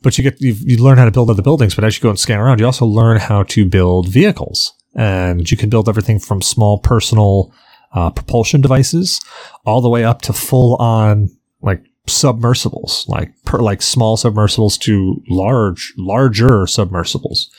But 0.03 0.19
you 0.19 0.25
get 0.25 0.41
you, 0.41 0.55
you 0.59 0.77
learn 0.77 0.99
how 0.99 1.05
to 1.05 1.11
build 1.11 1.31
other 1.31 1.43
buildings, 1.43 1.75
but 1.75 1.85
as 1.85 1.97
you 1.97 2.03
go 2.03 2.11
and 2.11 2.19
scan 2.19 2.39
around, 2.39 2.61
you 2.61 2.67
also 2.67 2.87
learn 2.87 3.19
how 3.19 3.43
to 3.45 3.65
build 3.65 4.09
vehicles, 4.09 4.73
and 4.95 5.51
you 5.51 5.57
can 5.57 5.71
build 5.71 5.89
everything 5.89 6.19
from 6.19 6.43
small 6.43 6.79
personal 6.79 7.53
uh, 7.93 8.11
propulsion 8.11 8.61
devices 8.61 9.21
all 9.65 9.81
the 9.81 9.89
way 9.89 10.05
up 10.05 10.23
to 10.23 10.33
full 10.33 10.77
on 10.77 11.31
like 11.63 11.83
submersibles, 12.09 13.05
like 13.09 13.33
per, 13.45 13.59
like 13.59 13.83
small 13.83 14.17
submersibles 14.17 14.79
to 14.79 15.23
large 15.29 15.93
larger 15.97 16.67
submersibles. 16.67 17.51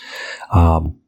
Um, 0.52 1.00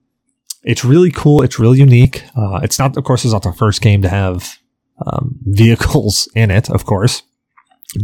it's 0.64 0.84
really 0.84 1.12
cool. 1.12 1.42
It's 1.42 1.60
really 1.60 1.80
unique. 1.80 2.24
Uh, 2.36 2.60
it's 2.64 2.78
not, 2.78 2.98
of 2.98 3.04
course, 3.04 3.24
it's 3.24 3.34
not 3.34 3.44
the 3.44 3.54
first 3.54 3.82
game 3.82 4.02
to 4.02 4.10
have 4.10 4.58
um, 5.06 5.38
vehicles 5.46 6.28
in 6.36 6.52
it, 6.52 6.70
of 6.70 6.86
course 6.86 7.24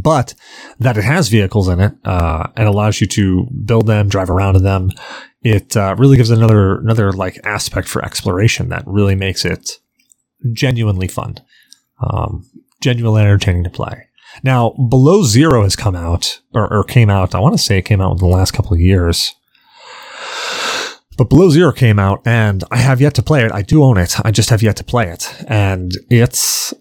but 0.01 0.33
that 0.79 0.97
it 0.97 1.03
has 1.03 1.29
vehicles 1.29 1.67
in 1.67 1.79
it 1.79 1.93
uh, 2.05 2.47
and 2.55 2.67
allows 2.67 2.99
you 2.99 3.07
to 3.07 3.47
build 3.65 3.87
them, 3.87 4.09
drive 4.09 4.29
around 4.29 4.55
in 4.55 4.63
them. 4.63 4.91
It 5.43 5.77
uh, 5.77 5.95
really 5.97 6.17
gives 6.17 6.31
another 6.31 6.79
another 6.79 7.13
like 7.13 7.39
aspect 7.43 7.87
for 7.87 8.03
exploration 8.03 8.69
that 8.69 8.83
really 8.87 9.15
makes 9.15 9.45
it 9.45 9.73
genuinely 10.53 11.07
fun, 11.07 11.37
um, 12.01 12.45
genuinely 12.81 13.21
entertaining 13.21 13.63
to 13.63 13.69
play. 13.69 14.07
Now, 14.43 14.71
Below 14.71 15.23
Zero 15.23 15.63
has 15.63 15.75
come 15.75 15.95
out 15.95 16.41
or, 16.53 16.71
or 16.71 16.83
came 16.83 17.09
out. 17.09 17.35
I 17.35 17.39
want 17.39 17.55
to 17.55 17.61
say 17.61 17.77
it 17.77 17.83
came 17.83 18.01
out 18.01 18.11
in 18.11 18.17
the 18.17 18.25
last 18.25 18.51
couple 18.51 18.73
of 18.73 18.79
years. 18.79 19.33
But 21.17 21.29
Below 21.29 21.49
Zero 21.49 21.71
came 21.71 21.97
out 21.97 22.21
and 22.25 22.63
I 22.71 22.77
have 22.77 22.99
yet 22.99 23.15
to 23.15 23.23
play 23.23 23.45
it. 23.45 23.51
I 23.51 23.61
do 23.61 23.83
own 23.83 23.97
it. 23.97 24.19
I 24.25 24.31
just 24.31 24.49
have 24.49 24.61
yet 24.61 24.75
to 24.77 24.83
play 24.83 25.07
it. 25.09 25.33
And 25.47 25.91
it's 26.09 26.73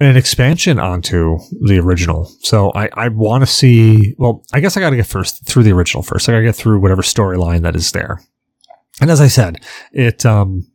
an 0.00 0.16
expansion 0.16 0.78
onto 0.78 1.38
the 1.66 1.78
original. 1.78 2.24
So 2.40 2.72
I, 2.74 2.88
I 2.94 3.08
want 3.08 3.42
to 3.42 3.46
see, 3.46 4.14
well, 4.18 4.44
I 4.52 4.60
guess 4.60 4.76
I 4.76 4.80
got 4.80 4.90
to 4.90 4.96
get 4.96 5.06
first 5.06 5.44
through 5.44 5.62
the 5.64 5.72
original 5.72 6.02
first. 6.02 6.28
I 6.28 6.32
got 6.32 6.38
to 6.38 6.44
get 6.44 6.56
through 6.56 6.80
whatever 6.80 7.02
storyline 7.02 7.62
that 7.62 7.76
is 7.76 7.92
there. 7.92 8.20
And 9.00 9.10
as 9.10 9.20
I 9.20 9.28
said, 9.28 9.62
it, 9.92 10.24
um, 10.24 10.66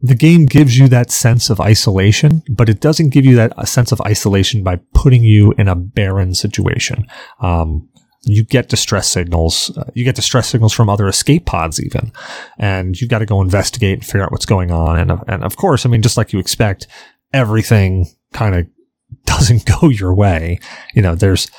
the 0.00 0.14
game 0.14 0.46
gives 0.46 0.78
you 0.78 0.88
that 0.88 1.10
sense 1.10 1.50
of 1.50 1.60
isolation, 1.60 2.42
but 2.48 2.68
it 2.68 2.80
doesn't 2.80 3.10
give 3.10 3.24
you 3.24 3.36
that 3.36 3.68
sense 3.68 3.92
of 3.92 4.00
isolation 4.02 4.62
by 4.62 4.80
putting 4.92 5.24
you 5.24 5.52
in 5.52 5.68
a 5.68 5.74
barren 5.74 6.34
situation. 6.34 7.06
Um, 7.40 7.88
you 8.26 8.44
get 8.44 8.68
distress 8.68 9.08
signals. 9.08 9.76
Uh, 9.76 9.90
you 9.94 10.04
get 10.04 10.14
distress 10.14 10.48
signals 10.48 10.72
from 10.72 10.88
other 10.88 11.08
escape 11.08 11.46
pods, 11.46 11.82
even, 11.82 12.12
and 12.58 13.00
you've 13.00 13.10
got 13.10 13.18
to 13.18 13.26
go 13.26 13.40
investigate 13.40 13.94
and 13.98 14.04
figure 14.04 14.22
out 14.22 14.32
what's 14.32 14.46
going 14.46 14.70
on. 14.70 14.98
And 14.98 15.20
and 15.28 15.44
of 15.44 15.56
course, 15.56 15.84
I 15.84 15.88
mean, 15.88 16.02
just 16.02 16.16
like 16.16 16.32
you 16.32 16.38
expect, 16.38 16.86
everything 17.32 18.06
kind 18.32 18.54
of 18.54 18.66
doesn't 19.26 19.66
go 19.66 19.88
your 19.88 20.14
way. 20.14 20.58
You 20.94 21.02
know, 21.02 21.14
there's 21.14 21.50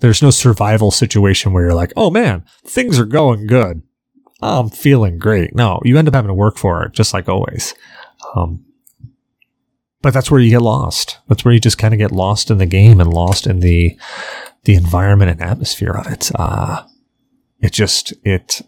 there's 0.00 0.22
no 0.22 0.30
survival 0.30 0.90
situation 0.90 1.52
where 1.52 1.64
you're 1.64 1.74
like, 1.74 1.92
oh 1.96 2.10
man, 2.10 2.44
things 2.64 2.98
are 2.98 3.06
going 3.06 3.46
good. 3.46 3.82
I'm 4.42 4.68
feeling 4.68 5.18
great. 5.18 5.54
No, 5.54 5.80
you 5.84 5.96
end 5.96 6.08
up 6.08 6.14
having 6.14 6.28
to 6.28 6.34
work 6.34 6.58
for 6.58 6.84
it, 6.84 6.92
just 6.92 7.14
like 7.14 7.28
always. 7.28 7.74
Um, 8.34 8.64
but 10.02 10.12
that's 10.12 10.30
where 10.30 10.40
you 10.40 10.50
get 10.50 10.62
lost. 10.62 11.18
That's 11.28 11.44
where 11.44 11.54
you 11.54 11.60
just 11.60 11.78
kind 11.78 11.94
of 11.94 11.98
get 11.98 12.12
lost 12.12 12.50
in 12.50 12.58
the 12.58 12.66
game 12.66 13.00
and 13.00 13.12
lost 13.12 13.46
in 13.46 13.60
the 13.60 13.98
the 14.64 14.74
environment 14.74 15.30
and 15.30 15.42
atmosphere 15.42 15.92
of 15.92 16.06
it. 16.06 16.30
Uh, 16.34 16.84
it 17.60 17.72
just 17.72 18.12
it 18.24 18.62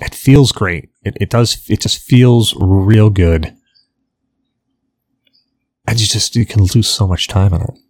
it 0.00 0.14
feels 0.14 0.52
great. 0.52 0.90
It, 1.04 1.16
it 1.20 1.30
does. 1.30 1.68
It 1.68 1.80
just 1.80 1.98
feels 1.98 2.54
real 2.58 3.10
good, 3.10 3.56
and 5.86 6.00
you 6.00 6.06
just 6.06 6.36
you 6.36 6.46
can 6.46 6.62
lose 6.62 6.88
so 6.88 7.06
much 7.06 7.28
time 7.28 7.52
on 7.52 7.62
it. 7.62 7.85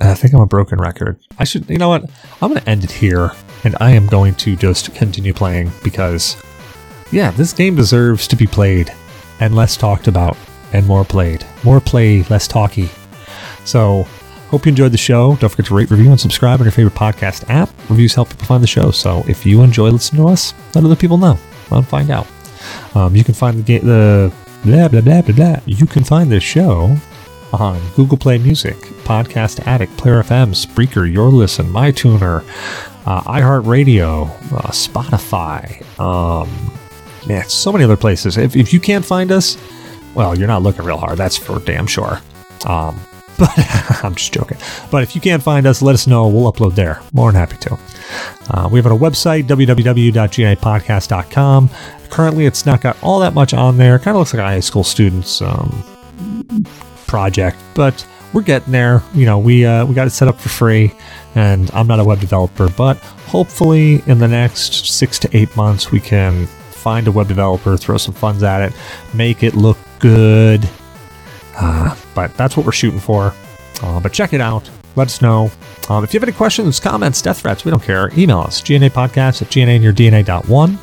I 0.00 0.14
think 0.14 0.34
I'm 0.34 0.40
a 0.40 0.46
broken 0.46 0.78
record. 0.78 1.18
I 1.38 1.44
should. 1.44 1.68
You 1.70 1.78
know 1.78 1.88
what? 1.88 2.10
I'm 2.42 2.50
going 2.50 2.60
to 2.60 2.68
end 2.68 2.84
it 2.84 2.90
here, 2.90 3.30
and 3.62 3.76
I 3.80 3.92
am 3.92 4.06
going 4.06 4.34
to 4.36 4.56
just 4.56 4.94
continue 4.94 5.32
playing 5.32 5.70
because, 5.82 6.36
yeah, 7.12 7.30
this 7.32 7.52
game 7.52 7.76
deserves 7.76 8.26
to 8.28 8.36
be 8.36 8.46
played 8.46 8.92
and 9.40 9.54
less 9.54 9.76
talked 9.76 10.08
about 10.08 10.36
and 10.72 10.86
more 10.86 11.04
played. 11.04 11.46
More 11.62 11.80
play, 11.80 12.22
less 12.24 12.48
talky. 12.48 12.90
So, 13.64 14.02
hope 14.48 14.66
you 14.66 14.70
enjoyed 14.70 14.92
the 14.92 14.98
show. 14.98 15.36
Don't 15.36 15.48
forget 15.48 15.66
to 15.66 15.74
rate, 15.74 15.90
review, 15.90 16.10
and 16.10 16.20
subscribe 16.20 16.60
on 16.60 16.64
your 16.64 16.72
favorite 16.72 16.94
podcast 16.94 17.48
app. 17.48 17.70
Reviews 17.88 18.14
help 18.14 18.30
people 18.30 18.46
find 18.46 18.62
the 18.62 18.68
show. 18.68 18.90
So, 18.90 19.24
if 19.28 19.46
you 19.46 19.62
enjoy 19.62 19.90
listening 19.90 20.22
to 20.22 20.28
us, 20.28 20.54
let 20.74 20.84
other 20.84 20.96
people 20.96 21.18
know. 21.18 21.38
Let 21.70 21.78
them 21.78 21.84
find 21.84 22.10
out. 22.10 22.26
Um, 22.94 23.14
you 23.14 23.22
can 23.22 23.34
find 23.34 23.64
the 23.64 23.78
the 23.78 24.32
blah 24.64 24.88
blah 24.88 25.00
blah 25.00 25.22
blah 25.22 25.34
blah. 25.34 25.60
You 25.66 25.86
can 25.86 26.02
find 26.02 26.30
the 26.30 26.40
show 26.40 26.96
on 27.60 27.80
Google 27.94 28.16
Play 28.16 28.38
Music, 28.38 28.76
Podcast 29.04 29.66
Addict, 29.66 29.94
Player 29.96 30.22
FM, 30.22 30.54
Spreaker, 30.54 31.10
Your 31.10 31.28
Listen, 31.28 31.66
MyTuner, 31.66 32.44
uh, 33.06 33.20
iHeartRadio, 33.22 34.28
uh, 34.52 34.70
Spotify. 34.70 35.82
Um, 36.00 36.48
man, 37.26 37.48
so 37.48 37.72
many 37.72 37.84
other 37.84 37.96
places. 37.96 38.36
If, 38.36 38.54
if 38.56 38.72
you 38.72 38.80
can't 38.80 39.04
find 39.04 39.30
us, 39.32 39.56
well, 40.14 40.38
you're 40.38 40.48
not 40.48 40.62
looking 40.62 40.84
real 40.84 40.98
hard. 40.98 41.18
That's 41.18 41.36
for 41.36 41.58
damn 41.60 41.86
sure. 41.86 42.20
Um, 42.66 42.98
but 43.38 43.50
I'm 44.04 44.14
just 44.14 44.32
joking. 44.32 44.56
But 44.90 45.02
if 45.02 45.14
you 45.14 45.20
can't 45.20 45.42
find 45.42 45.66
us, 45.66 45.82
let 45.82 45.92
us 45.94 46.06
know. 46.06 46.26
We'll 46.28 46.50
upload 46.52 46.76
there. 46.76 47.02
More 47.12 47.30
than 47.32 47.40
happy 47.40 47.56
to. 47.58 47.78
Uh, 48.50 48.68
we 48.70 48.80
have 48.80 48.86
a 48.86 48.90
website, 48.90 49.44
www.gnapodcast.com. 49.44 51.70
Currently, 52.10 52.46
it's 52.46 52.64
not 52.64 52.80
got 52.80 52.96
all 53.02 53.18
that 53.20 53.34
much 53.34 53.52
on 53.52 53.76
there. 53.76 53.98
Kind 53.98 54.16
of 54.16 54.20
looks 54.20 54.32
like 54.32 54.40
a 54.40 54.46
high 54.46 54.60
school 54.60 54.84
student's 54.84 55.42
um, 55.42 55.84
project, 57.06 57.56
but 57.74 58.06
we're 58.32 58.42
getting 58.42 58.72
there. 58.72 59.02
You 59.14 59.26
know, 59.26 59.38
we 59.38 59.64
uh, 59.64 59.86
we 59.86 59.94
got 59.94 60.06
it 60.06 60.10
set 60.10 60.28
up 60.28 60.40
for 60.40 60.48
free, 60.48 60.92
and 61.34 61.70
I'm 61.72 61.86
not 61.86 62.00
a 62.00 62.04
web 62.04 62.20
developer, 62.20 62.68
but 62.68 62.98
hopefully 62.98 64.02
in 64.06 64.18
the 64.18 64.28
next 64.28 64.86
six 64.86 65.18
to 65.20 65.36
eight 65.36 65.54
months, 65.56 65.90
we 65.90 66.00
can 66.00 66.46
find 66.46 67.06
a 67.08 67.12
web 67.12 67.28
developer, 67.28 67.76
throw 67.76 67.96
some 67.96 68.14
funds 68.14 68.42
at 68.42 68.60
it, 68.62 68.72
make 69.14 69.42
it 69.42 69.54
look 69.54 69.78
good 69.98 70.68
uh, 71.56 71.94
but 72.14 72.34
that's 72.36 72.56
what 72.56 72.66
we're 72.66 72.72
shooting 72.72 73.00
for. 73.00 73.32
Uh, 73.82 74.00
but 74.00 74.12
check 74.12 74.32
it 74.32 74.40
out. 74.40 74.68
Let 74.96 75.08
us 75.08 75.20
know. 75.20 75.50
Um, 75.88 76.04
if 76.04 76.14
you 76.14 76.20
have 76.20 76.28
any 76.28 76.36
questions, 76.36 76.78
comments, 76.80 77.20
death 77.20 77.40
threats, 77.40 77.64
we 77.64 77.70
don't 77.70 77.82
care. 77.82 78.10
Email 78.16 78.40
us, 78.40 78.62
GNA 78.62 78.90
podcast 78.90 79.42
at 79.42 79.48
GNAinyourdNA.one. 79.48 80.78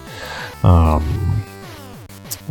Um, 0.63 1.30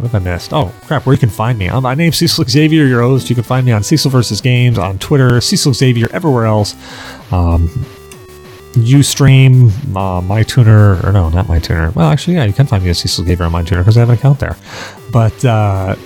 what 0.01 0.11
have 0.11 0.27
I 0.27 0.33
missed? 0.33 0.53
Oh, 0.53 0.73
crap, 0.87 1.05
where 1.05 1.13
you 1.13 1.19
can 1.19 1.29
find 1.29 1.59
me. 1.59 1.69
Um, 1.69 1.83
my 1.83 1.95
name's 1.95 2.17
Cecil 2.17 2.45
Xavier, 2.45 2.87
your 2.87 3.03
host. 3.03 3.29
You 3.29 3.35
can 3.35 3.45
find 3.45 3.67
me 3.67 3.73
on 3.73 3.83
Cecil 3.83 4.11
versus 4.11 4.41
Games 4.41 4.79
on 4.79 4.99
Twitter, 4.99 5.41
Cecil 5.41 5.75
Xavier 5.75 6.09
everywhere 6.13 6.47
else. 6.47 6.75
Um, 7.33 7.69
Ustream, 8.75 9.71
uh, 9.97 10.21
MyTuner, 10.21 11.05
or 11.05 11.13
no, 11.13 11.29
not 11.29 11.47
MyTuner. 11.47 11.95
Well, 11.95 12.09
actually, 12.09 12.37
yeah, 12.37 12.45
you 12.45 12.53
can 12.53 12.67
find 12.67 12.83
me 12.83 12.91
at 12.91 12.97
Cecil 12.97 13.25
Xavier 13.25 13.45
on 13.45 13.53
MyTuner 13.53 13.79
because 13.79 13.97
I 13.97 14.01
have 14.01 14.09
an 14.09 14.15
account 14.15 14.39
there. 14.39 14.57
But 15.13 15.45
uh, 15.45 15.97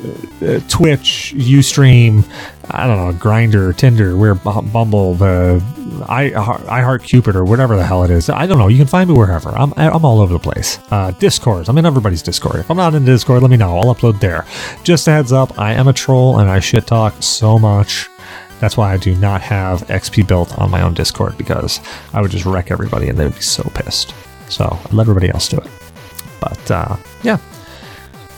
Twitch, 0.69 1.35
Ustream, 1.37 2.25
I 2.71 2.87
don't 2.87 2.97
know, 2.97 3.13
Grindr, 3.19 3.77
Tinder, 3.77 4.17
We're 4.17 4.35
Bumble, 4.35 5.15
the 5.15 5.63
I 6.03 6.33
I 6.69 6.83
Heart 6.83 7.05
Cupid, 7.05 7.37
or 7.37 7.45
whatever 7.45 7.77
the 7.77 7.85
hell 7.85 8.05
it 8.05 8.11
is. 8.11 8.29
I 8.29 8.47
don't 8.47 8.59
know. 8.59 8.69
You 8.69 8.79
can 8.79 8.87
find 8.87 9.09
me 9.09 9.17
wherever. 9.17 9.51
I'm 9.51 9.73
I'm 9.77 10.05
all 10.05 10.21
over 10.21 10.33
the 10.33 10.39
place. 10.39 10.79
Uh, 10.91 11.11
Discord. 11.13 11.69
I'm 11.69 11.79
in 11.79 11.87
everybody's 11.87 12.23
Discord. 12.23 12.57
If 12.57 12.71
I'm 12.71 12.77
not 12.77 12.95
in 12.95 13.05
Discord, 13.05 13.43
let 13.43 13.51
me 13.51 13.57
know. 13.57 13.79
I'll 13.79 13.95
upload 13.95 14.21
there. 14.21 14.47
Just 14.83 15.09
a 15.09 15.13
heads 15.13 15.33
up, 15.33 15.59
I 15.59 15.73
am 15.73 15.89
a 15.89 15.93
troll 15.93 16.39
and 16.39 16.51
I 16.51 16.61
shit 16.61 16.87
talk 16.87 17.23
so 17.23 17.59
much. 17.59 18.09
That's 18.61 18.77
why 18.77 18.93
I 18.93 18.97
do 18.97 19.15
not 19.17 19.43
have 19.43 19.87
XP 19.89 20.27
built 20.27 20.57
on 20.59 20.71
my 20.71 20.81
own 20.83 20.95
Discord 20.95 21.37
because 21.37 21.81
I 22.13 22.23
would 22.23 22.31
just 22.31 22.47
wreck 22.47 22.71
everybody 22.71 23.09
and 23.09 23.19
they 23.19 23.25
would 23.25 23.35
be 23.35 23.43
so 23.43 23.63
pissed. 23.75 24.15
So 24.49 24.65
I 24.65 24.95
let 24.95 25.05
everybody 25.05 25.31
else 25.31 25.49
do 25.49 25.59
it. 25.59 25.69
But 26.41 26.71
uh, 26.71 26.97
yeah, 27.23 27.39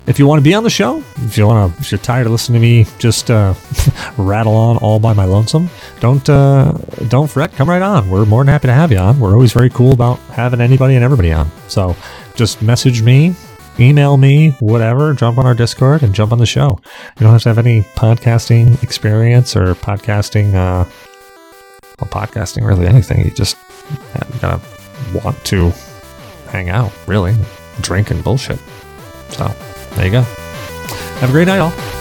if 0.07 0.21
you 0.21 0.27
want 0.27 0.39
to 0.39 0.43
be 0.43 0.55
on 0.55 0.63
the 0.63 0.71
show, 0.71 1.03
if 1.17 1.37
you 1.37 1.47
want 1.47 1.75
to, 1.75 1.81
if 1.81 1.91
you're 1.91 1.99
tired 1.99 2.27
of 2.27 2.33
listening 2.33 2.61
to 2.61 2.67
me 2.67 2.87
just 2.99 3.31
uh, 3.31 3.55
rattle 4.17 4.55
on 4.55 4.77
all 4.79 5.01
by 5.01 5.13
my 5.13 5.25
lonesome, 5.25 5.69
don't 6.01 6.29
uh, 6.29 6.73
don't 7.09 7.29
fret. 7.29 7.53
Come 7.53 7.69
right 7.69 7.83
on. 7.83 8.09
We're 8.09 8.25
more 8.25 8.43
than 8.43 8.53
happy 8.53 8.69
to 8.69 8.73
have 8.73 8.93
you 8.93 8.99
on. 8.99 9.19
We're 9.19 9.33
always 9.33 9.53
very 9.53 9.71
cool 9.71 9.93
about 9.93 10.19
having 10.31 10.61
anybody 10.61 10.95
and 10.95 11.05
everybody 11.05 11.33
on. 11.33 11.51
So 11.69 11.97
just 12.37 12.63
message 12.63 13.03
me, 13.03 13.35
email 13.81 14.17
me, 14.17 14.51
whatever. 14.61 15.13
Jump 15.13 15.39
on 15.39 15.47
our 15.47 15.55
Discord 15.55 16.05
and 16.05 16.15
jump 16.15 16.31
on 16.31 16.39
the 16.39 16.47
show. 16.47 16.79
You 17.19 17.25
don't 17.25 17.33
have 17.33 17.43
to 17.43 17.49
have 17.49 17.59
any 17.59 17.83
podcasting 17.97 18.81
experience 18.85 19.57
or 19.57 19.75
podcasting, 19.75 20.55
uh, 20.55 20.89
well, 21.99 22.11
podcasting 22.11 22.65
really 22.65 22.87
anything. 22.87 23.25
You 23.25 23.33
just 23.33 23.57
gotta 24.41 24.61
want 25.25 25.45
to 25.47 25.71
hang 26.51 26.69
out, 26.69 26.93
really, 27.09 27.35
drink 27.81 28.13
and 28.13 28.23
bullshit. 28.23 28.61
So. 29.31 29.53
There 29.97 30.05
you 30.05 30.13
go. 30.13 30.23
Have 31.21 31.31
a 31.31 31.33
great 31.33 31.47
night, 31.47 31.59
all. 31.59 31.96